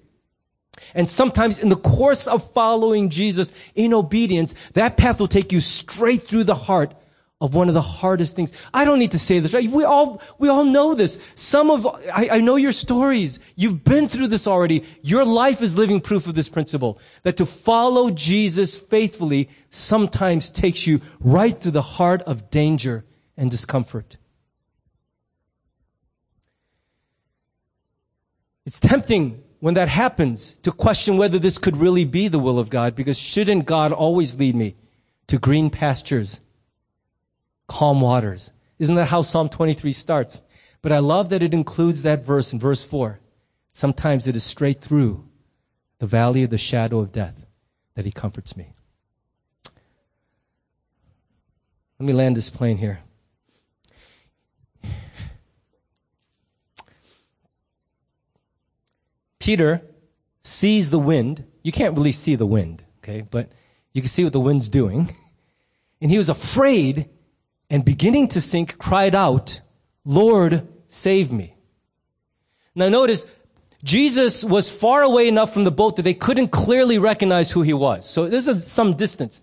And 0.95 1.09
sometimes 1.09 1.59
in 1.59 1.69
the 1.69 1.77
course 1.77 2.27
of 2.27 2.53
following 2.53 3.09
Jesus 3.09 3.53
in 3.75 3.95
obedience, 3.95 4.55
that 4.75 4.97
path 4.97 5.21
will 5.21 5.29
take 5.29 5.53
you 5.53 5.61
straight 5.61 6.23
through 6.23 6.45
the 6.45 6.55
heart 6.55 6.95
of 7.39 7.55
one 7.55 7.69
of 7.69 7.75
the 7.75 7.83
hardest 7.83 8.35
things. 8.35 8.53
I 8.73 8.87
don't 8.87 8.99
need 8.99 9.13
to 9.13 9.19
say 9.19 9.41
this, 9.41 9.53
right? 9.53 9.69
We 9.69 9.85
all, 9.85 10.23
we 10.39 10.49
all 10.49 10.65
know 10.65 10.95
this. 10.95 11.21
Some 11.35 11.71
of, 11.71 11.87
I, 11.87 12.29
I 12.33 12.41
know 12.41 12.57
your 12.57 12.73
stories. 12.73 13.41
You've 13.57 13.85
been 13.85 14.07
through 14.07 14.29
this 14.29 14.47
already. 14.47 14.85
Your 15.03 15.25
life 15.25 15.61
is 15.61 15.77
living 15.77 16.01
proof 16.01 16.27
of 16.27 16.35
this 16.35 16.49
principle. 16.49 16.99
That 17.25 17.37
to 17.39 17.47
follow 17.47 18.11
Jesus 18.11 18.75
faithfully 18.75 19.51
sometimes 19.71 20.49
takes 20.49 20.87
you 20.87 21.03
right 21.21 21.57
through 21.59 21.73
the 21.73 21.83
heart 21.83 22.23
of 22.23 22.51
danger 22.51 23.05
and 23.37 23.51
discomfort. 23.51 24.17
It's 28.65 28.81
tempting 28.81 29.43
when 29.61 29.75
that 29.75 29.89
happens 29.89 30.55
to 30.63 30.73
question 30.73 31.17
whether 31.17 31.39
this 31.39 31.59
could 31.59 31.77
really 31.77 32.05
be 32.05 32.29
the 32.29 32.39
will 32.39 32.59
of 32.59 32.71
God 32.71 32.95
because 32.95 33.19
shouldn't 33.19 33.67
God 33.67 33.93
always 33.93 34.39
lead 34.39 34.55
me 34.55 34.77
to 35.29 35.39
green 35.39 35.71
pastures 35.71 36.41
calm 37.67 38.01
waters. 38.01 38.53
Isn't 38.79 38.95
that 38.97 39.09
how 39.09 39.23
Psalm 39.23 39.49
23 39.49 39.93
starts? 39.93 40.43
But 40.83 40.93
I 40.93 40.99
love 40.99 41.31
that 41.31 41.43
it 41.43 41.55
includes 41.55 42.03
that 42.03 42.25
verse 42.25 42.53
in 42.53 42.61
verse 42.61 42.85
4. 42.85 43.19
Sometimes 43.73 44.29
it 44.29 44.37
is 44.37 44.45
straight 44.45 44.81
through 44.81 45.25
the 45.99 46.07
valley 46.07 46.43
of 46.43 46.51
the 46.51 46.59
shadow 46.59 47.01
of 47.01 47.13
death 47.13 47.47
that 47.95 48.05
he 48.05 48.13
comforts 48.13 48.57
me. 48.57 48.73
Let 51.99 52.07
me 52.07 52.13
land 52.13 52.37
this 52.37 52.51
plane 52.51 52.77
here. 52.77 53.01
Peter 59.47 59.81
sees 60.43 60.91
the 60.91 60.99
wind. 60.99 61.45
You 61.63 61.71
can't 61.71 61.97
really 61.97 62.11
see 62.11 62.35
the 62.35 62.45
wind, 62.45 62.83
okay? 62.99 63.21
But 63.21 63.53
you 63.93 64.03
can 64.03 64.09
see 64.09 64.25
what 64.25 64.33
the 64.33 64.41
wind's 64.41 64.69
doing. 64.69 65.15
And 65.99 66.11
he 66.11 66.19
was 66.19 66.29
afraid 66.29 67.09
and 67.71 67.83
beginning 67.83 68.29
to 68.29 68.41
sink, 68.43 68.77
cried 68.77 69.15
out, 69.15 69.63
Lord, 70.05 70.69
save 70.89 71.33
me. 71.33 71.57
Now 72.75 72.91
notice, 72.91 73.25
Jesus 73.83 74.45
was 74.45 74.69
far 74.69 75.03
away 75.03 75.27
enough 75.27 75.55
from 75.55 75.65
the 75.65 75.71
boat 75.71 75.97
that 75.97 76.03
they 76.03 76.13
couldn't 76.13 76.49
clearly 76.49 76.99
recognize 76.99 77.51
who 77.51 77.63
he 77.63 77.73
was. 77.73 78.07
So 78.07 78.27
this 78.27 78.47
is 78.47 78.71
some 78.71 78.95
distance. 78.95 79.41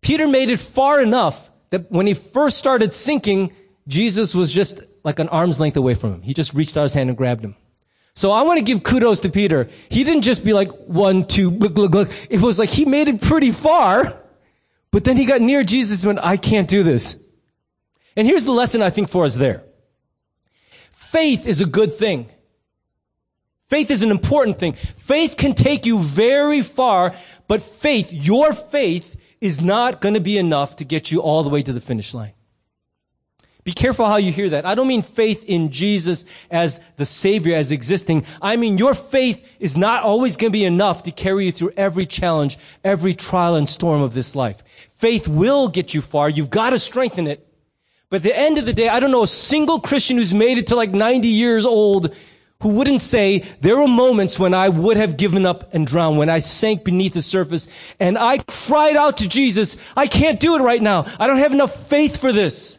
Peter 0.00 0.26
made 0.26 0.50
it 0.50 0.58
far 0.58 1.00
enough 1.00 1.48
that 1.70 1.92
when 1.92 2.08
he 2.08 2.14
first 2.14 2.58
started 2.58 2.92
sinking, 2.92 3.52
Jesus 3.86 4.34
was 4.34 4.52
just 4.52 4.82
like 5.04 5.20
an 5.20 5.28
arm's 5.28 5.60
length 5.60 5.76
away 5.76 5.94
from 5.94 6.14
him. 6.14 6.22
He 6.22 6.34
just 6.34 6.54
reached 6.54 6.76
out 6.76 6.82
his 6.82 6.94
hand 6.94 7.08
and 7.08 7.16
grabbed 7.16 7.44
him. 7.44 7.54
So 8.14 8.30
I 8.30 8.42
want 8.42 8.58
to 8.58 8.64
give 8.64 8.82
kudos 8.82 9.20
to 9.20 9.30
Peter. 9.30 9.68
He 9.88 10.04
didn't 10.04 10.22
just 10.22 10.44
be 10.44 10.52
like 10.52 10.70
one, 10.86 11.24
two, 11.24 11.50
look, 11.50 11.76
look, 11.76 11.92
look. 11.92 12.10
It 12.28 12.40
was 12.40 12.58
like 12.58 12.68
he 12.68 12.84
made 12.84 13.08
it 13.08 13.20
pretty 13.20 13.52
far. 13.52 14.18
But 14.90 15.04
then 15.04 15.16
he 15.16 15.24
got 15.24 15.40
near 15.40 15.64
Jesus 15.64 16.04
and 16.04 16.16
went, 16.16 16.26
I 16.26 16.36
can't 16.36 16.68
do 16.68 16.82
this. 16.82 17.16
And 18.14 18.28
here's 18.28 18.44
the 18.44 18.52
lesson 18.52 18.82
I 18.82 18.90
think 18.90 19.08
for 19.08 19.24
us 19.24 19.34
there. 19.36 19.64
Faith 20.92 21.46
is 21.46 21.60
a 21.60 21.66
good 21.66 21.94
thing. 21.94 22.28
Faith 23.68 23.90
is 23.90 24.02
an 24.02 24.10
important 24.10 24.58
thing. 24.58 24.74
Faith 24.96 25.38
can 25.38 25.54
take 25.54 25.86
you 25.86 25.98
very 25.98 26.60
far, 26.60 27.14
but 27.48 27.62
faith, 27.62 28.12
your 28.12 28.52
faith, 28.52 29.16
is 29.40 29.62
not 29.62 30.02
going 30.02 30.14
to 30.14 30.20
be 30.20 30.36
enough 30.36 30.76
to 30.76 30.84
get 30.84 31.10
you 31.10 31.20
all 31.20 31.42
the 31.42 31.48
way 31.48 31.62
to 31.62 31.72
the 31.72 31.80
finish 31.80 32.12
line. 32.12 32.32
Be 33.64 33.72
careful 33.72 34.06
how 34.06 34.16
you 34.16 34.32
hear 34.32 34.50
that. 34.50 34.66
I 34.66 34.74
don't 34.74 34.88
mean 34.88 35.02
faith 35.02 35.44
in 35.46 35.70
Jesus 35.70 36.24
as 36.50 36.80
the 36.96 37.06
Savior, 37.06 37.54
as 37.54 37.70
existing. 37.70 38.26
I 38.40 38.56
mean 38.56 38.76
your 38.76 38.94
faith 38.94 39.44
is 39.60 39.76
not 39.76 40.02
always 40.02 40.36
going 40.36 40.50
to 40.50 40.58
be 40.58 40.64
enough 40.64 41.04
to 41.04 41.12
carry 41.12 41.46
you 41.46 41.52
through 41.52 41.72
every 41.76 42.04
challenge, 42.04 42.58
every 42.82 43.14
trial 43.14 43.54
and 43.54 43.68
storm 43.68 44.02
of 44.02 44.14
this 44.14 44.34
life. 44.34 44.62
Faith 44.96 45.28
will 45.28 45.68
get 45.68 45.94
you 45.94 46.00
far. 46.00 46.28
You've 46.28 46.50
got 46.50 46.70
to 46.70 46.78
strengthen 46.78 47.28
it. 47.28 47.46
But 48.10 48.16
at 48.16 48.22
the 48.24 48.36
end 48.36 48.58
of 48.58 48.66
the 48.66 48.72
day, 48.72 48.88
I 48.88 48.98
don't 48.98 49.12
know 49.12 49.22
a 49.22 49.28
single 49.28 49.80
Christian 49.80 50.16
who's 50.16 50.34
made 50.34 50.58
it 50.58 50.66
to 50.66 50.76
like 50.76 50.90
90 50.90 51.28
years 51.28 51.64
old 51.64 52.14
who 52.62 52.68
wouldn't 52.68 53.00
say, 53.00 53.40
there 53.60 53.76
were 53.76 53.88
moments 53.88 54.38
when 54.38 54.54
I 54.54 54.68
would 54.68 54.96
have 54.96 55.16
given 55.16 55.46
up 55.46 55.74
and 55.74 55.86
drowned, 55.86 56.18
when 56.18 56.28
I 56.28 56.38
sank 56.38 56.84
beneath 56.84 57.14
the 57.14 57.22
surface 57.22 57.66
and 57.98 58.16
I 58.16 58.38
cried 58.38 58.96
out 58.96 59.16
to 59.18 59.28
Jesus, 59.28 59.76
I 59.96 60.06
can't 60.06 60.38
do 60.38 60.56
it 60.56 60.62
right 60.62 60.82
now. 60.82 61.06
I 61.18 61.26
don't 61.26 61.38
have 61.38 61.52
enough 61.52 61.88
faith 61.88 62.20
for 62.20 62.32
this. 62.32 62.78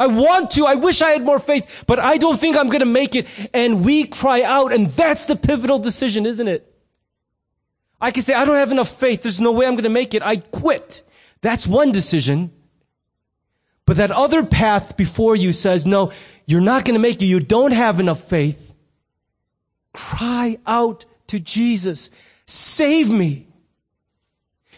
I 0.00 0.06
want 0.06 0.52
to. 0.52 0.64
I 0.64 0.76
wish 0.76 1.02
I 1.02 1.10
had 1.10 1.22
more 1.22 1.38
faith, 1.38 1.84
but 1.86 1.98
I 1.98 2.16
don't 2.16 2.40
think 2.40 2.56
I'm 2.56 2.68
going 2.68 2.80
to 2.80 2.86
make 2.86 3.14
it. 3.14 3.26
And 3.52 3.84
we 3.84 4.06
cry 4.06 4.40
out, 4.42 4.72
and 4.72 4.88
that's 4.88 5.26
the 5.26 5.36
pivotal 5.36 5.78
decision, 5.78 6.24
isn't 6.24 6.48
it? 6.48 6.66
I 8.00 8.10
can 8.10 8.22
say, 8.22 8.32
I 8.32 8.46
don't 8.46 8.56
have 8.56 8.72
enough 8.72 8.88
faith. 8.88 9.22
There's 9.22 9.42
no 9.42 9.52
way 9.52 9.66
I'm 9.66 9.74
going 9.74 9.84
to 9.84 9.90
make 9.90 10.14
it. 10.14 10.22
I 10.22 10.36
quit. 10.36 11.02
That's 11.42 11.66
one 11.66 11.92
decision. 11.92 12.50
But 13.84 13.98
that 13.98 14.10
other 14.10 14.42
path 14.42 14.96
before 14.96 15.36
you 15.36 15.52
says, 15.52 15.84
no, 15.84 16.12
you're 16.46 16.62
not 16.62 16.86
going 16.86 16.94
to 16.94 17.00
make 17.00 17.20
it. 17.20 17.26
You 17.26 17.40
don't 17.40 17.72
have 17.72 18.00
enough 18.00 18.24
faith. 18.26 18.72
Cry 19.92 20.56
out 20.66 21.04
to 21.26 21.38
Jesus. 21.38 22.10
Save 22.46 23.10
me. 23.10 23.48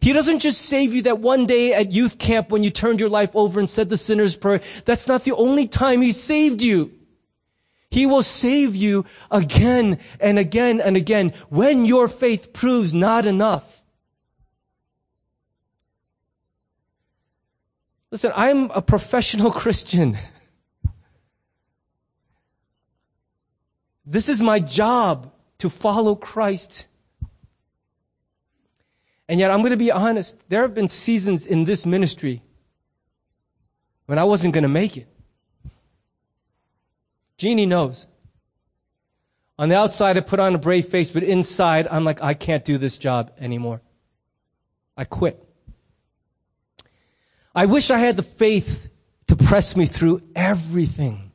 He 0.02 0.12
doesn't 0.12 0.40
just 0.40 0.62
save 0.62 0.92
you 0.92 1.02
that 1.02 1.20
one 1.20 1.46
day 1.46 1.72
at 1.72 1.92
youth 1.92 2.18
camp 2.18 2.50
when 2.50 2.64
you 2.64 2.70
turned 2.70 2.98
your 2.98 3.08
life 3.08 3.30
over 3.36 3.60
and 3.60 3.70
said 3.70 3.88
the 3.88 3.96
sinner's 3.96 4.36
prayer. 4.36 4.60
That's 4.84 5.06
not 5.06 5.22
the 5.22 5.30
only 5.30 5.68
time 5.68 6.02
he 6.02 6.10
saved 6.10 6.60
you. 6.60 6.92
He 7.88 8.04
will 8.04 8.24
save 8.24 8.74
you 8.74 9.04
again 9.30 10.00
and 10.18 10.40
again 10.40 10.80
and 10.80 10.96
again 10.96 11.32
when 11.50 11.84
your 11.86 12.08
faith 12.08 12.52
proves 12.52 12.92
not 12.92 13.26
enough. 13.26 13.80
Listen, 18.10 18.32
I'm 18.34 18.72
a 18.72 18.82
professional 18.82 19.52
Christian. 19.62 20.18
This 24.04 24.28
is 24.28 24.42
my 24.42 24.58
job 24.58 25.32
to 25.58 25.70
follow 25.70 26.16
Christ. 26.16 26.88
And 29.28 29.38
yet, 29.40 29.50
I'm 29.50 29.60
going 29.60 29.70
to 29.70 29.76
be 29.76 29.92
honest, 29.92 30.48
there 30.50 30.62
have 30.62 30.74
been 30.74 30.88
seasons 30.88 31.46
in 31.46 31.64
this 31.64 31.86
ministry 31.86 32.42
when 34.06 34.18
I 34.18 34.24
wasn't 34.24 34.54
going 34.54 34.62
to 34.62 34.68
make 34.68 34.96
it. 34.96 35.06
Jeannie 37.38 37.66
knows. 37.66 38.06
On 39.58 39.68
the 39.68 39.76
outside, 39.76 40.16
I 40.16 40.20
put 40.20 40.40
on 40.40 40.54
a 40.54 40.58
brave 40.58 40.86
face, 40.86 41.10
but 41.10 41.22
inside, 41.22 41.86
I'm 41.90 42.04
like, 42.04 42.22
I 42.22 42.34
can't 42.34 42.64
do 42.64 42.78
this 42.78 42.98
job 42.98 43.32
anymore. 43.38 43.80
I 44.96 45.04
quit. 45.04 45.42
I 47.54 47.66
wish 47.66 47.90
I 47.90 47.98
had 47.98 48.16
the 48.16 48.22
faith 48.22 48.88
to 49.28 49.36
press 49.36 49.76
me 49.76 49.86
through 49.86 50.22
everything 50.34 51.32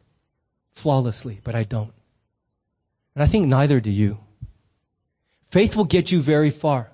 flawlessly, 0.72 1.40
but 1.44 1.56
I 1.56 1.64
don't. 1.64 1.94
And 3.16 3.24
I 3.24 3.28
think 3.28 3.48
neither 3.48 3.80
do 3.80 3.90
you. 3.90 4.20
Faith 5.50 5.76
will 5.76 5.86
get 5.86 6.12
you 6.12 6.22
very 6.22 6.50
far, 6.50 6.92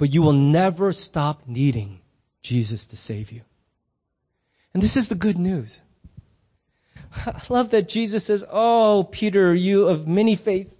but 0.00 0.14
you 0.14 0.22
will 0.22 0.32
never 0.32 0.94
stop 0.94 1.42
needing 1.46 2.00
Jesus 2.40 2.86
to 2.86 2.96
save 2.96 3.30
you. 3.30 3.42
And 4.72 4.82
this 4.82 4.96
is 4.96 5.08
the 5.08 5.14
good 5.14 5.36
news. 5.36 5.82
I 7.26 7.38
love 7.50 7.68
that 7.70 7.86
Jesus 7.86 8.24
says, 8.24 8.42
Oh, 8.50 9.06
Peter, 9.12 9.54
you 9.54 9.88
of 9.88 10.08
many 10.08 10.36
faith. 10.36 10.74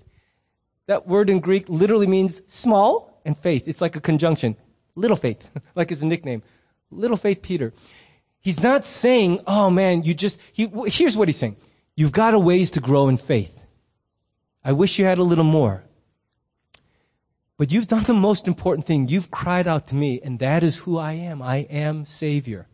That 0.86 1.06
word 1.06 1.28
in 1.28 1.40
Greek 1.40 1.68
literally 1.68 2.06
means 2.06 2.40
small 2.46 3.20
and 3.26 3.36
faith. 3.36 3.64
It's 3.68 3.82
like 3.82 3.94
a 3.94 4.00
conjunction. 4.00 4.56
Little 4.94 5.18
faith, 5.18 5.46
like 5.74 5.92
it's 5.92 6.02
a 6.02 6.06
nickname. 6.06 6.42
Little 6.90 7.18
faith 7.18 7.42
Peter. 7.42 7.74
He's 8.40 8.62
not 8.62 8.86
saying, 8.86 9.42
oh 9.46 9.68
man, 9.68 10.02
you 10.02 10.14
just, 10.14 10.40
he, 10.50 10.72
here's 10.86 11.18
what 11.18 11.28
he's 11.28 11.36
saying. 11.36 11.58
You've 11.94 12.12
got 12.12 12.32
a 12.32 12.38
ways 12.38 12.70
to 12.70 12.80
grow 12.80 13.08
in 13.08 13.18
faith. 13.18 13.60
I 14.64 14.72
wish 14.72 14.98
you 14.98 15.04
had 15.04 15.18
a 15.18 15.24
little 15.24 15.44
more. 15.44 15.84
But 17.60 17.70
you've 17.70 17.88
done 17.88 18.04
the 18.04 18.14
most 18.14 18.48
important 18.48 18.86
thing. 18.86 19.08
You've 19.08 19.30
cried 19.30 19.68
out 19.68 19.86
to 19.88 19.94
me, 19.94 20.18
and 20.24 20.38
that 20.38 20.64
is 20.64 20.78
who 20.78 20.96
I 20.96 21.12
am. 21.12 21.42
I 21.42 21.58
am 21.68 22.06
Savior. 22.06 22.66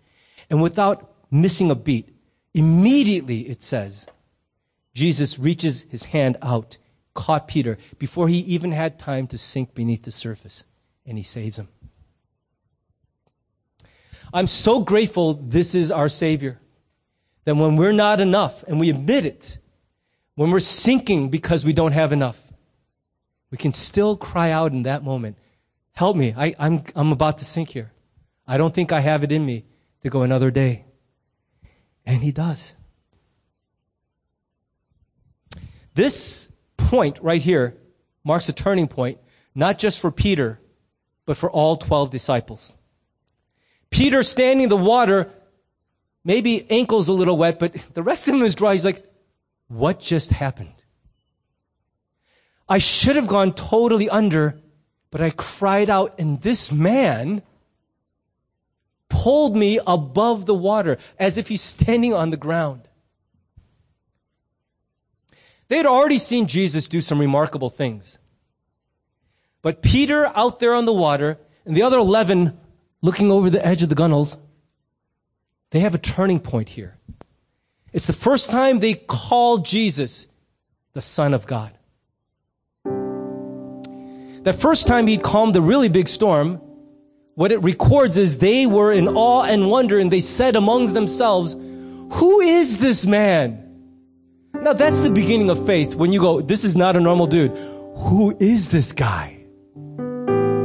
And 0.48 0.62
without 0.62 1.12
missing 1.28 1.72
a 1.72 1.74
beat, 1.74 2.16
Immediately, 2.56 3.40
it 3.50 3.62
says, 3.62 4.06
Jesus 4.94 5.38
reaches 5.38 5.82
his 5.90 6.04
hand 6.04 6.38
out, 6.40 6.78
caught 7.12 7.48
Peter 7.48 7.76
before 7.98 8.28
he 8.28 8.38
even 8.38 8.72
had 8.72 8.98
time 8.98 9.26
to 9.26 9.36
sink 9.36 9.74
beneath 9.74 10.04
the 10.04 10.10
surface, 10.10 10.64
and 11.04 11.18
he 11.18 11.22
saves 11.22 11.58
him. 11.58 11.68
I'm 14.32 14.46
so 14.46 14.80
grateful 14.80 15.34
this 15.34 15.74
is 15.74 15.90
our 15.90 16.08
Savior. 16.08 16.58
That 17.44 17.56
when 17.56 17.76
we're 17.76 17.92
not 17.92 18.20
enough, 18.20 18.64
and 18.66 18.80
we 18.80 18.88
admit 18.88 19.26
it, 19.26 19.58
when 20.34 20.50
we're 20.50 20.60
sinking 20.60 21.28
because 21.28 21.62
we 21.62 21.74
don't 21.74 21.92
have 21.92 22.10
enough, 22.10 22.40
we 23.50 23.58
can 23.58 23.72
still 23.72 24.16
cry 24.16 24.50
out 24.50 24.72
in 24.72 24.82
that 24.82 25.04
moment, 25.04 25.36
Help 25.96 26.14
me. 26.14 26.34
I, 26.36 26.54
I'm, 26.58 26.84
I'm 26.94 27.10
about 27.10 27.38
to 27.38 27.46
sink 27.46 27.70
here. 27.70 27.90
I 28.46 28.58
don't 28.58 28.74
think 28.74 28.92
I 28.92 29.00
have 29.00 29.24
it 29.24 29.32
in 29.32 29.44
me 29.44 29.64
to 30.02 30.10
go 30.10 30.22
another 30.22 30.50
day. 30.50 30.84
And 32.04 32.22
he 32.22 32.32
does. 32.32 32.76
This 35.94 36.52
point 36.76 37.18
right 37.22 37.40
here 37.40 37.78
marks 38.24 38.50
a 38.50 38.52
turning 38.52 38.88
point, 38.88 39.18
not 39.54 39.78
just 39.78 39.98
for 39.98 40.10
Peter, 40.10 40.60
but 41.24 41.38
for 41.38 41.50
all 41.50 41.76
12 41.76 42.10
disciples. 42.10 42.76
Peter 43.88 44.22
standing 44.22 44.64
in 44.64 44.68
the 44.68 44.76
water, 44.76 45.32
maybe 46.24 46.70
ankles 46.70 47.08
a 47.08 47.14
little 47.14 47.38
wet, 47.38 47.58
but 47.58 47.72
the 47.94 48.02
rest 48.02 48.28
of 48.28 48.34
him 48.34 48.42
is 48.42 48.54
dry. 48.54 48.74
He's 48.74 48.84
like, 48.84 49.02
what 49.68 49.98
just 49.98 50.30
happened? 50.30 50.74
I 52.68 52.78
should 52.78 53.16
have 53.16 53.28
gone 53.28 53.52
totally 53.52 54.08
under, 54.08 54.60
but 55.10 55.20
I 55.20 55.30
cried 55.30 55.88
out, 55.88 56.18
and 56.18 56.40
this 56.42 56.72
man 56.72 57.42
pulled 59.08 59.56
me 59.56 59.78
above 59.86 60.46
the 60.46 60.54
water 60.54 60.98
as 61.18 61.38
if 61.38 61.48
he's 61.48 61.62
standing 61.62 62.12
on 62.12 62.30
the 62.30 62.36
ground. 62.36 62.88
They 65.68 65.76
had 65.76 65.86
already 65.86 66.18
seen 66.18 66.46
Jesus 66.46 66.88
do 66.88 67.00
some 67.00 67.20
remarkable 67.20 67.70
things. 67.70 68.18
But 69.62 69.82
Peter 69.82 70.26
out 70.36 70.60
there 70.60 70.74
on 70.74 70.84
the 70.84 70.92
water 70.92 71.38
and 71.64 71.76
the 71.76 71.82
other 71.82 71.98
11 71.98 72.56
looking 73.02 73.32
over 73.32 73.50
the 73.50 73.64
edge 73.64 73.82
of 73.82 73.88
the 73.88 73.94
gunnels, 73.94 74.38
they 75.70 75.80
have 75.80 75.94
a 75.94 75.98
turning 75.98 76.40
point 76.40 76.68
here. 76.70 76.98
It's 77.92 78.06
the 78.06 78.12
first 78.12 78.50
time 78.50 78.78
they 78.78 78.94
call 78.94 79.58
Jesus 79.58 80.28
the 80.92 81.02
Son 81.02 81.34
of 81.34 81.46
God. 81.46 81.75
That 84.46 84.54
first 84.54 84.86
time 84.86 85.08
he 85.08 85.18
calmed 85.18 85.56
the 85.56 85.60
really 85.60 85.88
big 85.88 86.06
storm, 86.06 86.60
what 87.34 87.50
it 87.50 87.64
records 87.64 88.16
is 88.16 88.38
they 88.38 88.64
were 88.64 88.92
in 88.92 89.08
awe 89.08 89.42
and 89.42 89.68
wonder 89.68 89.98
and 89.98 90.08
they 90.08 90.20
said 90.20 90.54
amongst 90.54 90.94
themselves, 90.94 91.54
who 91.54 92.40
is 92.40 92.78
this 92.78 93.06
man? 93.06 93.60
Now 94.54 94.72
that's 94.72 95.00
the 95.00 95.10
beginning 95.10 95.50
of 95.50 95.66
faith 95.66 95.96
when 95.96 96.12
you 96.12 96.20
go, 96.20 96.42
this 96.42 96.62
is 96.62 96.76
not 96.76 96.94
a 96.94 97.00
normal 97.00 97.26
dude. 97.26 97.56
Who 97.96 98.36
is 98.38 98.68
this 98.68 98.92
guy? 98.92 99.36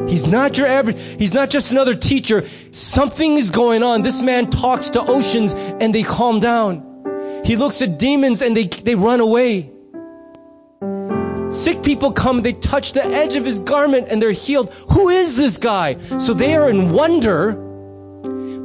He's 0.07 0.27
not 0.27 0.59
your 0.59 0.67
average, 0.67 0.99
he's 1.17 1.33
not 1.33 1.49
just 1.49 1.71
another 1.71 1.95
teacher. 1.95 2.47
Something 2.69 3.39
is 3.39 3.49
going 3.49 3.81
on. 3.81 4.03
This 4.03 4.21
man 4.21 4.51
talks 4.51 4.89
to 4.89 5.01
oceans 5.01 5.55
and 5.55 5.95
they 5.95 6.03
calm 6.03 6.39
down. 6.39 7.41
He 7.43 7.55
looks 7.55 7.81
at 7.81 7.97
demons 7.97 8.43
and 8.43 8.55
they, 8.55 8.65
they 8.65 8.93
run 8.93 9.21
away. 9.21 9.70
Sick 11.51 11.83
people 11.83 12.13
come, 12.13 12.41
they 12.41 12.53
touch 12.53 12.93
the 12.93 13.03
edge 13.03 13.35
of 13.35 13.43
his 13.43 13.59
garment 13.59 14.07
and 14.09 14.21
they're 14.21 14.31
healed. 14.31 14.73
Who 14.89 15.09
is 15.09 15.35
this 15.35 15.57
guy? 15.57 15.97
So 16.19 16.33
they 16.33 16.55
are 16.55 16.69
in 16.69 16.93
wonder. 16.93 17.53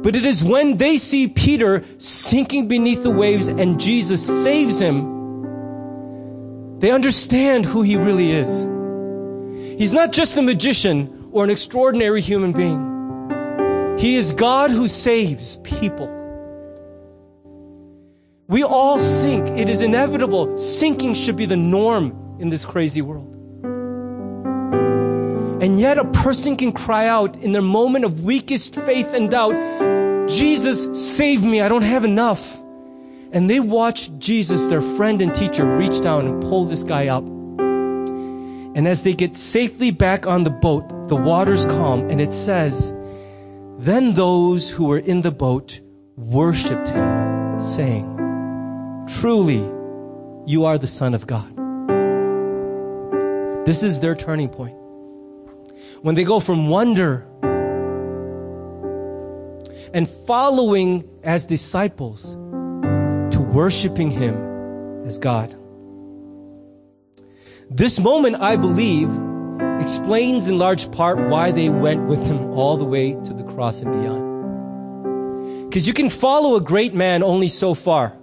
But 0.01 0.15
it 0.15 0.25
is 0.25 0.43
when 0.43 0.77
they 0.77 0.97
see 0.97 1.27
Peter 1.27 1.83
sinking 1.97 2.69
beneath 2.69 3.03
the 3.03 3.11
waves 3.11 3.47
and 3.47 3.77
Jesus 3.77 4.25
saves 4.25 4.79
him, 4.79 6.79
they 6.79 6.91
understand 6.91 7.65
who 7.65 7.81
he 7.81 7.97
really 7.97 8.31
is. 8.31 8.69
He's 9.77 9.93
not 9.93 10.13
just 10.13 10.37
a 10.37 10.41
magician 10.41 11.29
or 11.31 11.43
an 11.43 11.49
extraordinary 11.49 12.21
human 12.21 12.53
being. 12.53 13.97
He 13.99 14.15
is 14.15 14.31
God 14.31 14.71
who 14.71 14.87
saves 14.87 15.57
people. 15.57 16.13
We 18.47 18.63
all 18.63 18.99
sink. 18.99 19.49
It 19.49 19.67
is 19.67 19.81
inevitable. 19.81 20.57
Sinking 20.57 21.15
should 21.15 21.35
be 21.35 21.47
the 21.47 21.57
norm 21.57 22.26
in 22.39 22.49
this 22.49 22.65
crazy 22.65 23.01
world. 23.01 23.33
And 25.61 25.79
yet 25.79 25.97
a 25.97 26.05
person 26.05 26.55
can 26.55 26.71
cry 26.71 27.07
out 27.07 27.35
in 27.37 27.51
their 27.51 27.61
moment 27.61 28.05
of 28.05 28.23
weakest 28.23 28.75
faith 28.75 29.13
and 29.13 29.29
doubt, 29.29 29.55
Jesus, 30.29 31.15
save 31.15 31.43
me. 31.43 31.61
I 31.61 31.67
don't 31.67 31.81
have 31.81 32.05
enough. 32.05 32.61
And 33.31 33.49
they 33.49 33.59
watch 33.59 34.11
Jesus, 34.19 34.67
their 34.67 34.81
friend 34.81 35.21
and 35.21 35.33
teacher, 35.33 35.65
reach 35.65 35.99
down 36.01 36.27
and 36.27 36.41
pull 36.43 36.65
this 36.65 36.83
guy 36.83 37.07
up. 37.07 37.23
And 37.23 38.87
as 38.87 39.01
they 39.01 39.13
get 39.13 39.35
safely 39.35 39.89
back 39.89 40.27
on 40.27 40.43
the 40.43 40.51
boat, 40.51 41.07
the 41.07 41.15
water's 41.15 41.65
calm 41.65 42.09
and 42.09 42.21
it 42.21 42.31
says, 42.31 42.93
then 43.79 44.13
those 44.13 44.69
who 44.69 44.85
were 44.85 44.99
in 44.99 45.21
the 45.21 45.31
boat 45.31 45.81
worshiped 46.15 46.87
him, 46.87 47.59
saying, 47.59 48.05
truly, 49.19 49.67
you 50.45 50.65
are 50.65 50.77
the 50.77 50.87
Son 50.87 51.13
of 51.13 51.25
God. 51.25 51.56
This 53.67 53.83
is 53.83 53.99
their 53.99 54.15
turning 54.15 54.47
point. 54.47 54.77
When 56.01 56.15
they 56.15 56.23
go 56.23 56.39
from 56.39 56.69
wonder 56.69 57.27
and 59.93 60.09
following 60.09 61.03
as 61.21 61.45
disciples 61.45 62.35
to 62.35 63.41
worshiping 63.41 64.09
Him 64.09 65.03
as 65.05 65.17
God. 65.17 65.53
This 67.69 67.99
moment, 67.99 68.37
I 68.39 68.55
believe, 68.55 69.09
explains 69.81 70.47
in 70.47 70.57
large 70.57 70.89
part 70.93 71.19
why 71.19 71.51
they 71.51 71.67
went 71.67 72.07
with 72.07 72.25
Him 72.25 72.51
all 72.51 72.77
the 72.77 72.85
way 72.85 73.15
to 73.15 73.33
the 73.33 73.43
cross 73.43 73.81
and 73.81 73.91
beyond. 73.91 75.69
Because 75.69 75.85
you 75.85 75.93
can 75.93 76.07
follow 76.09 76.55
a 76.55 76.61
great 76.61 76.93
man 76.93 77.21
only 77.21 77.49
so 77.49 77.73
far. 77.73 78.15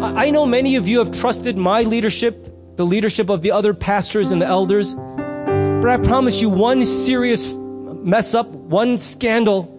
I 0.00 0.30
know 0.30 0.46
many 0.46 0.76
of 0.76 0.86
you 0.86 1.00
have 1.00 1.10
trusted 1.10 1.56
my 1.56 1.82
leadership, 1.82 2.55
the 2.76 2.84
leadership 2.86 3.28
of 3.30 3.42
the 3.42 3.52
other 3.52 3.74
pastors 3.74 4.30
and 4.30 4.40
the 4.40 4.46
elders, 4.46 4.94
but 4.94 5.88
I 5.88 5.96
promise 5.98 6.40
you 6.40 6.48
one 6.48 6.84
serious 6.84 7.52
mess 7.54 8.34
up, 8.34 8.48
one 8.48 8.98
scandal, 8.98 9.72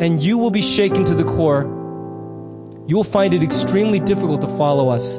and 0.00 0.22
you 0.22 0.38
will 0.38 0.50
be 0.50 0.62
shaken 0.62 1.04
to 1.04 1.14
the 1.14 1.24
core. 1.24 1.62
You 2.86 2.96
will 2.96 3.04
find 3.04 3.34
it 3.34 3.42
extremely 3.42 4.00
difficult 4.00 4.40
to 4.40 4.48
follow 4.56 4.88
us 4.88 5.18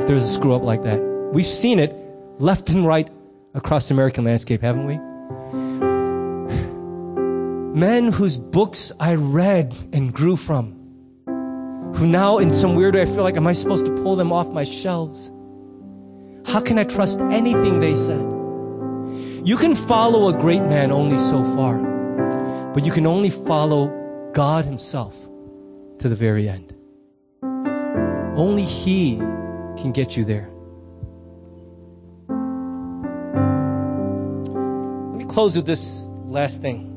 if 0.00 0.06
there's 0.06 0.24
a 0.24 0.28
screw 0.28 0.54
up 0.54 0.62
like 0.62 0.82
that. 0.82 1.00
We've 1.32 1.46
seen 1.46 1.78
it 1.78 1.94
left 2.38 2.70
and 2.70 2.86
right 2.86 3.08
across 3.54 3.88
the 3.88 3.94
American 3.94 4.24
landscape, 4.24 4.62
haven't 4.62 4.86
we? 4.86 4.98
Men 7.78 8.12
whose 8.12 8.36
books 8.36 8.92
I 9.00 9.14
read 9.14 9.74
and 9.92 10.12
grew 10.12 10.36
from, 10.36 10.72
who 11.96 12.06
now 12.06 12.38
in 12.38 12.50
some 12.50 12.74
weird 12.74 12.94
way 12.94 13.02
I 13.02 13.06
feel 13.06 13.22
like, 13.22 13.36
am 13.36 13.46
I 13.46 13.54
supposed 13.54 13.86
to 13.86 13.94
pull 14.02 14.16
them 14.16 14.32
off 14.32 14.50
my 14.50 14.64
shelves? 14.64 15.30
How 16.46 16.60
can 16.60 16.78
I 16.78 16.84
trust 16.84 17.20
anything 17.20 17.80
they 17.80 17.96
said? 17.96 18.20
You 19.44 19.56
can 19.56 19.74
follow 19.74 20.28
a 20.28 20.40
great 20.40 20.62
man 20.62 20.92
only 20.92 21.18
so 21.18 21.42
far. 21.56 21.78
But 22.72 22.84
you 22.86 22.92
can 22.92 23.06
only 23.06 23.30
follow 23.30 24.30
God 24.32 24.64
Himself 24.64 25.14
to 25.98 26.08
the 26.08 26.14
very 26.14 26.48
end. 26.48 26.74
Only 28.36 28.62
He 28.62 29.16
can 29.76 29.92
get 29.92 30.16
you 30.16 30.24
there. 30.24 30.48
Let 35.10 35.18
me 35.18 35.24
close 35.26 35.56
with 35.56 35.66
this 35.66 36.06
last 36.24 36.62
thing. 36.62 36.88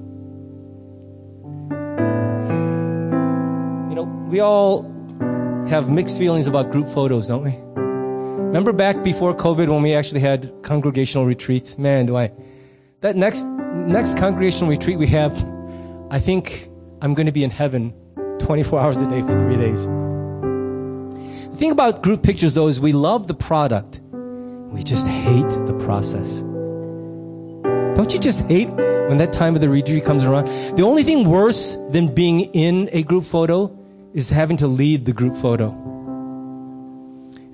You 3.90 3.96
know, 3.96 4.04
we 4.30 4.40
all 4.40 4.84
have 5.68 5.90
mixed 5.90 6.18
feelings 6.18 6.48
about 6.48 6.72
group 6.72 6.88
photos, 6.88 7.28
don't 7.28 7.44
we? 7.44 7.65
Remember 8.56 8.72
back 8.72 9.04
before 9.04 9.36
COVID 9.36 9.68
when 9.68 9.82
we 9.82 9.94
actually 9.94 10.22
had 10.22 10.50
congregational 10.64 11.26
retreats? 11.26 11.78
Man, 11.78 12.06
do 12.06 12.16
I. 12.16 12.32
That 13.02 13.18
next, 13.18 13.44
next 13.44 14.18
congregational 14.18 14.70
retreat 14.70 14.98
we 14.98 15.08
have, 15.08 15.34
I 16.10 16.20
think 16.20 16.70
I'm 17.02 17.16
going 17.16 17.26
to 17.26 17.34
be 17.34 17.44
in 17.44 17.50
heaven 17.50 17.94
24 18.40 18.80
hours 18.82 19.02
a 19.02 19.08
day 19.08 19.20
for 19.24 19.38
three 19.38 19.58
days. 19.58 19.86
The 19.86 21.58
thing 21.58 21.72
about 21.72 22.02
group 22.02 22.24
pictures, 22.24 22.54
though, 22.54 22.70
is 22.70 22.80
we 22.80 22.94
love 22.94 23.28
the 23.28 23.34
product. 23.34 24.00
We 24.72 24.84
just 24.84 25.06
hate 25.06 25.50
the 25.50 25.78
process. 25.84 26.40
Don't 27.98 28.14
you 28.14 28.20
just 28.20 28.40
hate 28.44 28.70
when 28.70 29.18
that 29.18 29.34
time 29.34 29.56
of 29.56 29.62
the 29.62 29.68
retreat 29.68 30.06
comes 30.06 30.24
around? 30.24 30.46
The 30.78 30.84
only 30.84 31.04
thing 31.04 31.28
worse 31.28 31.76
than 31.90 32.08
being 32.16 32.46
in 32.54 32.88
a 32.94 33.04
group 33.04 33.26
photo 33.26 33.78
is 34.14 34.30
having 34.30 34.56
to 34.56 34.68
lead 34.68 35.04
the 35.04 35.12
group 35.12 35.36
photo. 35.36 35.85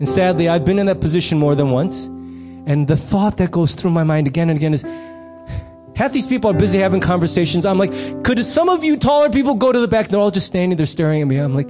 And 0.01 0.09
sadly, 0.09 0.49
I've 0.49 0.65
been 0.65 0.79
in 0.79 0.87
that 0.87 0.99
position 0.99 1.37
more 1.37 1.53
than 1.53 1.69
once. 1.69 2.07
And 2.07 2.87
the 2.87 2.97
thought 2.97 3.37
that 3.37 3.51
goes 3.51 3.75
through 3.75 3.91
my 3.91 4.01
mind 4.03 4.25
again 4.25 4.49
and 4.49 4.57
again 4.57 4.73
is, 4.73 4.83
Half 5.95 6.11
these 6.11 6.25
people 6.25 6.49
are 6.49 6.55
busy 6.55 6.79
having 6.79 7.01
conversations. 7.01 7.67
I'm 7.67 7.77
like, 7.77 8.23
could 8.23 8.43
some 8.43 8.67
of 8.67 8.83
you 8.83 8.97
taller 8.97 9.29
people 9.29 9.53
go 9.53 9.71
to 9.71 9.79
the 9.79 9.87
back? 9.87 10.07
They're 10.07 10.19
all 10.19 10.31
just 10.31 10.47
standing 10.47 10.75
there 10.75 10.87
staring 10.87 11.21
at 11.21 11.27
me. 11.27 11.37
I'm 11.37 11.53
like, 11.53 11.69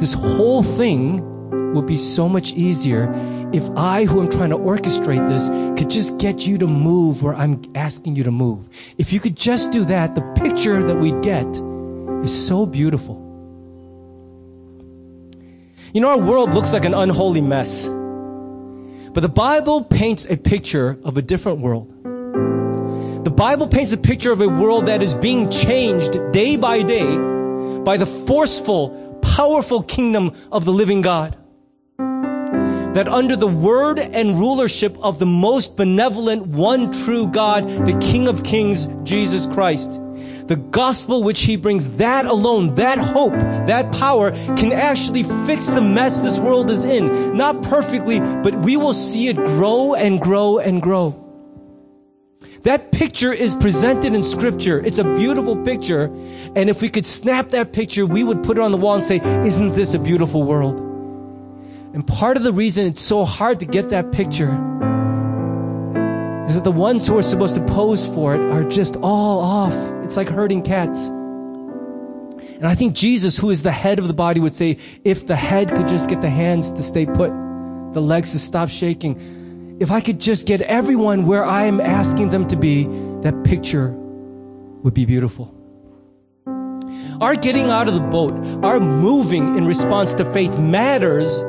this 0.00 0.12
whole 0.12 0.62
thing 0.62 1.72
would 1.72 1.86
be 1.86 1.96
so 1.96 2.28
much 2.28 2.52
easier 2.52 3.10
if 3.54 3.66
I, 3.74 4.04
who 4.04 4.20
am 4.20 4.28
trying 4.28 4.50
to 4.50 4.58
orchestrate 4.58 5.26
this, 5.30 5.48
could 5.80 5.88
just 5.88 6.18
get 6.18 6.46
you 6.46 6.58
to 6.58 6.66
move 6.66 7.22
where 7.22 7.34
I'm 7.34 7.62
asking 7.74 8.16
you 8.16 8.24
to 8.24 8.30
move. 8.30 8.68
If 8.98 9.14
you 9.14 9.20
could 9.20 9.34
just 9.34 9.70
do 9.70 9.86
that, 9.86 10.14
the 10.14 10.20
picture 10.36 10.82
that 10.82 10.98
we 10.98 11.12
get 11.22 11.46
is 12.22 12.46
so 12.46 12.66
beautiful. 12.66 13.31
You 15.94 16.00
know, 16.00 16.08
our 16.08 16.18
world 16.18 16.54
looks 16.54 16.72
like 16.72 16.86
an 16.86 16.94
unholy 16.94 17.42
mess. 17.42 17.86
But 17.86 19.20
the 19.20 19.28
Bible 19.28 19.84
paints 19.84 20.24
a 20.24 20.38
picture 20.38 20.98
of 21.04 21.18
a 21.18 21.22
different 21.22 21.58
world. 21.58 21.92
The 23.24 23.30
Bible 23.30 23.68
paints 23.68 23.92
a 23.92 23.98
picture 23.98 24.32
of 24.32 24.40
a 24.40 24.48
world 24.48 24.86
that 24.86 25.02
is 25.02 25.14
being 25.14 25.50
changed 25.50 26.16
day 26.32 26.56
by 26.56 26.82
day 26.82 27.04
by 27.84 27.98
the 27.98 28.06
forceful, 28.06 29.18
powerful 29.20 29.82
kingdom 29.82 30.34
of 30.50 30.64
the 30.64 30.72
living 30.72 31.02
God. 31.02 31.36
That 31.98 33.08
under 33.08 33.36
the 33.36 33.46
word 33.46 33.98
and 33.98 34.40
rulership 34.40 34.96
of 34.98 35.18
the 35.18 35.26
most 35.26 35.76
benevolent, 35.76 36.46
one 36.46 36.90
true 36.90 37.26
God, 37.26 37.68
the 37.86 37.98
King 37.98 38.28
of 38.28 38.44
Kings, 38.44 38.88
Jesus 39.02 39.44
Christ, 39.44 40.00
the 40.52 40.56
gospel 40.56 41.22
which 41.22 41.40
he 41.40 41.56
brings, 41.56 41.96
that 41.96 42.26
alone, 42.26 42.74
that 42.74 42.98
hope, 42.98 43.32
that 43.32 43.90
power 43.90 44.32
can 44.54 44.70
actually 44.70 45.22
fix 45.46 45.68
the 45.68 45.80
mess 45.80 46.18
this 46.18 46.38
world 46.38 46.70
is 46.70 46.84
in. 46.84 47.34
Not 47.34 47.62
perfectly, 47.62 48.20
but 48.20 48.54
we 48.56 48.76
will 48.76 48.92
see 48.92 49.28
it 49.28 49.36
grow 49.36 49.94
and 49.94 50.20
grow 50.20 50.58
and 50.58 50.82
grow. 50.82 51.18
That 52.64 52.92
picture 52.92 53.32
is 53.32 53.54
presented 53.54 54.12
in 54.12 54.22
scripture. 54.22 54.78
It's 54.78 54.98
a 54.98 55.04
beautiful 55.14 55.56
picture. 55.56 56.04
And 56.54 56.68
if 56.68 56.82
we 56.82 56.90
could 56.90 57.06
snap 57.06 57.48
that 57.48 57.72
picture, 57.72 58.04
we 58.04 58.22
would 58.22 58.42
put 58.42 58.58
it 58.58 58.60
on 58.60 58.72
the 58.72 58.76
wall 58.76 58.96
and 58.96 59.04
say, 59.06 59.20
isn't 59.46 59.70
this 59.70 59.94
a 59.94 59.98
beautiful 59.98 60.42
world? 60.42 60.78
And 61.94 62.06
part 62.06 62.36
of 62.36 62.42
the 62.42 62.52
reason 62.52 62.84
it's 62.84 63.00
so 63.00 63.24
hard 63.24 63.58
to 63.60 63.64
get 63.64 63.88
that 63.88 64.12
picture 64.12 64.52
is 66.46 66.56
that 66.56 66.64
the 66.64 66.70
ones 66.70 67.06
who 67.06 67.16
are 67.16 67.22
supposed 67.22 67.54
to 67.54 67.64
pose 67.64 68.06
for 68.06 68.34
it 68.34 68.40
are 68.52 68.64
just 68.64 68.96
all 68.96 69.38
off. 69.40 69.91
It's 70.12 70.18
like 70.18 70.28
herding 70.28 70.60
cats. 70.60 71.08
And 71.08 72.66
I 72.66 72.74
think 72.74 72.92
Jesus, 72.92 73.38
who 73.38 73.48
is 73.48 73.62
the 73.62 73.72
head 73.72 73.98
of 73.98 74.08
the 74.08 74.12
body, 74.12 74.40
would 74.40 74.54
say, 74.54 74.76
if 75.04 75.26
the 75.26 75.36
head 75.36 75.74
could 75.74 75.88
just 75.88 76.10
get 76.10 76.20
the 76.20 76.28
hands 76.28 76.70
to 76.72 76.82
stay 76.82 77.06
put, 77.06 77.30
the 77.94 78.02
legs 78.02 78.32
to 78.32 78.38
stop 78.38 78.68
shaking, 78.68 79.78
if 79.80 79.90
I 79.90 80.02
could 80.02 80.20
just 80.20 80.46
get 80.46 80.60
everyone 80.60 81.24
where 81.24 81.42
I 81.42 81.64
am 81.64 81.80
asking 81.80 82.28
them 82.28 82.46
to 82.48 82.56
be, 82.56 82.84
that 83.22 83.42
picture 83.42 83.88
would 84.82 84.92
be 84.92 85.06
beautiful. 85.06 85.46
Our 87.22 87.34
getting 87.34 87.70
out 87.70 87.88
of 87.88 87.94
the 87.94 88.00
boat, 88.00 88.34
our 88.62 88.80
moving 88.80 89.56
in 89.56 89.66
response 89.66 90.12
to 90.12 90.30
faith 90.30 90.58
matters 90.58 91.42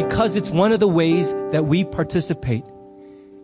because 0.00 0.36
it's 0.36 0.50
one 0.50 0.70
of 0.70 0.78
the 0.78 0.86
ways 0.86 1.32
that 1.50 1.64
we 1.64 1.82
participate 1.82 2.62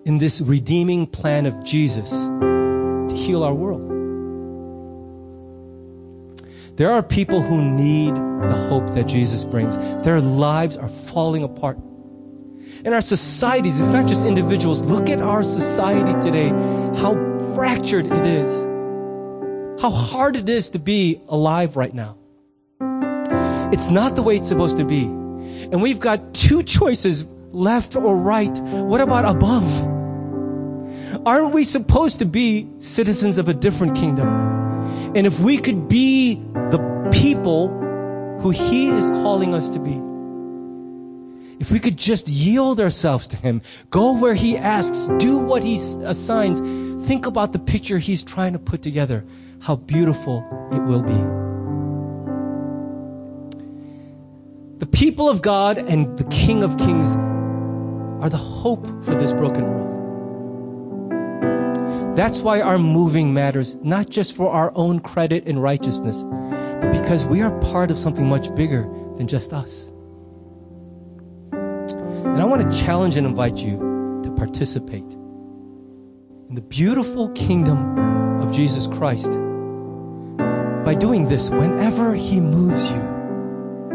in 0.05 0.18
this 0.18 0.41
redeeming 0.41 1.09
plan 1.09 1.45
of 1.45 1.64
Jesus 1.64 2.12
to 2.12 3.16
heal 3.16 3.43
our 3.43 3.53
world. 3.53 3.97
There 6.78 6.90
are 6.90 7.02
people 7.02 7.42
who 7.42 7.60
need 7.60 8.14
the 8.14 8.68
hope 8.70 8.94
that 8.94 9.04
Jesus 9.04 9.44
brings. 9.44 9.76
Their 10.04 10.20
lives 10.20 10.76
are 10.76 10.88
falling 10.88 11.42
apart 11.42 11.78
in 12.84 12.92
our 12.92 13.00
societies, 13.00 13.80
it's 13.80 13.88
not 13.88 14.06
just 14.06 14.24
individuals. 14.24 14.80
Look 14.82 15.10
at 15.10 15.20
our 15.20 15.42
society 15.42 16.12
today, 16.20 16.50
how 17.00 17.14
fractured 17.54 18.06
it 18.06 18.24
is, 18.24 19.80
how 19.82 19.90
hard 19.90 20.36
it 20.36 20.48
is 20.48 20.68
to 20.70 20.78
be 20.78 21.20
alive 21.28 21.76
right 21.76 21.92
now. 21.92 22.16
It's 23.72 23.90
not 23.90 24.14
the 24.14 24.22
way 24.22 24.36
it's 24.36 24.48
supposed 24.48 24.76
to 24.76 24.84
be. 24.84 25.04
And 25.04 25.82
we've 25.82 25.98
got 25.98 26.32
two 26.32 26.62
choices, 26.62 27.24
left 27.50 27.96
or 27.96 28.16
right. 28.16 28.56
What 28.60 29.00
about 29.00 29.24
above? 29.24 31.26
Aren't 31.26 31.52
we 31.52 31.64
supposed 31.64 32.20
to 32.20 32.24
be 32.24 32.68
citizens 32.78 33.38
of 33.38 33.48
a 33.48 33.54
different 33.54 33.96
kingdom? 33.96 34.47
And 35.14 35.26
if 35.26 35.40
we 35.40 35.59
could 35.59 35.88
be 35.88 36.34
the 36.54 37.11
people 37.12 37.68
who 38.40 38.50
He 38.50 38.88
is 38.88 39.09
calling 39.09 39.54
us 39.54 39.68
to 39.70 39.78
be, 39.78 40.00
if 41.61 41.72
we 41.72 41.80
could 41.80 41.96
just 41.96 42.28
yield 42.28 42.78
ourselves 42.80 43.26
to 43.28 43.36
Him, 43.36 43.62
go 43.90 44.16
where 44.16 44.34
He 44.34 44.56
asks, 44.56 45.09
do 45.18 45.38
what 45.38 45.64
He 45.64 45.76
assigns, 46.04 46.61
think 47.06 47.26
about 47.26 47.52
the 47.52 47.59
picture 47.59 47.98
He's 47.98 48.22
trying 48.22 48.52
to 48.52 48.59
put 48.59 48.82
together, 48.82 49.24
how 49.61 49.76
beautiful 49.76 50.46
it 50.72 50.80
will 50.82 51.02
be. 51.02 51.48
The 54.78 54.86
people 54.86 55.28
of 55.28 55.42
God 55.42 55.78
and 55.78 56.16
the 56.16 56.24
King 56.24 56.62
of 56.62 56.78
Kings 56.78 57.16
are 58.22 58.28
the 58.28 58.36
hope 58.36 58.86
for 59.04 59.14
this 59.14 59.32
broken 59.32 59.64
world. 59.64 59.88
That's 62.18 62.42
why 62.42 62.60
our 62.60 62.80
moving 62.80 63.32
matters, 63.32 63.76
not 63.76 64.10
just 64.10 64.34
for 64.34 64.50
our 64.50 64.72
own 64.74 64.98
credit 64.98 65.46
and 65.46 65.62
righteousness, 65.62 66.24
but 66.80 66.90
because 66.90 67.24
we 67.24 67.42
are 67.42 67.56
part 67.60 67.92
of 67.92 67.96
something 67.96 68.26
much 68.26 68.52
bigger 68.56 68.92
than 69.16 69.28
just 69.28 69.52
us. 69.52 69.92
And 71.52 72.42
I 72.42 72.44
want 72.44 72.72
to 72.72 72.76
challenge 72.76 73.16
and 73.16 73.24
invite 73.24 73.58
you 73.58 74.20
to 74.24 74.32
participate 74.32 75.04
in 76.48 76.56
the 76.56 76.60
beautiful 76.60 77.28
kingdom 77.36 78.40
of 78.42 78.50
Jesus 78.50 78.88
Christ 78.88 79.30
by 80.84 80.96
doing 80.98 81.28
this 81.28 81.50
whenever 81.50 82.16
He 82.16 82.40
moves 82.40 82.90
you 82.90 83.00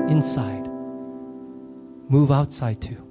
inside, 0.07 0.65
move 2.07 2.31
outside 2.31 2.79
too. 2.79 3.05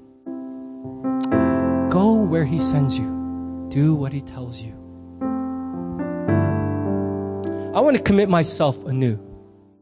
Go 1.90 2.14
where 2.14 2.46
He 2.46 2.60
sends 2.60 2.98
you, 2.98 3.66
do 3.68 3.94
what 3.94 4.14
He 4.14 4.22
tells 4.22 4.62
you. 4.62 4.82
I 7.74 7.80
want 7.80 7.96
to 7.96 8.02
commit 8.02 8.28
myself 8.28 8.84
anew 8.84 9.18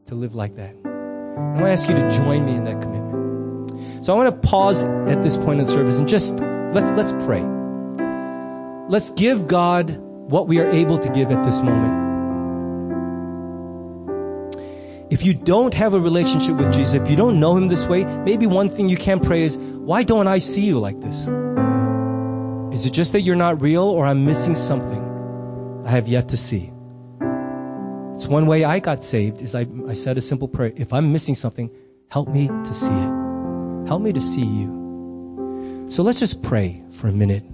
to 0.07 0.15
live 0.15 0.37
like 0.37 0.55
that. 0.55 0.77
I 0.85 0.89
want 1.55 1.65
to 1.65 1.71
ask 1.71 1.89
you 1.89 1.95
to 1.97 2.09
join 2.11 2.47
me 2.47 2.55
in 2.55 2.63
that 2.65 2.81
commitment. 2.81 4.07
So 4.07 4.13
I 4.13 4.17
want 4.17 4.33
to 4.33 4.49
pause 4.49 4.85
at 4.85 5.25
this 5.25 5.37
point 5.37 5.59
in 5.59 5.67
the 5.67 5.73
service 5.73 5.99
and 5.99 6.09
just 6.09 6.35
let's 6.35 6.93
let's 6.93 7.11
pray. 7.25 7.43
Let's 8.89 9.11
give 9.11 9.49
God 9.49 9.97
what 9.97 10.47
we 10.47 10.61
are 10.61 10.71
able 10.71 10.99
to 10.99 11.09
give 11.09 11.33
at 11.33 11.45
this 11.45 11.63
moment. 11.63 12.09
If 15.11 15.25
you 15.25 15.35
don't 15.35 15.75
have 15.75 15.93
a 15.93 16.01
relationship 16.01 16.55
with 16.55 16.73
Jesus, 16.73 16.95
if 16.95 17.11
you 17.11 17.17
don't 17.17 17.41
know 17.41 17.57
him 17.57 17.67
this 17.67 17.89
way, 17.89 18.05
maybe 18.05 18.47
one 18.47 18.71
thing 18.71 18.89
you 18.89 18.97
can 18.97 19.19
pray 19.19 19.43
is, 19.43 19.57
why 19.59 20.05
don't 20.05 20.29
I 20.29 20.39
see 20.39 20.61
you 20.61 20.79
like 20.79 21.01
this? 21.01 21.27
Is 22.73 22.87
it 22.87 22.93
just 22.93 23.13
that 23.15 23.23
you're 23.23 23.35
not 23.35 23.61
real 23.61 23.83
or 23.83 24.07
I'm 24.07 24.25
missing 24.25 24.55
something 24.55 25.83
I 25.85 25.91
have 25.91 26.07
yet 26.07 26.29
to 26.29 26.37
see? 26.37 26.73
It's 28.21 28.29
one 28.29 28.45
way 28.45 28.65
I 28.65 28.81
got 28.81 29.03
saved 29.03 29.41
is 29.41 29.55
I, 29.55 29.67
I 29.89 29.95
said 29.95 30.19
a 30.19 30.21
simple 30.21 30.47
prayer. 30.47 30.75
If 30.77 30.93
I'm 30.93 31.11
missing 31.11 31.35
something, 31.35 31.71
help 32.09 32.29
me 32.29 32.49
to 32.49 32.75
see 32.75 32.93
it. 32.93 33.89
Help 33.89 34.03
me 34.03 34.13
to 34.13 34.21
see 34.21 34.45
you. 34.45 35.87
So 35.89 36.03
let's 36.03 36.21
just 36.21 36.43
pray 36.43 36.85
for 36.91 37.09
a 37.09 37.13
minute 37.13 37.45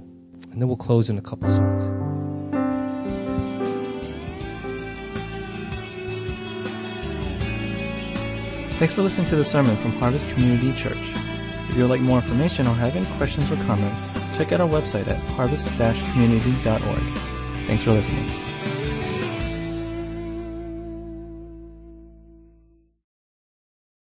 and 0.51 0.61
then 0.61 0.67
we'll 0.67 0.77
close 0.77 1.09
in 1.09 1.19
a 1.19 1.23
couple 1.23 1.47
songs. 1.47 1.85
Thanks 8.81 8.93
for 8.93 9.03
listening 9.03 9.29
to 9.29 9.37
the 9.37 9.45
sermon 9.45 9.77
from 9.77 9.93
Harvest 9.93 10.29
Community 10.31 10.73
Church. 10.73 10.99
If 11.69 11.77
you 11.77 11.83
would 11.83 11.91
like 11.91 12.01
more 12.01 12.19
information 12.19 12.67
or 12.67 12.75
have 12.75 12.97
any 12.97 13.07
questions 13.19 13.53
or 13.53 13.57
comments, 13.67 14.09
check 14.37 14.51
out 14.51 14.61
our 14.61 14.69
website 14.69 15.07
at 15.07 15.17
harvest-community.org. 15.31 16.99
Thanks 17.69 17.85
for 17.85 17.93
listening. 17.93 18.46